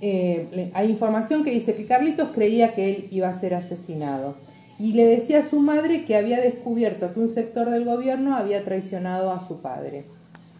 eh, 0.00 0.70
hay 0.74 0.90
información 0.90 1.44
que 1.44 1.50
dice 1.50 1.74
que 1.74 1.86
Carlitos 1.86 2.30
creía 2.34 2.74
que 2.74 2.88
él 2.90 3.08
iba 3.10 3.28
a 3.28 3.32
ser 3.32 3.54
asesinado 3.54 4.34
y 4.78 4.92
le 4.92 5.06
decía 5.06 5.40
a 5.40 5.42
su 5.42 5.60
madre 5.60 6.04
que 6.04 6.16
había 6.16 6.40
descubierto 6.40 7.12
que 7.12 7.20
un 7.20 7.28
sector 7.28 7.70
del 7.70 7.84
gobierno 7.84 8.36
había 8.36 8.64
traicionado 8.64 9.32
a 9.32 9.46
su 9.46 9.60
padre. 9.60 10.04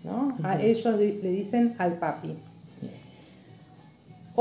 ¿no? 0.04 0.36
A 0.42 0.60
ellos 0.60 0.94
le 0.96 1.30
dicen 1.30 1.74
al 1.78 1.94
papi. 1.94 2.36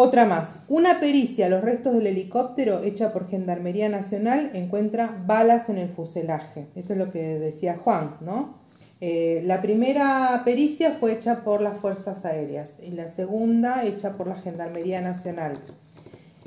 Otra 0.02 0.24
más. 0.24 0.60
Una 0.70 1.02
pericia 1.02 1.50
los 1.50 1.62
restos 1.62 1.94
del 1.94 2.08
helicóptero 2.08 2.84
hecha 2.84 3.12
por 3.12 3.28
Gendarmería 3.28 3.90
Nacional 3.90 4.50
encuentra 4.54 5.22
balas 5.28 5.68
en 5.68 5.78
el 5.78 5.90
fuselaje. 5.90 6.68
Esto 6.74 6.94
es 6.94 7.00
lo 7.00 7.12
que 7.12 7.38
decía 7.38 7.76
Juan, 7.76 8.16
¿no? 8.22 8.56
Eh, 9.02 9.44
la 9.46 9.62
primera 9.62 10.44
pericia 10.46 10.92
fue 10.92 11.12
hecha 11.12 11.44
por 11.44 11.60
las 11.60 11.80
Fuerzas 11.80 12.24
Aéreas 12.24 12.78
y 12.82 12.92
la 12.92 13.10
segunda 13.10 13.84
hecha 13.84 14.16
por 14.16 14.28
la 14.28 14.38
Gendarmería 14.38 15.02
Nacional. 15.02 15.56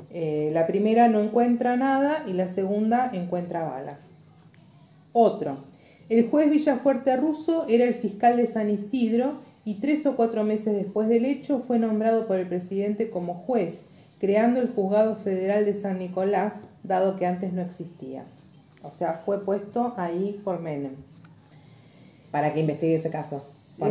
Eh, 0.09 0.49
la 0.51 0.65
primera 0.65 1.07
no 1.07 1.19
encuentra 1.19 1.77
nada 1.77 2.23
y 2.25 2.33
la 2.33 2.47
segunda 2.47 3.11
encuentra 3.13 3.65
balas. 3.65 4.05
Otro. 5.11 5.57
El 6.09 6.27
juez 6.27 6.49
Villafuerte 6.49 7.15
Russo 7.17 7.67
era 7.69 7.85
el 7.85 7.93
fiscal 7.93 8.35
de 8.35 8.47
San 8.47 8.71
Isidro 8.71 9.41
y 9.65 9.75
tres 9.75 10.05
o 10.05 10.15
cuatro 10.15 10.43
meses 10.43 10.75
después 10.75 11.07
del 11.07 11.25
hecho 11.25 11.59
fue 11.59 11.79
nombrado 11.79 12.27
por 12.27 12.37
el 12.37 12.47
presidente 12.47 13.09
como 13.09 13.33
juez, 13.35 13.79
creando 14.19 14.59
el 14.59 14.69
Juzgado 14.73 15.15
Federal 15.15 15.65
de 15.65 15.73
San 15.73 15.99
Nicolás, 15.99 16.55
dado 16.83 17.15
que 17.15 17.25
antes 17.25 17.53
no 17.53 17.61
existía. 17.61 18.25
O 18.81 18.91
sea, 18.91 19.13
fue 19.13 19.43
puesto 19.45 19.93
ahí 19.97 20.41
por 20.43 20.59
Menem. 20.59 20.95
para 22.31 22.51
que 22.53 22.61
investigue 22.61 22.95
ese 22.95 23.11
caso. 23.11 23.43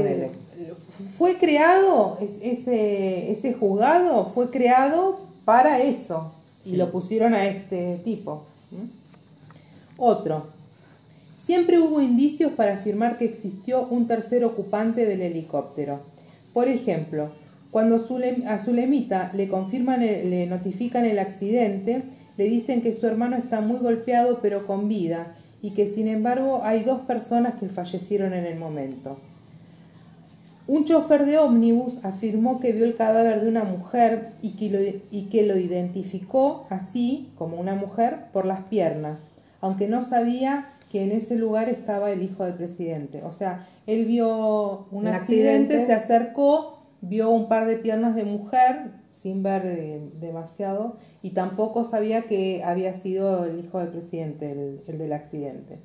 Eh, 0.05 0.31
fue 1.17 1.37
creado, 1.39 2.19
es- 2.21 2.33
ese, 2.43 3.31
ese 3.31 3.55
juzgado 3.55 4.27
fue 4.35 4.51
creado 4.51 5.21
para 5.45 5.81
eso 5.81 6.33
y 6.65 6.75
lo 6.77 6.91
pusieron 6.91 7.35
a 7.35 7.47
este 7.47 7.99
tipo. 8.05 8.43
Otro. 9.97 10.47
Siempre 11.43 11.81
hubo 11.81 12.01
indicios 12.01 12.53
para 12.53 12.75
afirmar 12.75 13.19
que 13.19 13.25
existió 13.25 13.89
un 13.89 14.07
tercer 14.07 14.45
ocupante 14.45 15.07
del 15.07 15.23
helicóptero. 15.23 16.03
Por 16.55 16.69
ejemplo, 16.69 17.33
cuando 17.73 17.97
a 17.97 18.59
Zulemita 18.59 19.33
le 19.35 19.49
confirman, 19.49 20.01
le 20.03 20.47
notifican 20.47 21.05
el 21.05 21.19
accidente, 21.19 22.05
le 22.37 22.45
dicen 22.45 22.81
que 22.81 22.93
su 22.93 23.09
hermano 23.09 23.37
está 23.37 23.61
muy 23.61 23.81
golpeado 23.81 24.39
pero 24.41 24.69
con 24.69 24.89
vida 24.89 25.35
y 25.63 25.73
que 25.73 25.89
sin 25.89 26.07
embargo 26.07 26.61
hay 26.63 26.85
dos 26.85 27.01
personas 27.01 27.55
que 27.59 27.69
fallecieron 27.69 28.35
en 28.35 28.45
el 28.45 28.57
momento. 28.57 29.19
Un 30.69 30.85
chofer 30.85 31.27
de 31.27 31.39
ómnibus 31.39 32.05
afirmó 32.05 32.61
que 32.61 32.71
vio 32.71 32.85
el 32.85 32.95
cadáver 32.95 33.41
de 33.41 33.49
una 33.49 33.65
mujer 33.65 34.31
y 34.43 34.51
que 34.53 35.43
lo 35.43 35.59
identificó 35.59 36.67
así 36.71 37.31
como 37.37 37.57
una 37.57 37.75
mujer 37.75 38.27
por 38.33 38.47
las 38.47 38.63
piernas, 38.67 39.23
aunque 39.61 39.89
no 39.89 40.03
sabía 40.03 40.67
que 40.93 41.03
en 41.03 41.11
ese 41.11 41.37
lugar 41.37 41.71
estaba 41.71 42.11
el 42.11 42.23
hijo 42.23 42.45
del 42.45 42.53
presidente. 42.53 43.23
O 43.25 43.33
sea, 43.33 43.67
él 43.87 44.05
vio 44.05 44.87
un, 44.91 45.07
Un 45.07 45.09
accidente, 45.09 45.77
accidente. 45.77 45.87
se 45.87 45.93
acercó, 45.95 46.81
vio 47.01 47.31
un 47.31 47.49
par 47.49 47.67
de 47.67 47.77
piernas 47.77 48.15
de 48.15 48.25
mujer, 48.25 48.91
sin 49.09 49.43
ver 49.43 49.63
eh, 49.65 50.11
demasiado, 50.21 50.99
y 51.23 51.31
tampoco 51.31 51.83
sabía 51.83 52.23
que 52.23 52.63
había 52.63 52.93
sido 52.93 53.47
el 53.47 53.59
hijo 53.59 53.79
del 53.79 53.89
presidente, 53.89 54.53
el, 54.53 54.83
el 54.87 54.99
del 54.99 55.15
accidente. 55.15 55.79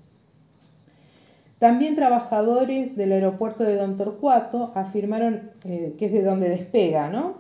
También 1.58 1.95
trabajadores 1.95 2.97
del 2.97 3.14
aeropuerto 3.14 3.64
de 3.64 3.78
Don 3.78 3.95
Torcuato 3.95 4.74
afirmaron, 4.76 5.51
eh, 5.64 5.95
que 5.97 6.08
es 6.08 6.12
de 6.12 6.22
donde 6.22 6.49
despega, 6.49 7.10
¿no? 7.10 7.36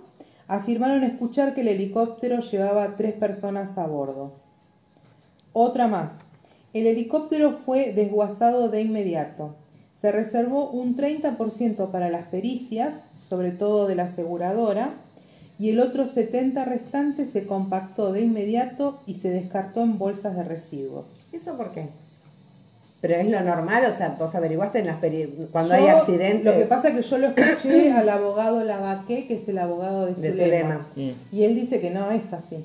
Afirmaron 0.47 1.03
escuchar 1.03 1.53
que 1.53 1.61
el 1.61 1.67
helicóptero 1.67 2.39
llevaba 2.39 2.95
tres 2.95 3.13
personas 3.13 3.77
a 3.77 3.85
bordo. 3.87 4.31
Otra 5.51 5.87
más. 5.87 6.26
El 6.79 6.87
helicóptero 6.87 7.51
fue 7.51 7.91
desguazado 7.93 8.69
de 8.69 8.81
inmediato. 8.81 9.55
Se 9.99 10.11
reservó 10.11 10.69
un 10.69 10.95
30% 10.95 11.89
para 11.91 12.09
las 12.09 12.27
pericias, 12.27 12.95
sobre 13.27 13.51
todo 13.51 13.87
de 13.87 13.95
la 13.95 14.03
aseguradora, 14.03 14.89
y 15.57 15.71
el 15.71 15.79
otro 15.79 16.05
70% 16.05 16.65
restante 16.65 17.25
se 17.25 17.47
compactó 17.47 18.11
de 18.13 18.21
inmediato 18.21 18.99
y 19.07 19.15
se 19.15 19.29
descartó 19.29 19.81
en 19.81 19.97
bolsas 19.97 20.35
de 20.35 20.43
residuos. 20.43 21.05
¿Eso 21.31 21.57
por 21.57 21.71
qué? 21.71 21.89
Pero 23.01 23.15
es 23.15 23.27
lo 23.27 23.41
normal, 23.41 23.83
o 23.85 23.91
sea, 23.95 24.15
vos 24.19 24.35
averiguaste 24.35 24.79
en 24.79 24.85
las 24.87 25.01
peri- 25.01 25.47
cuando 25.51 25.75
Yo- 25.75 25.81
hay 25.81 25.87
accidentes. 25.87 26.45
Lo 26.45 26.53
que 26.59 26.65
pasa 26.65 26.89
es 26.89 26.95
que 26.95 27.01
yo 27.01 27.17
lo 27.17 27.27
escuché 27.29 27.91
al 27.93 28.09
abogado 28.09 28.63
Lavaque, 28.63 29.25
que 29.27 29.35
es 29.35 29.47
el 29.49 29.57
abogado 29.57 30.05
de 30.05 30.13
De 30.13 30.31
Zulema. 30.31 30.85
Zulema. 30.93 31.13
Mm. 31.13 31.35
Y 31.35 31.43
él 31.43 31.55
dice 31.55 31.79
que 31.79 31.89
no 31.89 32.11
es 32.11 32.33
así. 32.33 32.63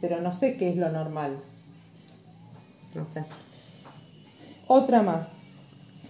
Pero 0.00 0.20
no 0.22 0.32
sé 0.38 0.56
qué 0.56 0.70
es 0.70 0.76
lo 0.76 0.90
normal. 0.90 1.36
Otra 4.66 5.02
más. 5.02 5.28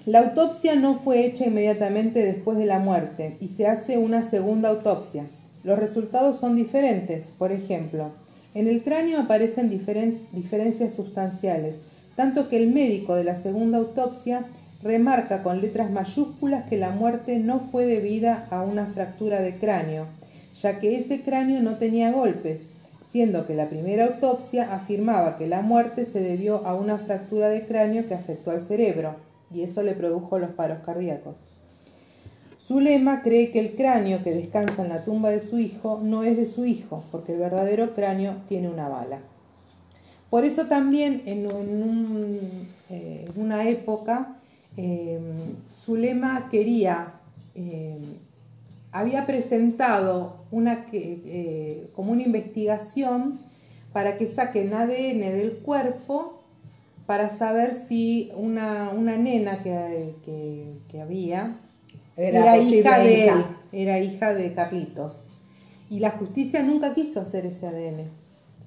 La 0.06 0.20
autopsia 0.20 0.76
no 0.76 0.94
fue 0.94 1.26
hecha 1.26 1.46
inmediatamente 1.46 2.22
después 2.22 2.56
de 2.58 2.66
la 2.66 2.78
muerte 2.78 3.36
y 3.40 3.48
se 3.48 3.66
hace 3.66 3.98
una 3.98 4.22
segunda 4.22 4.68
autopsia. 4.68 5.26
Los 5.64 5.78
resultados 5.78 6.38
son 6.38 6.54
diferentes. 6.54 7.24
Por 7.38 7.50
ejemplo, 7.50 8.12
en 8.54 8.68
el 8.68 8.82
cráneo 8.82 9.20
aparecen 9.20 9.68
diferen- 9.68 10.20
diferencias 10.32 10.94
sustanciales, 10.94 11.78
tanto 12.14 12.48
que 12.48 12.56
el 12.56 12.72
médico 12.72 13.16
de 13.16 13.24
la 13.24 13.34
segunda 13.34 13.78
autopsia 13.78 14.44
remarca 14.82 15.42
con 15.42 15.60
letras 15.60 15.90
mayúsculas 15.90 16.68
que 16.68 16.76
la 16.76 16.90
muerte 16.90 17.38
no 17.38 17.58
fue 17.58 17.84
debida 17.84 18.46
a 18.50 18.62
una 18.62 18.86
fractura 18.86 19.42
de 19.42 19.56
cráneo, 19.56 20.06
ya 20.62 20.78
que 20.78 20.96
ese 20.96 21.22
cráneo 21.22 21.60
no 21.60 21.78
tenía 21.78 22.12
golpes, 22.12 22.62
siendo 23.08 23.46
que 23.46 23.54
la 23.54 23.68
primera 23.68 24.06
autopsia 24.06 24.74
afirmaba 24.74 25.38
que 25.38 25.46
la 25.46 25.62
muerte 25.62 26.04
se 26.04 26.20
debió 26.20 26.66
a 26.66 26.74
una 26.74 26.98
fractura 26.98 27.48
de 27.48 27.66
cráneo 27.66 28.06
que 28.06 28.14
afectó 28.14 28.50
al 28.50 28.60
cerebro, 28.60 29.16
y 29.50 29.62
eso 29.62 29.82
le 29.82 29.94
produjo 29.94 30.38
los 30.38 30.50
paros 30.50 30.78
cardíacos. 30.84 31.36
Zulema 32.66 33.22
cree 33.22 33.52
que 33.52 33.60
el 33.60 33.76
cráneo 33.76 34.24
que 34.24 34.32
descansa 34.32 34.82
en 34.82 34.88
la 34.88 35.04
tumba 35.04 35.30
de 35.30 35.40
su 35.40 35.58
hijo 35.58 36.00
no 36.02 36.24
es 36.24 36.36
de 36.36 36.46
su 36.46 36.66
hijo, 36.66 37.04
porque 37.12 37.34
el 37.34 37.38
verdadero 37.38 37.94
cráneo 37.94 38.38
tiene 38.48 38.68
una 38.68 38.88
bala. 38.88 39.20
Por 40.30 40.44
eso 40.44 40.66
también 40.66 41.22
en, 41.26 41.46
eh, 42.90 43.24
una 43.36 43.68
época 43.68 44.36
eh, 44.76 45.20
Zulema 45.72 46.48
quería, 46.50 47.14
eh, 47.54 47.96
había 48.98 49.26
presentado 49.26 50.36
una, 50.50 50.86
que- 50.86 51.20
eh, 51.24 51.90
como 51.94 52.12
una 52.12 52.22
investigación 52.22 53.38
para 53.92 54.16
que 54.18 54.26
saquen 54.26 54.72
ADN 54.74 55.20
del 55.32 55.52
cuerpo 55.58 56.42
para 57.06 57.28
saber 57.30 57.72
si 57.74 58.30
una, 58.36 58.90
una 58.90 59.16
nena 59.16 59.62
que, 59.62 60.14
que- 60.24 60.74
que 60.90 61.00
había 61.00 61.56
Era 62.16 62.56
hija 62.58 62.98
de 62.98 63.12
hija. 63.24 63.34
él, 63.34 63.44
era 63.80 63.98
hija 64.00 64.34
de 64.34 64.52
Carlitos. 64.54 65.22
Y 65.88 66.00
la 66.00 66.10
justicia 66.10 66.62
nunca 66.62 66.94
quiso 66.94 67.20
hacer 67.20 67.46
ese 67.46 67.66
ADN. 67.68 68.10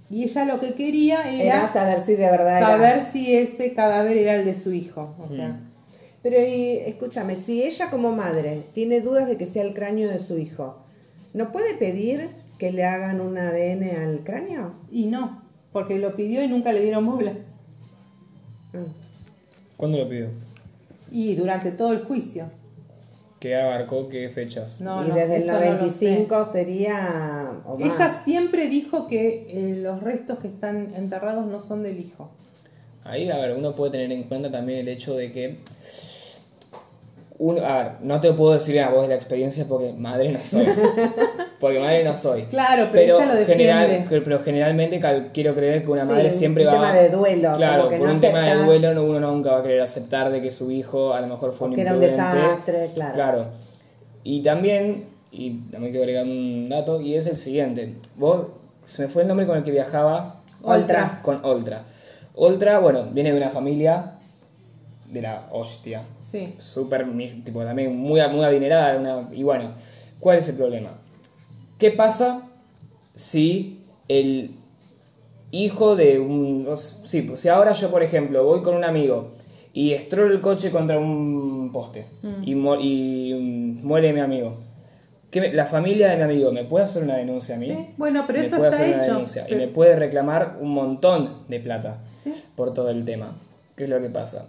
Y 0.09 0.23
ella 0.23 0.45
lo 0.45 0.59
que 0.59 0.73
quería 0.73 1.21
Era 1.29 1.57
era, 1.57 1.73
saber 1.73 1.99
si 2.05 2.13
de 2.13 2.31
verdad 2.31 2.57
era. 2.57 2.67
saber 2.67 3.01
si 3.11 3.35
ese 3.35 3.73
cadáver 3.73 4.17
era 4.17 4.35
el 4.35 4.45
de 4.45 4.55
su 4.55 4.71
hijo. 4.73 5.13
O 5.19 5.27
sea, 5.27 5.49
Mm. 5.49 5.68
Pero 6.21 6.37
y, 6.41 6.77
escúchame, 6.85 7.35
si 7.35 7.63
ella 7.63 7.89
como 7.89 8.11
madre 8.11 8.63
tiene 8.73 9.01
dudas 9.01 9.27
de 9.27 9.37
que 9.37 9.45
sea 9.45 9.63
el 9.63 9.73
cráneo 9.73 10.09
de 10.09 10.19
su 10.19 10.37
hijo, 10.37 10.77
¿no 11.33 11.51
puede 11.51 11.75
pedir 11.75 12.29
que 12.57 12.71
le 12.71 12.83
hagan 12.83 13.21
un 13.21 13.37
ADN 13.37 13.83
al 13.95 14.19
cráneo? 14.23 14.73
y 14.91 15.05
no, 15.05 15.41
porque 15.71 15.97
lo 15.97 16.15
pidió 16.15 16.43
y 16.43 16.47
nunca 16.47 16.73
le 16.73 16.81
dieron 16.81 17.05
bola. 17.05 17.31
Mm. 18.73 18.91
¿Cuándo 19.77 19.97
lo 19.97 20.09
pidió? 20.09 20.27
Y 21.11 21.35
durante 21.35 21.71
todo 21.71 21.93
el 21.93 22.03
juicio. 22.03 22.51
¿Qué 23.39 23.55
abarcó? 23.55 24.09
¿Qué 24.09 24.29
fechas? 24.29 24.81
No, 24.81 25.05
y 25.05 25.09
no, 25.09 25.15
desde 25.15 25.37
el 25.37 25.43
eso 25.43 25.53
no 25.53 25.59
lo 25.59 25.65
95 25.65 26.45
sería 26.51 27.61
o 27.65 27.77
más. 27.77 27.95
Ella 27.95 28.21
siempre 28.25 28.67
dijo 28.67 29.07
que 29.07 29.45
eh, 29.49 29.79
los 29.81 30.03
restos 30.03 30.39
que 30.39 30.49
están 30.49 30.93
enterrados 30.95 31.45
no 31.47 31.61
son 31.61 31.83
del 31.83 31.99
hijo. 31.99 32.29
Ahí, 33.09 33.29
a 33.29 33.37
ver, 33.37 33.55
uno 33.55 33.71
puede 33.73 33.91
tener 33.91 34.11
en 34.11 34.23
cuenta 34.23 34.51
también 34.51 34.79
el 34.79 34.87
hecho 34.87 35.15
de 35.15 35.31
que. 35.31 35.57
Uno, 37.37 37.65
a 37.65 37.77
ver, 37.83 37.91
no 38.01 38.19
te 38.19 38.33
puedo 38.33 38.53
decir 38.53 38.81
a 38.81 38.89
vos 38.89 39.03
de 39.03 39.07
la 39.09 39.15
experiencia 39.15 39.63
porque 39.67 39.93
madre 39.93 40.29
no 40.33 40.39
soy. 40.43 40.67
porque 41.61 41.79
madre 41.79 42.03
no 42.03 42.13
soy. 42.13 42.43
Claro, 42.43 42.89
pero 42.91 43.15
ella 43.17 43.25
lo 43.25 43.33
defiende. 43.35 43.63
general- 43.63 44.21
pero 44.25 44.39
generalmente 44.43 44.99
cal- 44.99 45.29
quiero 45.33 45.55
creer 45.55 45.85
que 45.85 45.89
una 45.91 46.01
Sí, 46.03 46.07
madre 46.09 46.31
siempre 46.31 46.63
un 46.67 46.69
va. 46.69 46.73
tema 46.73 46.93
de 46.93 47.07
duelo, 47.09 47.55
Claro, 47.55 47.77
como 47.83 47.89
que 47.91 47.97
por 47.97 48.07
no 48.09 48.13
un 48.15 48.19
tema 48.21 48.41
de 48.41 48.55
duelo 48.65 48.93
no- 48.93 49.03
uno 49.03 49.19
nunca 49.21 49.51
va 49.53 49.59
a 49.59 49.63
querer 49.63 49.79
aceptar 49.81 50.31
de 50.31 50.41
que 50.41 50.51
su 50.51 50.69
hijo 50.69 51.13
a 51.13 51.21
lo 51.21 51.27
mejor 51.27 51.53
fue 51.53 51.69
un 51.69 51.75
que 51.75 51.81
era 51.81 51.93
un 51.93 52.01
desastre, 52.01 52.89
claro. 52.93 53.13
Claro. 53.13 53.45
Y 54.25 54.41
también, 54.43 55.05
y 55.31 55.51
también 55.71 55.93
quiero 55.93 56.03
agregar 56.03 56.25
un 56.25 56.67
dato, 56.67 56.99
y 56.99 57.15
es 57.15 57.25
el 57.25 57.37
siguiente. 57.37 57.93
Vos, 58.17 58.47
se 58.83 59.03
me 59.03 59.07
fue 59.07 59.21
el 59.21 59.29
nombre 59.29 59.47
con 59.47 59.55
el 59.57 59.63
que 59.63 59.71
viajaba. 59.71 60.35
Oltra. 60.61 61.21
Con 61.23 61.39
Oltra. 61.45 61.83
Oltra, 62.35 62.79
bueno, 62.79 63.05
viene 63.11 63.31
de 63.31 63.37
una 63.37 63.49
familia 63.49 64.13
de 65.11 65.21
la 65.21 65.47
hostia. 65.51 66.03
Sí. 66.31 66.53
Súper, 66.59 67.05
tipo, 67.43 67.63
también 67.63 67.97
muy, 67.97 68.21
muy 68.29 68.45
adinerada. 68.45 68.97
una- 68.97 69.29
y 69.33 69.43
bueno, 69.43 69.71
¿cuál 70.19 70.37
es 70.37 70.47
el 70.49 70.55
problema? 70.55 70.89
¿Qué 71.77 71.91
pasa 71.91 72.47
si 73.15 73.79
el 74.07 74.51
hijo 75.51 75.95
de 75.95 76.19
un... 76.19 76.67
Sí, 76.77 77.23
pues 77.23 77.39
si 77.39 77.49
ahora 77.49 77.73
yo, 77.73 77.89
por 77.89 78.03
ejemplo, 78.03 78.43
voy 78.43 78.61
con 78.61 78.75
un 78.75 78.83
amigo 78.83 79.29
y 79.73 79.91
estrolo 79.93 80.33
el 80.33 80.41
coche 80.41 80.71
contra 80.71 80.99
un 80.99 81.71
poste 81.73 82.05
y, 82.43 82.53
mu- 82.55 82.75
y 82.79 83.33
mm, 83.33 83.87
muere 83.87 84.13
mi 84.13 84.19
amigo. 84.19 84.57
¿Qué 85.31 85.41
me- 85.41 85.53
la 85.53 85.65
familia 85.65 86.09
de 86.09 86.17
mi 86.17 86.23
amigo 86.23 86.51
me 86.51 86.63
puede 86.63 86.85
hacer 86.85 87.03
una 87.03 87.15
denuncia 87.17 87.55
a 87.55 87.57
mí? 87.59 87.67
Sí, 87.67 87.93
bueno, 87.97 88.23
pero 88.25 88.39
Me 88.39 88.45
eso 88.47 88.57
puede 88.57 88.69
está 88.69 88.83
hacer 88.83 88.93
una 88.95 89.03
hecho. 89.03 89.13
denuncia 89.13 89.45
y 89.49 89.55
me 89.55 89.67
puede 89.67 89.95
reclamar 89.95 90.57
un 90.59 90.69
montón 90.69 91.43
de 91.47 91.59
plata 91.59 91.97
Sí. 92.17 92.33
por 92.55 92.73
todo 92.73 92.89
el 92.89 93.05
tema. 93.05 93.35
¿Qué 93.75 93.85
es 93.85 93.89
lo 93.89 94.01
que 94.01 94.09
pasa? 94.09 94.45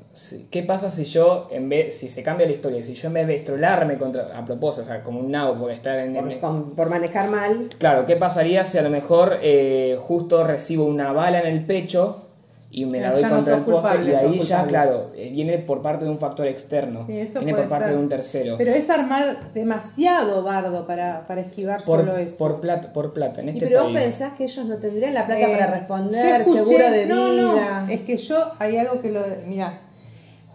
¿Qué 0.50 0.64
pasa 0.64 0.90
si 0.90 1.04
yo, 1.04 1.48
en 1.52 1.68
vez, 1.68 1.96
si 1.96 2.10
se 2.10 2.24
cambia 2.24 2.46
la 2.46 2.52
historia, 2.52 2.82
si 2.82 2.94
yo 2.94 3.06
en 3.08 3.14
vez 3.14 3.28
de 3.28 3.96
contra, 3.96 4.36
a 4.36 4.44
propósito, 4.44 4.82
o 4.82 4.86
sea, 4.86 5.04
como 5.04 5.20
un 5.20 5.30
nabo 5.30 5.54
por 5.54 5.70
estar 5.70 5.98
en... 6.00 6.14
Por, 6.14 6.40
con- 6.40 6.70
por 6.74 6.90
manejar 6.90 7.30
mal. 7.30 7.68
Claro, 7.78 8.06
¿qué 8.06 8.16
pasaría 8.16 8.64
si 8.64 8.78
a 8.78 8.82
lo 8.82 8.90
mejor 8.90 9.38
eh, 9.42 9.96
justo 10.00 10.42
recibo 10.42 10.84
una 10.84 11.12
bala 11.12 11.40
en 11.42 11.46
el 11.46 11.64
pecho 11.64 12.26
y 12.72 12.84
me 12.86 13.00
la 13.00 13.12
doy 13.12 13.22
no 13.24 13.30
contra 13.30 13.56
el 13.56 13.62
poste 13.62 14.04
y 14.04 14.10
ahí 14.14 14.38
ya, 14.38 14.58
culpable. 14.58 14.68
claro, 14.68 15.10
eh, 15.16 15.30
viene 15.32 15.58
por 15.58 15.82
parte 15.82 16.04
de 16.04 16.10
un 16.12 16.18
factor 16.18 16.46
externo, 16.46 17.04
Sí, 17.04 17.18
eso 17.18 17.40
viene 17.40 17.58
por 17.58 17.68
parte 17.68 17.86
ser. 17.86 17.94
de 17.94 18.00
un 18.00 18.08
tercero. 18.08 18.54
Pero 18.58 18.70
es 18.72 18.88
armar 18.90 19.38
demasiado 19.54 20.42
bardo 20.44 20.86
para, 20.86 21.24
para 21.26 21.40
esquivar 21.40 21.82
por, 21.84 22.00
solo 22.00 22.16
eso. 22.16 22.38
por 22.38 22.60
plata, 22.60 22.92
por 22.92 23.12
plata, 23.12 23.40
en 23.40 23.48
este 23.48 23.66
pero 23.66 23.82
vos 23.82 23.92
país. 23.92 24.04
pensás 24.04 24.34
que 24.34 24.44
ellos 24.44 24.66
no 24.66 24.76
tendrían 24.76 25.14
la 25.14 25.26
plata 25.26 25.40
Eh, 25.48 25.50
para 25.52 25.66
responder, 25.66 26.40
escuché- 26.42 26.64
seguro 26.64 26.90
de 26.92 27.06
no, 27.06 27.32
no, 27.34 27.54
vida. 27.54 27.86
es 27.90 28.00
que 28.02 28.16
yo 28.18 28.36
hay 28.60 28.76
algo 28.76 29.00
que 29.00 29.10
lo. 29.10 29.20
Mira, 29.48 29.78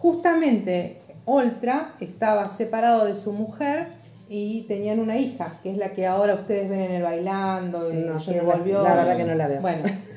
justamente 0.00 1.00
Oltra 1.26 1.92
estaba 2.00 2.48
separado 2.48 3.04
de 3.04 3.14
su 3.16 3.32
mujer 3.32 3.88
y 4.28 4.62
tenían 4.62 5.00
una 5.00 5.16
hija, 5.18 5.52
que 5.62 5.70
es 5.72 5.76
la 5.76 5.90
que 5.90 6.06
ahora 6.06 6.34
ustedes 6.34 6.68
ven 6.70 6.80
en 6.80 6.92
el 6.92 7.02
bailando. 7.02 7.92
y 7.92 7.96
No, 7.96 8.18
yo 8.18 8.32
que 8.32 8.38
no 8.40 8.48
la- 8.48 8.54
volvió. 8.56 8.82
la 8.82 8.94
verdad 8.94 9.16
que 9.16 9.24
no 9.24 9.34
la 9.34 9.48
veo. 9.48 9.60
Bueno. 9.60 9.82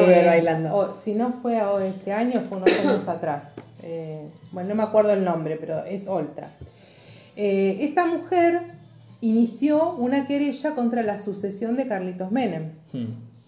No 0.00 0.06
veo 0.06 0.26
bailando. 0.26 0.74
o- 0.74 0.94
si 0.94 1.14
no 1.14 1.32
fue 1.32 1.58
a- 1.58 1.84
este 1.86 2.12
año, 2.12 2.40
fue 2.48 2.58
unos 2.58 2.70
años 2.80 3.06
atrás. 3.08 3.44
Eh, 3.82 4.28
bueno, 4.52 4.70
no 4.70 4.74
me 4.76 4.82
acuerdo 4.82 5.12
el 5.12 5.24
nombre, 5.24 5.56
pero 5.56 5.84
es 5.84 6.08
Oltra. 6.08 6.48
Eh, 7.36 7.78
esta 7.80 8.04
mujer 8.06 8.60
inició 9.20 9.94
una 9.94 10.26
querella 10.26 10.74
contra 10.74 11.02
la 11.02 11.18
sucesión 11.18 11.76
de 11.76 11.86
Carlitos 11.86 12.30
Menem. 12.32 12.72
Hmm. 12.92 13.06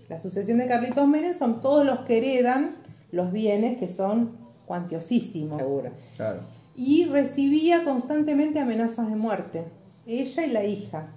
La 0.09 0.19
sucesión 0.19 0.59
de 0.59 0.67
Carlitos 0.67 1.07
Menem 1.09 1.37
son 1.37 1.63
todos 1.63 1.85
los 1.87 2.01
que 2.01 2.19
heredan 2.19 2.71
los 3.13 3.33
bienes 3.33 3.79
que 3.79 3.89
son 3.89 4.37
cuantiosísimos. 4.67 5.59
Seguro. 5.59 5.91
Claro. 6.17 6.41
Y 6.77 7.05
recibía 7.07 7.83
constantemente 7.85 8.61
amenazas 8.61 9.09
de 9.09 9.17
muerte. 9.17 9.65
Ella 10.07 10.47
y 10.47 10.51
la 10.51 10.65
hija. 10.65 11.09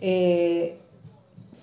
Eh, 0.00 0.78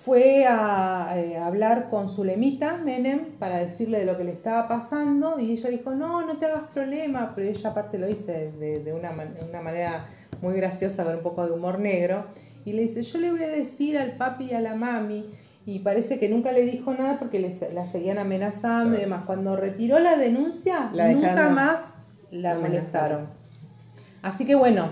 fue 0.04 0.46
a, 0.48 1.12
eh, 1.16 1.38
hablar 1.38 1.88
con 1.90 2.08
su 2.08 2.24
lemita, 2.24 2.76
Menem, 2.84 3.20
para 3.38 3.58
decirle 3.58 4.00
de 4.00 4.04
lo 4.04 4.16
que 4.16 4.24
le 4.24 4.32
estaba 4.32 4.66
pasando 4.66 5.38
y 5.38 5.52
ella 5.52 5.70
dijo, 5.70 5.90
no, 5.94 6.26
no 6.26 6.38
te 6.38 6.46
hagas 6.46 6.64
problema, 6.74 7.32
pero 7.36 7.48
ella 7.48 7.70
aparte 7.70 7.98
lo 7.98 8.06
dice 8.06 8.52
de, 8.58 8.82
de 8.82 8.92
una, 8.92 9.12
man- 9.12 9.34
una 9.48 9.60
manera 9.60 10.06
muy 10.40 10.54
graciosa, 10.56 11.04
con 11.04 11.14
un 11.16 11.22
poco 11.22 11.46
de 11.46 11.52
humor 11.52 11.78
negro, 11.78 12.24
y 12.64 12.72
le 12.72 12.82
dice, 12.82 13.02
yo 13.02 13.18
le 13.18 13.30
voy 13.30 13.42
a 13.44 13.48
decir 13.48 13.96
al 13.96 14.12
papi 14.12 14.46
y 14.50 14.54
a 14.54 14.60
la 14.60 14.74
mami, 14.74 15.24
y 15.66 15.78
parece 15.78 16.18
que 16.18 16.28
nunca 16.28 16.50
le 16.50 16.62
dijo 16.64 16.92
nada 16.94 17.20
porque 17.20 17.38
les- 17.38 17.72
la 17.72 17.86
seguían 17.86 18.18
amenazando 18.18 18.96
y 18.96 19.00
demás. 19.02 19.22
Cuando 19.24 19.54
retiró 19.56 20.00
la 20.00 20.16
denuncia, 20.16 20.90
La 20.92 21.12
nunca 21.12 21.28
más 21.54 21.80
la 22.32 22.54
molestaron. 22.58 23.26
Así 24.22 24.44
que 24.46 24.56
bueno, 24.56 24.88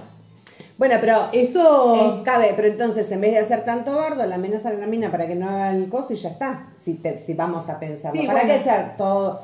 Bueno, 0.80 0.94
pero 0.98 1.26
eso... 1.32 2.20
Eh, 2.20 2.22
cabe, 2.24 2.54
pero 2.56 2.68
entonces 2.68 3.10
en 3.12 3.20
vez 3.20 3.32
de 3.32 3.38
hacer 3.40 3.66
tanto 3.66 3.94
bardo, 3.96 4.24
la 4.24 4.36
amenaza 4.36 4.70
a 4.70 4.72
la 4.72 4.86
mina 4.86 5.10
para 5.10 5.26
que 5.26 5.34
no 5.34 5.46
haga 5.46 5.72
el 5.72 5.90
coso 5.90 6.14
y 6.14 6.16
ya 6.16 6.30
está. 6.30 6.68
Si, 6.82 6.94
te- 6.94 7.18
si 7.18 7.34
vamos 7.34 7.68
a 7.68 7.78
pensarlo. 7.78 8.18
Sí, 8.18 8.26
¿Para 8.26 8.40
bueno. 8.44 8.54
qué 8.54 8.60
hacer 8.70 8.96
todo? 8.96 9.42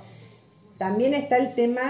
También 0.79 1.13
está 1.13 1.37
el 1.37 1.55
tema 1.55 1.83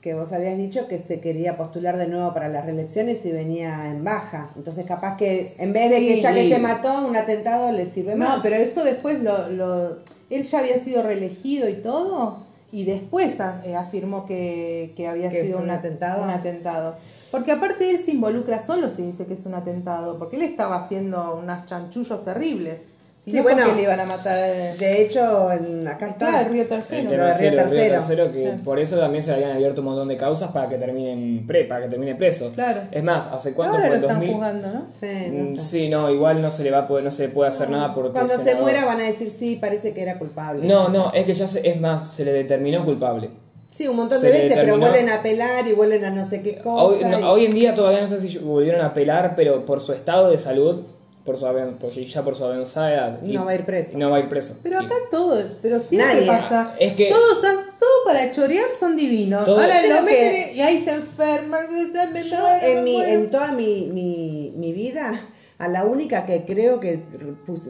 que 0.00 0.14
vos 0.14 0.32
habías 0.32 0.56
dicho 0.56 0.88
que 0.88 0.98
se 0.98 1.20
quería 1.20 1.56
postular 1.56 1.96
de 1.96 2.08
nuevo 2.08 2.34
para 2.34 2.48
las 2.48 2.64
reelecciones 2.64 3.24
y 3.24 3.30
venía 3.30 3.88
en 3.88 4.02
baja. 4.02 4.48
Entonces 4.56 4.84
capaz 4.84 5.16
que 5.16 5.54
en 5.58 5.72
vez 5.72 5.90
de 5.90 5.98
que 6.00 6.16
ya 6.20 6.34
que 6.34 6.48
se 6.52 6.58
mató, 6.58 7.06
un 7.06 7.14
atentado 7.16 7.70
le 7.70 7.86
sirve 7.86 8.16
más. 8.16 8.38
No, 8.38 8.42
pero 8.42 8.56
eso 8.56 8.82
después 8.82 9.20
lo, 9.22 9.48
lo- 9.48 9.98
él 10.28 10.42
ya 10.42 10.58
había 10.58 10.82
sido 10.82 11.04
reelegido 11.04 11.68
y 11.68 11.74
todo, 11.74 12.38
y 12.70 12.84
después 12.84 13.34
eh, 13.64 13.76
afirmó 13.76 14.26
que, 14.26 14.92
que 14.96 15.08
había 15.08 15.30
Que 15.30 15.46
sido 15.46 15.58
un 15.58 15.70
atentado. 15.70 16.22
un 16.24 16.30
atentado. 16.30 16.96
Porque 17.30 17.52
aparte 17.52 17.90
él 17.90 17.98
se 17.98 18.10
involucra 18.12 18.58
solo 18.58 18.90
si 18.90 19.02
dice 19.02 19.26
que 19.26 19.34
es 19.34 19.46
un 19.46 19.54
atentado, 19.54 20.18
porque 20.18 20.36
él 20.36 20.42
estaba 20.42 20.76
haciendo 20.76 21.36
unos 21.36 21.66
chanchullos 21.66 22.24
terribles. 22.24 22.84
Sí, 23.30 23.36
no, 23.36 23.42
bueno. 23.42 23.74
le 23.74 23.82
iban 23.82 24.00
a 24.00 24.04
matar 24.04 24.76
De 24.76 25.02
hecho, 25.02 25.50
en, 25.52 25.86
acá 25.88 26.08
está. 26.08 26.28
claro, 26.28 26.46
el 26.46 26.52
Río 26.52 26.62
El 26.62 26.68
Tercero. 26.68 27.10
de 27.10 27.16
es 27.30 27.38
Río 27.40 27.48
el 27.48 27.54
Río 27.54 27.62
Tercero. 27.64 27.94
Tercero, 27.94 28.32
que 28.32 28.42
Claro. 28.42 28.62
por 28.64 28.78
eso 28.78 28.98
también 28.98 29.22
se 29.22 29.30
le 29.30 29.36
habían 29.36 29.52
abierto 29.52 29.80
un 29.80 29.86
montón 29.86 30.08
de 30.08 30.16
causas 30.16 30.50
para 30.50 30.68
que 30.68 30.76
terminen 30.76 31.46
pre, 31.46 31.64
para 31.64 31.82
que 31.84 31.88
termine 31.88 32.14
preso. 32.14 32.52
Claro. 32.54 32.80
Es 32.90 33.02
más, 33.02 33.26
¿hace 33.28 33.52
cuánto 33.54 33.76
Ahora 33.76 33.88
fue? 33.88 33.96
están 33.96 34.16
2000? 34.18 34.34
jugando, 34.34 34.68
¿no? 34.68 34.86
Sí, 35.00 35.06
Mm, 35.06 35.54
no 35.54 35.60
sé. 35.60 35.66
Sí, 35.68 35.88
no, 35.88 36.10
igual 36.10 36.40
no 36.42 36.50
se 36.50 36.64
le 36.64 36.70
va 36.70 36.78
a 36.78 36.86
poder, 36.86 37.04
no 37.04 37.10
se 37.10 37.24
le 37.24 37.28
puede 37.30 37.48
hacer 37.48 37.70
nada 37.70 37.92
porque 37.94 38.12
Cuando 38.12 38.32
el 38.34 38.38
se 38.40 38.44
senador- 38.46 38.62
muera 38.62 38.84
van 38.84 39.00
a 39.00 39.04
decir 39.04 39.30
sí, 39.30 39.56
parece 39.60 39.92
que 39.92 40.02
era 40.02 40.18
culpable. 40.18 40.66
No, 40.66 40.88
no, 40.88 41.12
es 41.12 41.24
que 41.26 41.34
ya 41.34 41.46
se, 41.48 41.68
es 41.68 41.80
más, 41.80 42.10
se 42.10 42.24
le 42.24 42.32
determinó 42.32 42.84
culpable. 42.84 43.30
Sí, 43.70 43.86
un 43.86 43.94
montón 43.94 44.18
Se 44.18 44.26
de 44.26 44.32
veces, 44.32 44.58
pero 44.60 44.76
vuelven 44.76 45.08
a 45.08 45.16
apelar 45.16 45.64
y 45.68 45.72
vuelven 45.72 46.04
a 46.04 46.10
no 46.10 46.24
sé 46.24 46.42
qué 46.42 46.56
cosa. 46.58 46.82
Hoy, 46.82 47.04
no, 47.04 47.20
y- 47.20 47.22
hoy 47.22 47.44
en 47.44 47.54
día 47.54 47.74
todavía 47.76 48.00
no 48.00 48.08
sé 48.08 48.18
si 48.18 48.36
volvieron 48.38 48.80
a 48.80 48.86
apelar, 48.86 49.34
pero 49.36 49.64
por 49.64 49.78
su 49.78 49.92
estado 49.92 50.30
de 50.30 50.38
salud, 50.38 50.82
por 51.28 51.36
su 51.36 51.44
aven- 51.46 51.76
por- 51.76 51.90
ya 51.92 52.22
por 52.24 52.34
su 52.34 52.42
avanzada 52.42 52.90
edad. 52.94 53.18
y- 53.22 53.34
No 53.34 53.44
va 53.44 53.50
a 53.50 53.54
ir 53.56 53.66
preso. 53.66 53.98
No 53.98 54.08
va 54.10 54.16
a 54.16 54.20
ir 54.20 54.30
preso. 54.30 54.56
Pero 54.62 54.80
Y- 54.80 54.86
acá 54.86 54.94
todo, 55.10 55.38
pero 55.60 55.78
siempre 55.78 56.14
Nadie. 56.14 56.26
pasa. 56.26 56.74
Es 56.80 56.94
que- 56.94 57.10
todos, 57.10 57.44
has- 57.44 57.78
todo 57.78 57.90
para 58.06 58.32
chorear 58.32 58.64
son 58.70 58.96
divinos. 58.96 59.44
Todo- 59.44 59.60
Ahora 59.60 59.82
lo 59.86 60.02
meten 60.04 60.32
que- 60.46 60.52
y 60.54 60.60
ahí 60.62 60.82
se 60.82 60.92
enferman. 60.92 61.66
me 61.68 62.24
Yo 62.24 62.38
muero, 62.40 62.66
en, 62.66 62.82
mi, 62.84 63.02
en 63.02 63.30
toda 63.30 63.52
mi, 63.52 63.90
mi, 63.92 64.54
mi 64.56 64.72
vida, 64.72 65.12
a 65.58 65.68
la 65.68 65.84
única 65.84 66.24
que 66.24 66.44
creo 66.46 66.80
que 66.80 67.02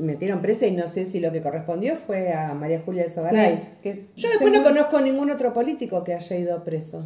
metieron 0.01 0.41
presa 0.41 0.67
y 0.67 0.71
no 0.71 0.87
sé 0.87 1.05
si 1.05 1.19
lo 1.19 1.33
que 1.33 1.43
correspondió 1.43 1.97
fue 2.07 2.33
a 2.33 2.55
María 2.55 2.81
Julia 2.85 3.03
del 3.03 3.13
Sogaray. 3.13 3.55
Sí, 3.57 3.63
que 3.83 4.07
Yo 4.15 4.29
después 4.29 4.53
no 4.53 4.63
conozco 4.63 5.01
ningún 5.01 5.33
otro 5.33 5.53
político 5.53 6.05
que 6.05 6.15
haya 6.15 6.37
ido 6.37 6.63
preso. 6.63 7.03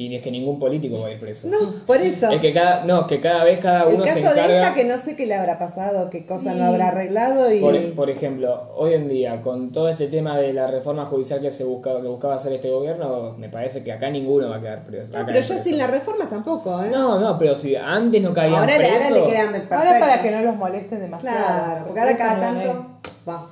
Y 0.00 0.14
es 0.14 0.22
que 0.22 0.30
ningún 0.30 0.60
político 0.60 1.00
va 1.00 1.08
a 1.08 1.10
ir 1.10 1.18
preso. 1.18 1.48
No, 1.48 1.58
por 1.84 2.00
eso. 2.00 2.30
Es 2.30 2.38
que 2.38 2.52
cada, 2.52 2.84
no, 2.84 3.04
que 3.08 3.18
cada 3.18 3.42
vez 3.42 3.58
cada 3.58 3.82
El 3.82 3.96
uno 3.96 4.04
se 4.06 4.22
caso 4.22 4.32
de 4.32 4.40
encarga. 4.42 4.60
esta 4.60 4.74
que 4.74 4.84
no 4.84 4.96
sé 4.96 5.16
qué 5.16 5.26
le 5.26 5.34
habrá 5.34 5.58
pasado, 5.58 6.08
qué 6.08 6.24
cosa 6.24 6.54
no 6.54 6.66
habrá 6.66 6.90
arreglado 6.90 7.52
y... 7.52 7.58
Por, 7.58 7.94
por 7.94 8.08
ejemplo, 8.08 8.70
hoy 8.76 8.94
en 8.94 9.08
día, 9.08 9.42
con 9.42 9.72
todo 9.72 9.88
este 9.88 10.06
tema 10.06 10.38
de 10.38 10.52
la 10.52 10.68
reforma 10.68 11.04
judicial 11.04 11.40
que 11.40 11.50
se 11.50 11.64
buscaba, 11.64 12.00
que 12.00 12.06
buscaba 12.06 12.36
hacer 12.36 12.52
este 12.52 12.70
gobierno, 12.70 13.34
me 13.38 13.48
parece 13.48 13.82
que 13.82 13.90
acá 13.90 14.08
ninguno 14.08 14.48
va 14.48 14.58
a 14.58 14.60
quedar 14.60 14.84
preso. 14.84 15.06
no, 15.08 15.26
pero 15.26 15.26
preso. 15.26 15.64
sin 15.64 15.76
la 15.78 15.88
reforma 15.88 16.28
tampoco, 16.28 16.80
¿eh? 16.80 16.90
No, 16.92 17.18
no, 17.18 17.36
pero 17.36 17.56
si 17.56 17.74
antes 17.74 18.22
no 18.22 18.32
caían 18.32 18.54
ahora, 18.54 18.74
ahora 18.76 19.10
le 19.10 19.26
quedan 19.26 19.50
perfecto. 19.50 19.74
Ahora 19.74 19.98
para 19.98 20.22
que 20.22 20.30
no 20.30 20.42
los 20.42 20.54
molesten 20.54 21.00
demasiado. 21.00 21.36
Claro, 21.38 21.84
porque 21.86 22.00
ahora 22.00 22.16
cada 22.16 22.38
tanto... 22.38 22.86
va. 23.28 23.48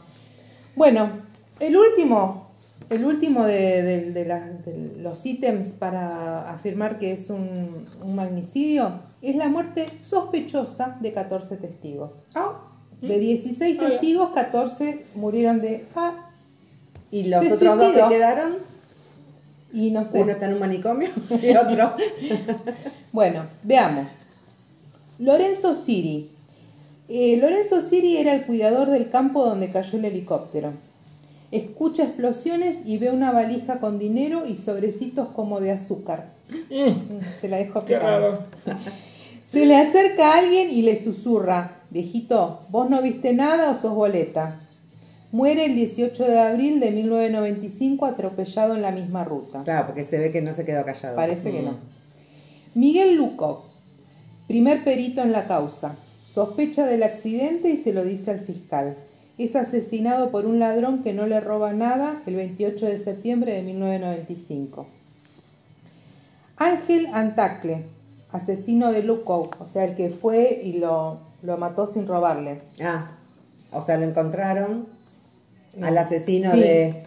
Bueno, 0.77 1.11
el 1.59 1.77
último, 1.77 2.46
el 2.91 3.05
último 3.05 3.45
de, 3.45 3.83
de- 3.83 4.11
de 4.13 4.99
los 5.01 5.25
ítems 5.27 5.69
para 5.79 6.51
afirmar 6.53 6.99
que 6.99 7.13
es 7.13 7.31
un, 7.31 7.87
un 8.03 8.15
magnicidio 8.15 8.91
es 9.23 9.35
la 9.37 9.49
muerte 9.49 9.87
sospechosa 9.99 10.97
de 11.01 11.13
14 11.13 11.57
testigos. 11.57 12.13
Ah, 12.35 12.61
De 13.01 13.19
16 13.19 13.79
Ah, 13.81 13.89
testigos, 13.89 14.31
14 14.33 15.07
murieron 15.15 15.61
de 15.61 15.85
ah, 15.97 16.31
Y 17.11 17.25
los 17.25 17.45
otros 17.53 17.79
dos 17.79 17.93
que 17.93 18.09
quedaron, 18.15 18.53
y 19.73 19.91
no 19.91 20.05
sé. 20.07 20.23
uno 20.23 20.31
está 20.33 20.47
en 20.47 20.55
un 20.55 20.61
manicomio 20.61 21.09
y 21.43 21.57
otro... 21.57 21.93
Bueno, 23.13 23.43
veamos. 23.63 24.07
Lorenzo 25.19 25.75
Siri. 25.75 26.31
Eh, 27.09 27.37
Lorenzo 27.41 27.81
Siri 27.83 28.17
era 28.19 28.35
el 28.35 28.45
cuidador 28.45 28.91
del 28.91 29.11
campo 29.11 29.45
donde 29.45 29.71
cayó 29.73 29.99
el 29.99 30.05
helicóptero. 30.05 30.73
Escucha 31.51 32.05
explosiones 32.05 32.79
y 32.85 32.99
ve 32.99 33.11
una 33.11 33.33
valija 33.33 33.79
con 33.79 33.99
dinero 33.99 34.47
y 34.47 34.57
sobrecitos 34.57 35.29
como 35.29 35.61
de 35.61 35.73
azúcar. 35.73 36.31
Mm, 36.71 37.21
Se 37.41 37.49
la 37.49 37.59
dejo 37.59 37.85
raro. 37.89 38.39
Se 39.45 39.65
le 39.65 39.77
acerca 39.77 40.33
a 40.33 40.39
alguien 40.39 40.71
y 40.71 40.83
le 40.83 41.01
susurra, 41.01 41.77
viejito, 41.91 42.63
vos 42.69 42.91
no 42.91 43.01
viste 43.01 43.33
nada 43.33 43.71
o 43.71 43.81
sos 43.81 43.95
boleta. 43.95 44.61
Muere 45.31 45.67
el 45.67 45.77
18 45.77 46.25
de 46.25 46.39
abril 46.39 46.81
de 46.81 46.91
1995 46.91 48.07
atropellado 48.07 48.75
en 48.75 48.83
la 48.83 48.91
misma 48.91 49.23
ruta. 49.25 49.63
Claro, 49.63 49.87
porque 49.87 50.03
se 50.03 50.19
ve 50.19 50.33
que 50.33 50.43
no 50.43 50.53
se 50.53 50.65
quedó 50.65 50.85
callado. 50.85 51.15
Parece 51.15 51.53
que 51.53 51.63
no. 51.63 51.75
Miguel 52.75 53.17
Luco, 53.17 53.67
primer 54.49 54.83
perito 54.83 55.23
en 55.23 55.33
la 55.33 55.47
causa, 55.47 55.97
sospecha 56.33 56.85
del 56.85 57.05
accidente 57.05 57.71
y 57.71 57.77
se 57.77 57.93
lo 57.93 58.05
dice 58.05 58.33
al 58.33 58.41
fiscal. 58.41 58.97
Es 59.39 59.55
asesinado 59.55 60.31
por 60.31 60.47
un 60.47 60.59
ladrón 60.59 61.03
que 61.03 61.13
no 61.13 61.27
le 61.27 61.41
roba 61.41 61.73
nada 61.73 62.23
el 62.27 62.37
28 62.37 62.87
de 62.87 62.99
septiembre 62.99 63.53
de 63.53 63.63
1995. 63.63 64.87
Ángel 66.57 67.07
Antacle, 67.13 67.85
asesino 68.33 68.93
de 68.93 69.03
Luco, 69.03 69.51
o 69.59 69.67
sea, 69.67 69.85
el 69.85 69.95
que 69.95 70.09
fue 70.09 70.63
y 70.65 70.75
lo, 70.79 71.19
lo 71.43 71.59
mató 71.59 71.87
sin 71.87 72.07
robarle. 72.07 72.63
Ah, 72.83 73.11
o 73.73 73.83
sea, 73.83 73.99
lo 73.99 74.05
encontraron 74.07 74.87
al 75.83 75.99
asesino 75.99 76.53
Sí. 76.53 76.61
de... 76.61 77.03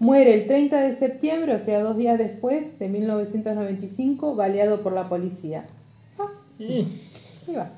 Muere 0.00 0.34
el 0.34 0.46
30 0.48 0.80
de 0.80 0.96
septiembre, 0.96 1.54
o 1.54 1.58
sea, 1.58 1.80
dos 1.80 1.96
días 1.96 2.18
después 2.18 2.78
de 2.80 2.88
1995, 2.88 4.34
baleado 4.34 4.80
por 4.82 4.92
la 4.92 5.08
policía. 5.08 5.66
Ah, 6.18 6.26
ahí 6.58 7.54
va. 7.56 7.70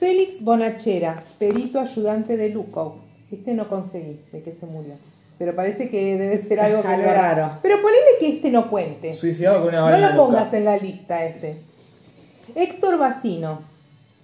Félix 0.00 0.42
Bonachera, 0.42 1.22
perito 1.38 1.78
ayudante 1.78 2.38
de 2.38 2.48
Luco. 2.48 2.96
Este 3.30 3.52
no 3.52 3.68
conseguí 3.68 4.18
de 4.32 4.42
que 4.42 4.50
se 4.50 4.64
murió. 4.64 4.94
Pero 5.38 5.54
parece 5.54 5.90
que 5.90 6.16
debe 6.16 6.38
ser 6.38 6.58
algo 6.58 6.80
que 6.80 6.88
Algo 6.88 7.02
no 7.04 7.10
era. 7.10 7.34
raro. 7.34 7.58
Pero 7.60 7.82
ponele 7.82 8.18
que 8.18 8.28
este 8.28 8.50
no 8.50 8.70
cuente. 8.70 9.12
Suicidado 9.12 9.60
con 9.60 9.68
una 9.68 9.80
No 9.80 9.84
bala 9.84 10.10
en 10.10 10.16
lo 10.16 10.24
pongas 10.26 10.54
en 10.54 10.64
la 10.64 10.78
lista 10.78 11.22
este. 11.26 11.56
Héctor 12.54 12.96
Bacino, 12.96 13.60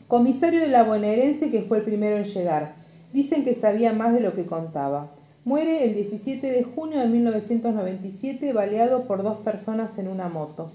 comisario 0.08 0.60
de 0.60 0.68
la 0.68 0.82
bonaerense 0.82 1.50
que 1.50 1.60
fue 1.60 1.78
el 1.78 1.84
primero 1.84 2.16
en 2.16 2.24
llegar. 2.24 2.74
Dicen 3.12 3.44
que 3.44 3.54
sabía 3.54 3.92
más 3.92 4.14
de 4.14 4.20
lo 4.20 4.34
que 4.34 4.46
contaba. 4.46 5.10
Muere 5.44 5.84
el 5.84 5.94
17 5.94 6.50
de 6.50 6.64
junio 6.64 7.00
de 7.00 7.06
1997 7.06 8.54
baleado 8.54 9.04
por 9.04 9.22
dos 9.22 9.36
personas 9.44 9.98
en 9.98 10.08
una 10.08 10.30
moto. 10.30 10.72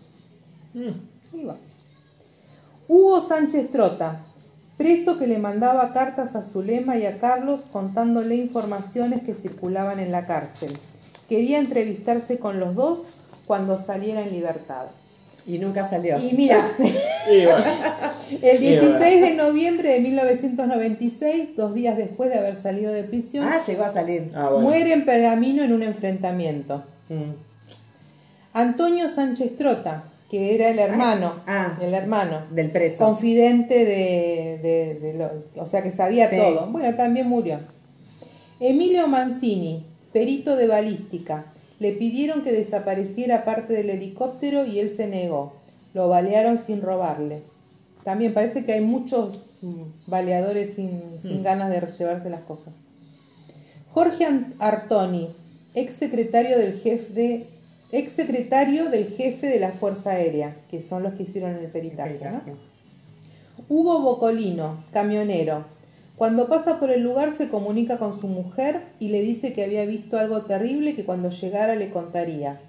Mm. 0.76 0.92
Hugo 2.88 3.28
Sánchez 3.28 3.72
Trota, 3.72 4.24
preso 4.82 5.20
que 5.20 5.28
le 5.28 5.38
mandaba 5.38 5.94
cartas 5.94 6.36
a 6.36 6.42
Zulema 6.42 6.98
y 6.98 7.06
a 7.06 7.18
Carlos 7.20 7.62
contándole 7.72 8.36
informaciones 8.36 9.22
que 9.22 9.36
circulaban 9.36 10.00
en 10.00 10.12
la 10.12 10.26
cárcel. 10.26 10.76
Quería 11.30 11.60
entrevistarse 11.60 12.40
con 12.40 12.60
los 12.60 12.74
dos 12.76 13.00
cuando 13.46 13.80
saliera 13.80 14.24
en 14.24 14.32
libertad. 14.32 14.86
Y 15.46 15.60
nunca 15.60 15.88
salió. 15.90 16.18
Y 16.20 16.34
mira, 16.34 16.68
Y 17.32 17.46
bueno, 17.46 17.64
el 18.42 18.64
Y 18.64 18.78
bueno. 18.78 18.98
16 18.98 19.22
de 19.22 19.36
noviembre 19.36 19.90
de 19.90 20.00
1996, 20.02 21.56
dos 21.56 21.74
días 21.76 21.96
después 21.98 22.30
de 22.32 22.40
haber 22.40 22.56
salido 22.56 22.92
de 22.92 23.04
prisión, 23.04 23.46
Ah, 23.48 23.60
llegó 23.66 23.84
a 23.84 23.94
salir. 23.94 24.32
ah, 24.36 24.50
bueno. 24.50 24.60
muere 24.68 24.94
en 24.94 25.06
Pergamino 25.06 25.64
en 25.64 25.74
un 25.74 25.84
enfrentamiento. 25.84 26.84
Mm. 27.10 27.34
Antonio 28.54 29.10
Sánchez 29.14 29.58
Trota, 29.58 30.04
que 30.32 30.56
era 30.56 30.70
el 30.70 30.80
hermano, 30.80 31.34
Ah. 31.46 31.78
el 31.82 31.94
hermano, 31.94 32.40
Del 32.52 32.72
preso. 32.72 33.04
confidente 33.04 33.84
de, 33.86 34.60
de- 34.64 35.00
de 35.02 35.14
lo- 35.16 35.62
o 35.62 35.66
sea 35.68 35.84
que 35.84 35.92
sabía 35.92 36.30
Sí. 36.30 36.38
todo. 36.38 36.68
Bueno, 36.72 36.96
también 36.96 37.28
murió. 37.28 37.60
Emilio 38.62 39.10
Mancini, 39.10 39.86
perito 40.14 40.56
de 40.56 40.68
balística, 40.68 41.44
le 41.80 41.92
pidieron 41.92 42.44
que 42.44 42.54
desapareciera 42.54 43.44
parte 43.44 43.74
del 43.74 43.90
helicóptero 43.90 44.66
y 44.66 44.80
él 44.80 44.90
se 44.90 45.08
negó. 45.08 45.54
Lo 45.94 46.08
balearon 46.08 46.58
sin 46.58 46.82
robarle. 46.82 47.42
también 48.06 48.34
parece 48.34 48.66
que 48.66 48.74
hay 48.74 48.82
muchos 48.82 49.52
mm, 49.62 49.84
baleadores 50.08 50.74
sin, 50.76 51.04
sin 51.20 51.44
ganas 51.44 51.70
de 51.70 51.82
llevarse 52.00 52.32
las 52.32 52.42
cosas. 52.42 52.74
Jorge 53.90 54.26
Artoni, 54.58 55.30
ex 55.76 55.94
secretario 55.96 56.58
del 56.58 56.80
jefe 56.80 57.14
de 57.14 57.46
ex 57.92 58.12
secretario 58.14 58.90
del 58.90 59.10
jefe 59.10 59.48
de 59.48 59.60
la 59.60 59.72
Fuerza 59.72 60.12
Aérea, 60.12 60.56
que 60.70 60.82
son 60.82 61.04
los 61.04 61.14
que 61.14 61.24
hicieron 61.24 61.56
el 61.56 61.68
peritaje, 61.68 62.20
¿no? 62.32 62.42
Hugo 63.68 64.02
Bocolino, 64.02 64.84
camionero. 64.92 65.66
Cuando 66.16 66.48
pasa 66.48 66.80
por 66.80 66.92
el 66.92 67.02
lugar 67.02 67.32
se 67.32 67.50
comunica 67.50 67.98
con 67.98 68.20
su 68.20 68.28
mujer 68.28 68.82
y 69.00 69.10
le 69.10 69.22
dice 69.22 69.54
que 69.54 69.64
había 69.64 69.86
visto 69.86 70.20
algo 70.20 70.44
terrible 70.44 70.96
que 70.96 71.06
cuando 71.06 71.30
llegara 71.30 71.76
le 71.76 71.90
contaría. 71.90 72.60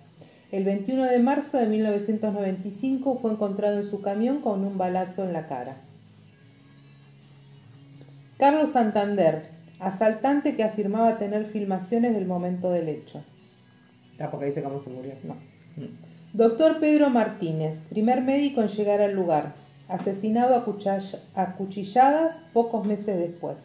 El 0.50 0.64
21 0.64 1.04
de 1.04 1.18
marzo 1.18 1.56
de 1.56 1.66
1995 1.66 3.16
fue 3.16 3.32
encontrado 3.32 3.78
en 3.78 3.84
su 3.84 4.00
camión 4.00 4.40
con 4.40 4.64
un 4.64 4.76
balazo 4.76 5.24
en 5.24 5.32
la 5.32 5.46
cara. 5.46 5.76
Carlos 8.38 8.70
Santander, 8.70 9.44
asaltante 9.78 10.56
que 10.56 10.64
afirmaba 10.64 11.18
tener 11.18 11.44
filmaciones 11.44 12.14
del 12.14 12.26
momento 12.26 12.70
del 12.70 12.88
hecho. 12.88 13.22
Tampoco 14.16 14.44
dice 14.44 14.62
cómo 14.62 14.78
se 14.78 14.90
murió. 14.90 15.14
No. 15.24 15.36
Doctor 16.32 16.80
Pedro 16.80 17.10
Martínez, 17.10 17.78
primer 17.90 18.22
médico 18.22 18.62
en 18.62 18.68
llegar 18.68 19.00
al 19.00 19.14
lugar, 19.14 19.54
asesinado 19.88 20.56
a, 20.56 21.54
cuchilladas 21.56 22.36
pocos 22.52 22.86
meses 22.86 23.18
después. 23.18 23.58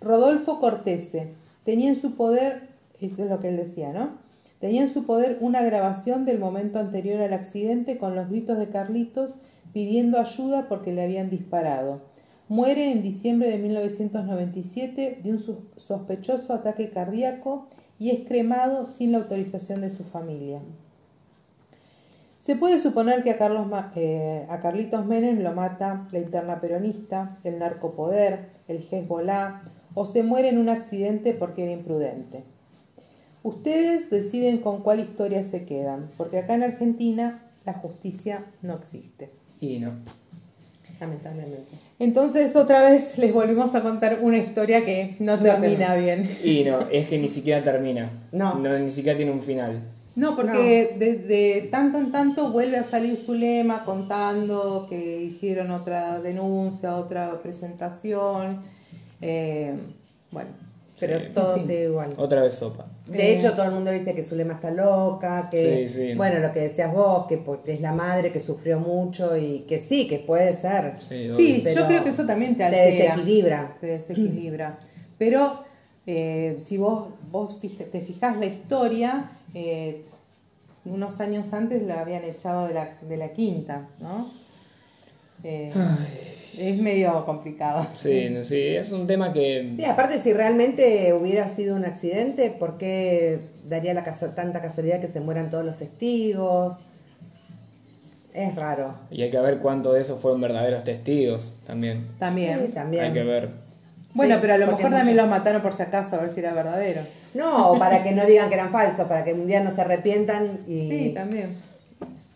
Rodolfo 0.00 0.58
Cortese, 0.58 1.28
tenía 1.64 1.90
en 1.90 2.00
su 2.00 2.16
poder, 2.16 2.68
eso 3.00 3.22
es 3.22 3.30
lo 3.30 3.38
que 3.38 3.48
él 3.48 3.56
decía, 3.56 3.92
¿no? 3.92 4.18
Tenía 4.58 4.82
en 4.82 4.92
su 4.92 5.06
poder 5.06 5.38
una 5.40 5.62
grabación 5.62 6.24
del 6.24 6.38
momento 6.38 6.78
anterior 6.80 7.20
al 7.20 7.32
accidente 7.32 7.98
con 7.98 8.16
los 8.16 8.28
gritos 8.28 8.58
de 8.58 8.68
Carlitos 8.68 9.34
pidiendo 9.72 10.18
ayuda 10.18 10.66
porque 10.68 10.92
le 10.92 11.02
habían 11.02 11.30
disparado. 11.30 12.00
Muere 12.48 12.90
en 12.90 13.02
diciembre 13.02 13.50
de 13.50 13.58
1997 13.58 15.20
de 15.22 15.30
un 15.30 15.38
sospechoso 15.76 16.52
ataque 16.52 16.90
cardíaco 16.90 17.68
y 18.02 18.10
es 18.10 18.26
cremado 18.26 18.84
sin 18.84 19.12
la 19.12 19.18
autorización 19.18 19.82
de 19.82 19.88
su 19.88 20.02
familia. 20.02 20.60
Se 22.40 22.56
puede 22.56 22.80
suponer 22.80 23.22
que 23.22 23.30
a, 23.30 23.38
Carlos, 23.38 23.68
eh, 23.94 24.44
a 24.50 24.58
Carlitos 24.58 25.06
Menem 25.06 25.40
lo 25.40 25.52
mata 25.52 26.08
la 26.10 26.18
interna 26.18 26.60
peronista, 26.60 27.38
el 27.44 27.60
narcopoder, 27.60 28.48
el 28.66 28.78
Hezbollah, 28.78 29.62
o 29.94 30.04
se 30.04 30.24
muere 30.24 30.48
en 30.48 30.58
un 30.58 30.68
accidente 30.68 31.32
porque 31.32 31.62
era 31.62 31.74
imprudente. 31.74 32.42
Ustedes 33.44 34.10
deciden 34.10 34.58
con 34.58 34.82
cuál 34.82 34.98
historia 34.98 35.44
se 35.44 35.64
quedan, 35.64 36.08
porque 36.16 36.40
acá 36.40 36.56
en 36.56 36.64
Argentina 36.64 37.44
la 37.64 37.74
justicia 37.74 38.46
no 38.62 38.74
existe. 38.74 39.30
Y 39.60 39.78
no. 39.78 39.92
Lamentablemente. 41.02 41.72
Entonces 41.98 42.54
otra 42.54 42.88
vez 42.88 43.18
les 43.22 43.32
volvimos 43.34 43.74
a 43.74 43.82
contar 43.82 44.20
una 44.22 44.38
historia 44.38 44.84
que 44.84 45.16
no 45.18 45.36
termina 45.38 45.96
bien. 45.96 46.30
Y 46.44 46.62
no, 46.62 46.78
es 46.92 47.08
que 47.08 47.18
ni 47.18 47.28
siquiera 47.28 47.60
termina. 47.62 48.08
No. 48.30 48.56
Ni 48.58 48.88
siquiera 48.90 49.16
tiene 49.16 49.32
un 49.32 49.42
final. 49.42 49.82
No, 50.14 50.36
porque 50.36 50.94
de, 50.98 51.16
de 51.16 51.68
tanto 51.72 51.98
en 51.98 52.12
tanto 52.12 52.50
vuelve 52.52 52.76
a 52.76 52.82
salir 52.84 53.16
su 53.16 53.34
lema 53.34 53.84
contando 53.84 54.86
que 54.88 55.22
hicieron 55.22 55.70
otra 55.72 56.20
denuncia, 56.20 56.96
otra 56.96 57.40
presentación. 57.42 58.60
eh, 59.20 59.74
bueno, 60.30 60.50
Pero 61.00 61.18
Sí. 61.18 61.26
todo 61.34 61.58
sigue 61.58 61.84
igual. 61.84 62.14
Otra 62.16 62.42
vez 62.42 62.54
sopa. 62.54 62.86
De 63.18 63.36
hecho, 63.36 63.52
todo 63.52 63.64
el 63.66 63.72
mundo 63.72 63.90
dice 63.90 64.14
que 64.14 64.22
Zulema 64.22 64.54
está 64.54 64.70
loca, 64.70 65.48
que, 65.50 65.88
Sí, 65.88 65.94
sí. 66.08 66.14
bueno, 66.14 66.38
lo 66.40 66.52
que 66.52 66.60
decías 66.60 66.92
vos, 66.92 67.26
que 67.26 67.42
es 67.66 67.80
la 67.80 67.92
madre 67.92 68.32
que 68.32 68.40
sufrió 68.40 68.78
mucho 68.80 69.36
y 69.36 69.60
que 69.68 69.80
sí, 69.80 70.08
que 70.08 70.18
puede 70.18 70.54
ser. 70.54 70.94
Sí, 71.00 71.28
yo 71.74 71.86
creo 71.86 72.02
que 72.04 72.10
eso 72.10 72.24
también 72.26 72.52
te 72.52 72.58
te 72.58 72.64
altera. 72.64 72.90
desequilibra. 73.16 73.76
Se 73.80 73.86
desequilibra. 73.86 74.78
Pero 75.18 75.64
eh, 76.06 76.56
si 76.58 76.76
vos, 76.78 77.08
vos 77.30 77.60
te 77.60 78.00
fijás 78.00 78.36
la 78.38 78.46
historia, 78.46 79.30
eh, 79.54 80.04
unos 80.84 81.20
años 81.20 81.52
antes 81.52 81.82
la 81.82 82.00
habían 82.00 82.24
echado 82.24 82.66
de 82.66 82.74
la, 82.74 82.98
de 83.00 83.16
la 83.16 83.32
quinta, 83.32 83.88
¿no? 84.00 84.28
Eh, 85.44 85.72
es 86.58 86.76
medio 86.78 87.24
complicado. 87.24 87.86
Sí, 87.94 88.28
sí, 88.44 88.60
es 88.76 88.92
un 88.92 89.06
tema 89.06 89.32
que... 89.32 89.72
Sí, 89.74 89.84
aparte 89.84 90.18
si 90.18 90.32
realmente 90.32 91.12
hubiera 91.14 91.48
sido 91.48 91.76
un 91.76 91.84
accidente, 91.84 92.50
¿por 92.50 92.78
qué 92.78 93.40
daría 93.68 93.94
la 93.94 94.04
casu- 94.04 94.34
tanta 94.34 94.60
casualidad 94.60 95.00
que 95.00 95.08
se 95.08 95.20
mueran 95.20 95.50
todos 95.50 95.64
los 95.64 95.78
testigos? 95.78 96.78
Es 98.34 98.54
raro. 98.54 98.94
Y 99.10 99.22
hay 99.22 99.30
que 99.30 99.38
ver 99.40 99.58
cuánto 99.58 99.92
de 99.92 100.00
eso 100.00 100.16
fueron 100.18 100.40
verdaderos 100.40 100.84
testigos 100.84 101.54
también. 101.66 102.06
También. 102.18 102.66
Sí, 102.66 102.72
también. 102.72 103.04
Hay 103.04 103.12
que 103.12 103.22
ver. 103.24 103.48
Bueno, 104.14 104.34
Sí, 104.34 104.40
pero 104.42 104.54
a 104.54 104.58
lo 104.58 104.66
mejor 104.66 104.82
también 104.82 105.06
mucho- 105.06 105.16
los 105.16 105.28
mataron 105.28 105.62
por 105.62 105.72
si 105.72 105.82
acaso, 105.82 106.16
a 106.16 106.20
ver 106.20 106.30
si 106.30 106.40
era 106.40 106.52
verdadero. 106.54 107.00
No, 107.34 107.72
o 107.72 107.78
para 107.78 108.02
que 108.02 108.12
no 108.12 108.24
digan 108.26 108.48
que 108.48 108.54
eran 108.54 108.70
falsos, 108.70 109.06
para 109.06 109.24
que 109.24 109.32
un 109.32 109.46
día 109.46 109.60
no 109.62 109.70
se 109.74 109.80
arrepientan 109.80 110.60
y... 110.68 110.88
Sí, 110.88 111.12
también. 111.14 111.56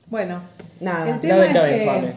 Bueno, 0.09 0.41
Nada. 0.81 1.11
el 1.15 1.21
tema 1.21 1.45
es 1.47 1.53
que, 1.53 1.83
infame. 1.85 2.13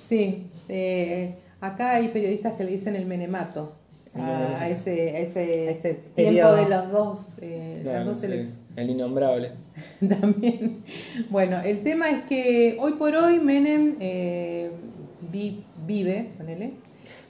sí, 0.00 0.46
eh, 0.68 1.34
acá 1.62 1.92
hay 1.92 2.08
periodistas 2.08 2.52
que 2.54 2.64
le 2.64 2.72
dicen 2.72 2.94
el 2.96 3.06
menemato 3.06 3.72
a, 4.14 4.58
a 4.60 4.68
ese, 4.68 5.16
a 5.16 5.18
ese, 5.20 5.70
Ese 5.70 5.94
tiempo 6.14 6.52
de 6.54 6.68
los 6.68 6.90
dos, 6.92 7.32
eh, 7.40 7.80
las 7.84 8.04
dos 8.04 8.18
sí, 8.18 8.26
elecciones. 8.26 8.60
el 8.76 8.90
innombrable. 8.90 9.52
También. 10.20 10.84
Bueno, 11.30 11.60
el 11.62 11.82
tema 11.82 12.10
es 12.10 12.22
que 12.24 12.76
hoy 12.78 12.92
por 12.92 13.14
hoy 13.14 13.38
Menem 13.38 13.96
eh, 14.00 14.70
vi- 15.32 15.64
vive, 15.86 16.28
ponele, 16.36 16.74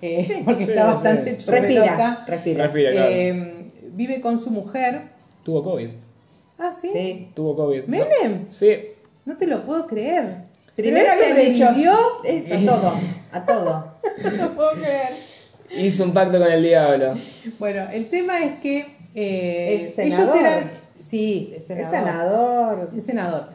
eh, 0.00 0.42
porque 0.44 0.64
sí, 0.64 0.70
está 0.72 0.88
sí. 0.88 0.92
bastante 0.94 1.30
Respira, 1.32 2.24
respira. 2.26 2.64
Respira, 2.64 2.90
claro. 2.90 3.10
Eh, 3.12 3.68
vive 3.92 4.20
con 4.20 4.42
su 4.42 4.50
mujer. 4.50 5.02
Tuvo 5.44 5.62
COVID. 5.62 5.88
Ah, 6.58 6.72
¿sí? 6.72 6.90
Sí. 6.92 7.28
Tuvo 7.34 7.54
COVID. 7.56 7.84
¿Menem? 7.84 8.46
Sí. 8.48 8.76
No 9.24 9.36
te 9.36 9.46
lo 9.46 9.64
puedo 9.64 9.86
creer. 9.86 10.50
Primero 10.74 11.06
había 11.12 11.34
dicho 11.34 11.66
sobrevivió. 11.66 11.92
eso, 12.24 12.54
a 12.54 12.76
todo, 12.76 12.92
a 13.32 13.46
todo. 13.46 13.91
No 14.22 14.30
lo 14.30 14.54
puedo 14.54 14.72
creer. 14.72 15.08
Hizo 15.70 16.04
un 16.04 16.12
pacto 16.12 16.38
con 16.38 16.50
el 16.50 16.62
diablo. 16.62 17.14
Bueno, 17.58 17.86
el 17.92 18.08
tema 18.08 18.40
es 18.44 18.58
que 18.60 18.86
eh, 19.14 19.86
Es 19.88 19.94
senador. 19.94 20.24
ellos 20.36 20.36
eran. 20.40 20.70
Sí, 20.98 21.52
es 21.56 21.62
Es 21.62 21.66
senador. 21.66 21.94
senador. 21.94 22.90
Es 22.96 23.04
senador. 23.04 23.48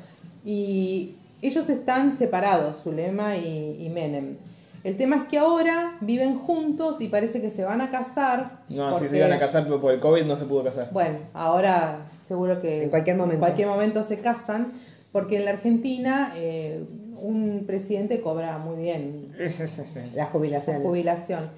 Y 0.43 1.16
ellos 1.41 1.70
están 1.70 2.12
separados, 2.12 2.78
Zulema 2.84 3.36
y, 3.38 3.78
y 3.86 3.89
Menem. 3.89 4.38
El 4.84 4.95
tema 4.95 5.18
es 5.18 5.24
que 5.24 5.38
ahora 5.38 5.97
viven 6.01 6.38
juntos 6.39 7.01
y 7.01 7.08
parece 7.10 7.41
que 7.41 7.49
se 7.49 7.64
van 7.64 7.82
a 7.82 7.89
casar. 7.89 8.60
No, 8.70 8.88
si 8.88 8.93
porque- 8.93 9.10
se 9.10 9.18
iban 9.18 9.34
a 9.34 9.39
casar, 9.39 9.64
pero 9.64 9.82
por 9.82 9.93
el 9.93 9.99
COVID 9.99 10.24
no 10.24 10.36
se 10.36 10.45
pudo 10.45 10.64
casar. 10.64 10.89
Bueno, 10.91 11.20
ahora 11.34 12.05
seguro 12.22 12.62
que 12.62 12.84
En 12.84 12.89
cualquier 12.89 13.16
momento. 13.18 13.34
en 13.36 13.39
cualquier 13.39 13.68
momento 13.68 14.03
se 14.03 14.20
casan, 14.20 14.72
porque 15.12 15.38
en 15.38 15.45
la 15.45 15.51
Argentina 15.51 16.32
eh, 16.36 16.84
un 17.22 17.63
presidente 17.65 18.22
cobra 18.22 18.57
muy 18.57 18.76
bien 18.84 19.26
La 19.38 19.49
la 20.15 20.26
jubilación. 20.28 20.82
jubilación. 20.84 21.49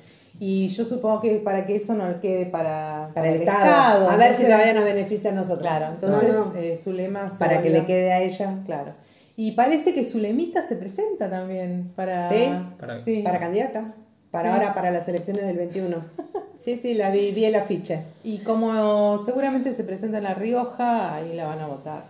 Y 0.42 0.70
yo 0.70 0.86
supongo 0.86 1.20
que 1.20 1.36
para 1.40 1.66
que 1.66 1.76
eso 1.76 1.94
no 1.96 2.22
quede 2.22 2.46
para, 2.46 3.12
Para 3.14 3.30
el 3.30 3.42
Estado. 3.42 4.10
A 4.10 4.16
ver 4.16 4.36
si 4.38 4.44
todavía 4.44 4.74
nos 4.74 4.86
beneficia 4.86 5.32
a 5.32 5.34
nosotros. 5.34 5.60
Claro, 5.60 5.88
entonces 5.94 6.32
No, 6.34 6.46
no. 6.46 6.56
eh, 6.56 6.78
Zulema 6.78 7.30
se 7.30 7.38
para 7.38 7.62
que 7.62 7.70
le 7.70 7.86
quede 7.86 8.14
a 8.14 8.22
ella. 8.22 8.60
Claro. 8.66 8.94
Y 9.36 9.52
parece 9.52 9.94
que 9.94 10.04
Zulemita 10.06 10.66
se 10.68 10.76
presenta 10.76 11.30
también 11.30 11.92
para... 11.96 12.30
¿Sí? 12.30 12.46
Para- 12.80 13.04
Sí. 13.04 13.22
Para 13.24 13.40
candidata. 13.40 13.94
Para 14.32 14.50
Sí. 14.50 14.56
ahora, 14.60 14.74
para 14.74 14.92
las 14.92 15.08
elecciones 15.08 15.46
del 15.46 15.58
21. 15.58 15.98
Sí, 16.62 16.76
sí, 16.76 16.94
la 16.94 17.10
vi, 17.10 17.32
vi 17.32 17.46
el 17.46 17.56
afiche. 17.56 18.02
Y 18.22 18.40
como 18.40 19.18
seguramente 19.26 19.74
se 19.74 19.86
presenta 19.86 20.18
en 20.18 20.26
La 20.26 20.34
Rioja, 20.34 21.16
ahí 21.16 21.34
la 21.34 21.48
van 21.48 21.60
a 21.60 21.68
votar. 21.68 22.04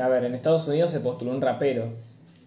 A 0.00 0.08
ver, 0.08 0.24
en 0.24 0.34
Estados 0.34 0.66
Unidos 0.68 0.90
se 0.90 1.00
postuló 1.00 1.32
un 1.32 1.42
rapero. 1.42 1.84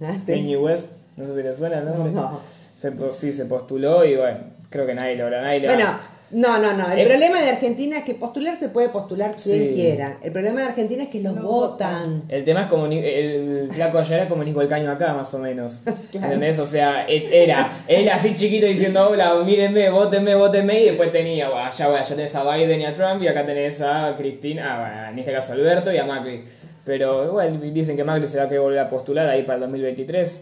Ah, 0.01 0.15
Kanye 0.25 0.57
West, 0.57 0.89
no 1.17 1.25
sé 1.27 1.35
si 1.35 1.43
le 1.43 1.53
suena 1.53 1.79
el 1.79 1.85
nombre. 1.85 2.11
No. 2.11 2.39
Se, 2.75 2.91
po- 2.91 3.13
sí, 3.13 3.31
se 3.31 3.45
postuló 3.45 4.03
y 4.03 4.15
bueno, 4.15 4.39
creo 4.69 4.85
que 4.85 4.95
nadie 4.95 5.15
lo 5.15 5.29
nadie 5.29 5.67
va- 5.67 5.73
Bueno, 5.75 5.99
no, 6.31 6.57
no, 6.57 6.73
no. 6.73 6.91
El 6.91 6.99
Eh. 7.01 7.05
problema 7.05 7.39
de 7.39 7.49
Argentina 7.51 7.99
es 7.99 8.03
que 8.03 8.15
postular 8.15 8.57
se 8.57 8.69
puede 8.69 8.89
postular 8.89 9.35
quien 9.35 9.69
Sí. 9.69 9.71
quiera. 9.75 10.17
El 10.23 10.31
problema 10.31 10.61
de 10.61 10.67
Argentina 10.69 11.03
es 11.03 11.09
que 11.09 11.21
los 11.21 11.35
No 11.35 11.43
votan. 11.43 12.23
El 12.27 12.43
tema 12.43 12.61
es 12.63 12.67
como 12.67 12.87
Ni- 12.87 12.97
el 12.97 13.69
flaco 13.71 13.99
ayer 13.99 14.21
era 14.21 14.27
como 14.27 14.43
Nico 14.43 14.59
el 14.61 14.67
Caño 14.67 14.89
acá, 14.91 15.13
más 15.13 15.31
o 15.35 15.37
menos. 15.39 15.83
¿Entendés? 16.13 16.57
O 16.57 16.65
sea, 16.65 17.05
e- 17.07 17.43
era 17.43 17.71
él 17.87 18.09
así 18.09 18.33
chiquito 18.33 18.65
diciendo, 18.65 19.07
hola, 19.07 19.35
mírenme, 19.45 19.91
votenme, 19.91 20.33
votenme, 20.33 20.81
y 20.81 20.85
después 20.85 21.11
tenía, 21.11 21.49
bueno, 21.49 21.65
allá, 21.67 21.87
bueno, 21.89 22.03
ya 22.03 22.15
tenés 22.15 22.35
a 22.35 22.55
Biden 22.55 22.81
y 22.81 22.85
a 22.85 22.95
Trump, 22.95 23.21
y 23.21 23.27
acá 23.27 23.45
tenés 23.45 23.79
a 23.81 24.15
Cristina, 24.17 24.73
ah, 24.73 24.79
bueno, 24.79 25.09
en 25.11 25.19
este 25.19 25.31
caso 25.31 25.51
a 25.51 25.55
Alberto 25.55 25.93
y 25.93 25.97
a 25.97 26.05
Macri. 26.05 26.43
Pero 26.85 27.25
igual 27.25 27.73
dicen 27.73 27.95
que 27.95 28.03
Macri 28.03 28.27
se 28.27 28.37
va 28.37 28.43
a 28.43 28.47
querer 28.47 28.61
volver 28.61 28.79
a 28.79 28.89
postular 28.89 29.27
ahí 29.29 29.43
para 29.43 29.55
el 29.55 29.61
2023. 29.61 30.41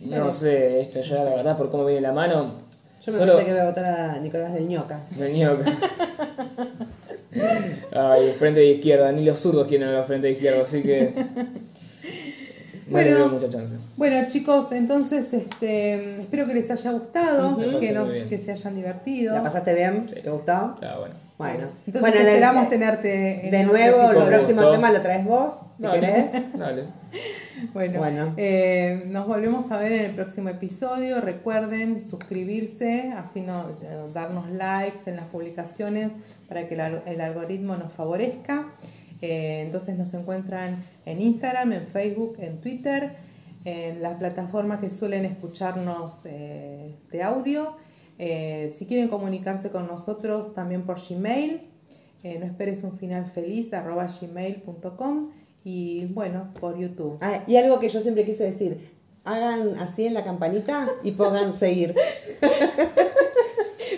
No 0.00 0.30
sé, 0.30 0.80
esto 0.80 1.00
ya 1.00 1.22
la 1.24 1.34
verdad, 1.36 1.56
por 1.56 1.70
cómo 1.70 1.84
viene 1.84 2.00
la 2.00 2.12
mano. 2.12 2.54
Yo 3.04 3.12
me 3.12 3.18
solo- 3.18 3.32
pensé 3.36 3.46
que 3.46 3.52
iba 3.52 3.62
a 3.62 3.66
votar 3.68 3.84
a 3.84 4.18
Nicolás 4.20 4.52
del 4.54 4.66
Ñoca. 4.68 5.00
Venía 5.16 5.50
acá. 5.50 5.72
Ay, 7.94 8.28
el 8.28 8.34
frente 8.34 8.60
de 8.60 8.66
izquierda, 8.66 9.10
ni 9.12 9.24
los 9.24 9.38
zurdos 9.38 9.66
quieren 9.66 9.92
los 9.94 10.06
frente 10.06 10.26
de 10.28 10.32
izquierda, 10.34 10.62
así 10.62 10.82
que. 10.82 11.12
No 12.88 12.98
Bueno. 12.98 13.28
mucha 13.28 13.48
chance. 13.48 13.76
Bueno 13.96 14.28
chicos, 14.28 14.70
entonces 14.72 15.32
este, 15.32 16.20
espero 16.20 16.46
que 16.46 16.52
les 16.54 16.70
haya 16.70 16.90
gustado, 16.92 17.56
que, 17.78 17.92
nos- 17.92 18.12
que 18.28 18.38
se 18.38 18.52
hayan 18.52 18.74
divertido. 18.76 19.34
¿La 19.34 19.42
pasaste 19.42 19.72
bien? 19.74 20.06
Sí. 20.12 20.20
¿Te 20.20 20.30
gustó? 20.30 20.72
Está 20.74 20.98
bueno. 20.98 21.14
Bueno. 21.42 21.68
Entonces 21.86 22.00
bueno, 22.00 22.16
la- 22.16 22.22
esperamos 22.34 22.68
tenerte 22.70 23.44
en 23.46 23.50
de 23.50 23.64
nuevo, 23.64 24.10
el 24.10 24.26
próximo 24.28 24.70
tema 24.70 24.90
lo 24.90 25.00
traes 25.02 25.24
vos, 25.24 25.60
si 25.76 25.82
Dale, 25.82 26.00
querés. 26.00 26.52
Dale. 26.58 26.84
Bueno, 27.72 27.98
Bueno. 28.00 28.34
eh, 28.38 29.04
nos 29.06 29.26
volvemos 29.26 29.70
a 29.70 29.78
ver 29.78 29.92
en 29.92 30.04
el 30.06 30.14
próximo 30.14 30.48
episodio. 30.48 31.20
Recuerden 31.20 32.02
suscribirse, 32.02 33.12
así 33.16 33.40
no, 33.40 33.68
eh, 33.82 34.10
darnos 34.14 34.50
likes 34.50 35.00
en 35.06 35.16
las 35.16 35.26
publicaciones 35.26 36.12
para 36.48 36.66
que 36.68 36.74
el, 36.74 36.80
al- 36.80 37.02
el 37.06 37.20
algoritmo 37.20 37.76
nos 37.76 37.92
favorezca. 37.92 38.68
Eh, 39.20 39.62
entonces 39.64 39.96
nos 39.96 40.12
encuentran 40.14 40.82
en 41.06 41.20
Instagram, 41.22 41.72
en 41.72 41.86
Facebook, 41.86 42.36
en 42.40 42.60
Twitter, 42.60 43.10
en 43.64 44.02
las 44.02 44.14
plataformas 44.14 44.80
que 44.80 44.90
suelen 44.90 45.24
escucharnos 45.24 46.22
eh, 46.24 46.96
de 47.12 47.22
audio. 47.22 47.76
Eh, 48.18 48.72
si 48.76 48.86
quieren 48.86 49.08
comunicarse 49.08 49.70
con 49.70 49.86
nosotros 49.86 50.54
también 50.54 50.82
por 50.82 50.98
Gmail, 51.00 51.62
eh, 52.22 52.38
no 52.38 52.46
esperes 52.46 52.84
un 52.84 52.96
final 52.98 53.26
feliz 53.26 53.72
arroba 53.72 54.06
gmail.com 54.06 55.30
y 55.64 56.06
bueno, 56.06 56.52
por 56.60 56.78
YouTube. 56.78 57.18
Ah, 57.20 57.42
y 57.46 57.56
algo 57.56 57.80
que 57.80 57.88
yo 57.88 58.00
siempre 58.00 58.24
quise 58.24 58.44
decir, 58.44 58.90
hagan 59.24 59.78
así 59.80 60.06
en 60.06 60.14
la 60.14 60.24
campanita 60.24 60.88
y 61.02 61.12
pongan 61.12 61.56
seguir. 61.58 61.94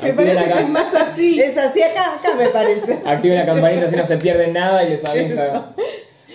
Me 0.03 0.11
Activen 0.11 0.35
parece 0.35 0.53
que 0.53 0.61
es 0.61 0.69
más 0.69 0.95
así. 0.95 1.41
Es 1.41 1.57
así 1.57 1.83
acá, 1.83 2.17
acá 2.17 2.35
me 2.37 2.49
parece. 2.49 3.01
Activen 3.05 3.39
la 3.39 3.47
campanita 3.47 3.87
así 3.87 3.97
no 3.97 4.05
se 4.05 4.17
pierden 4.19 4.53
nada 4.53 4.85
y 4.85 4.91
les 4.91 5.05
avisa 5.05 5.75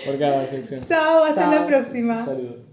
por 0.05 0.17
cada 0.17 0.45
sección. 0.45 0.83
Chao, 0.85 1.23
hasta 1.23 1.41
Chao. 1.41 1.51
la 1.53 1.67
próxima. 1.67 2.25
Saludos. 2.25 2.68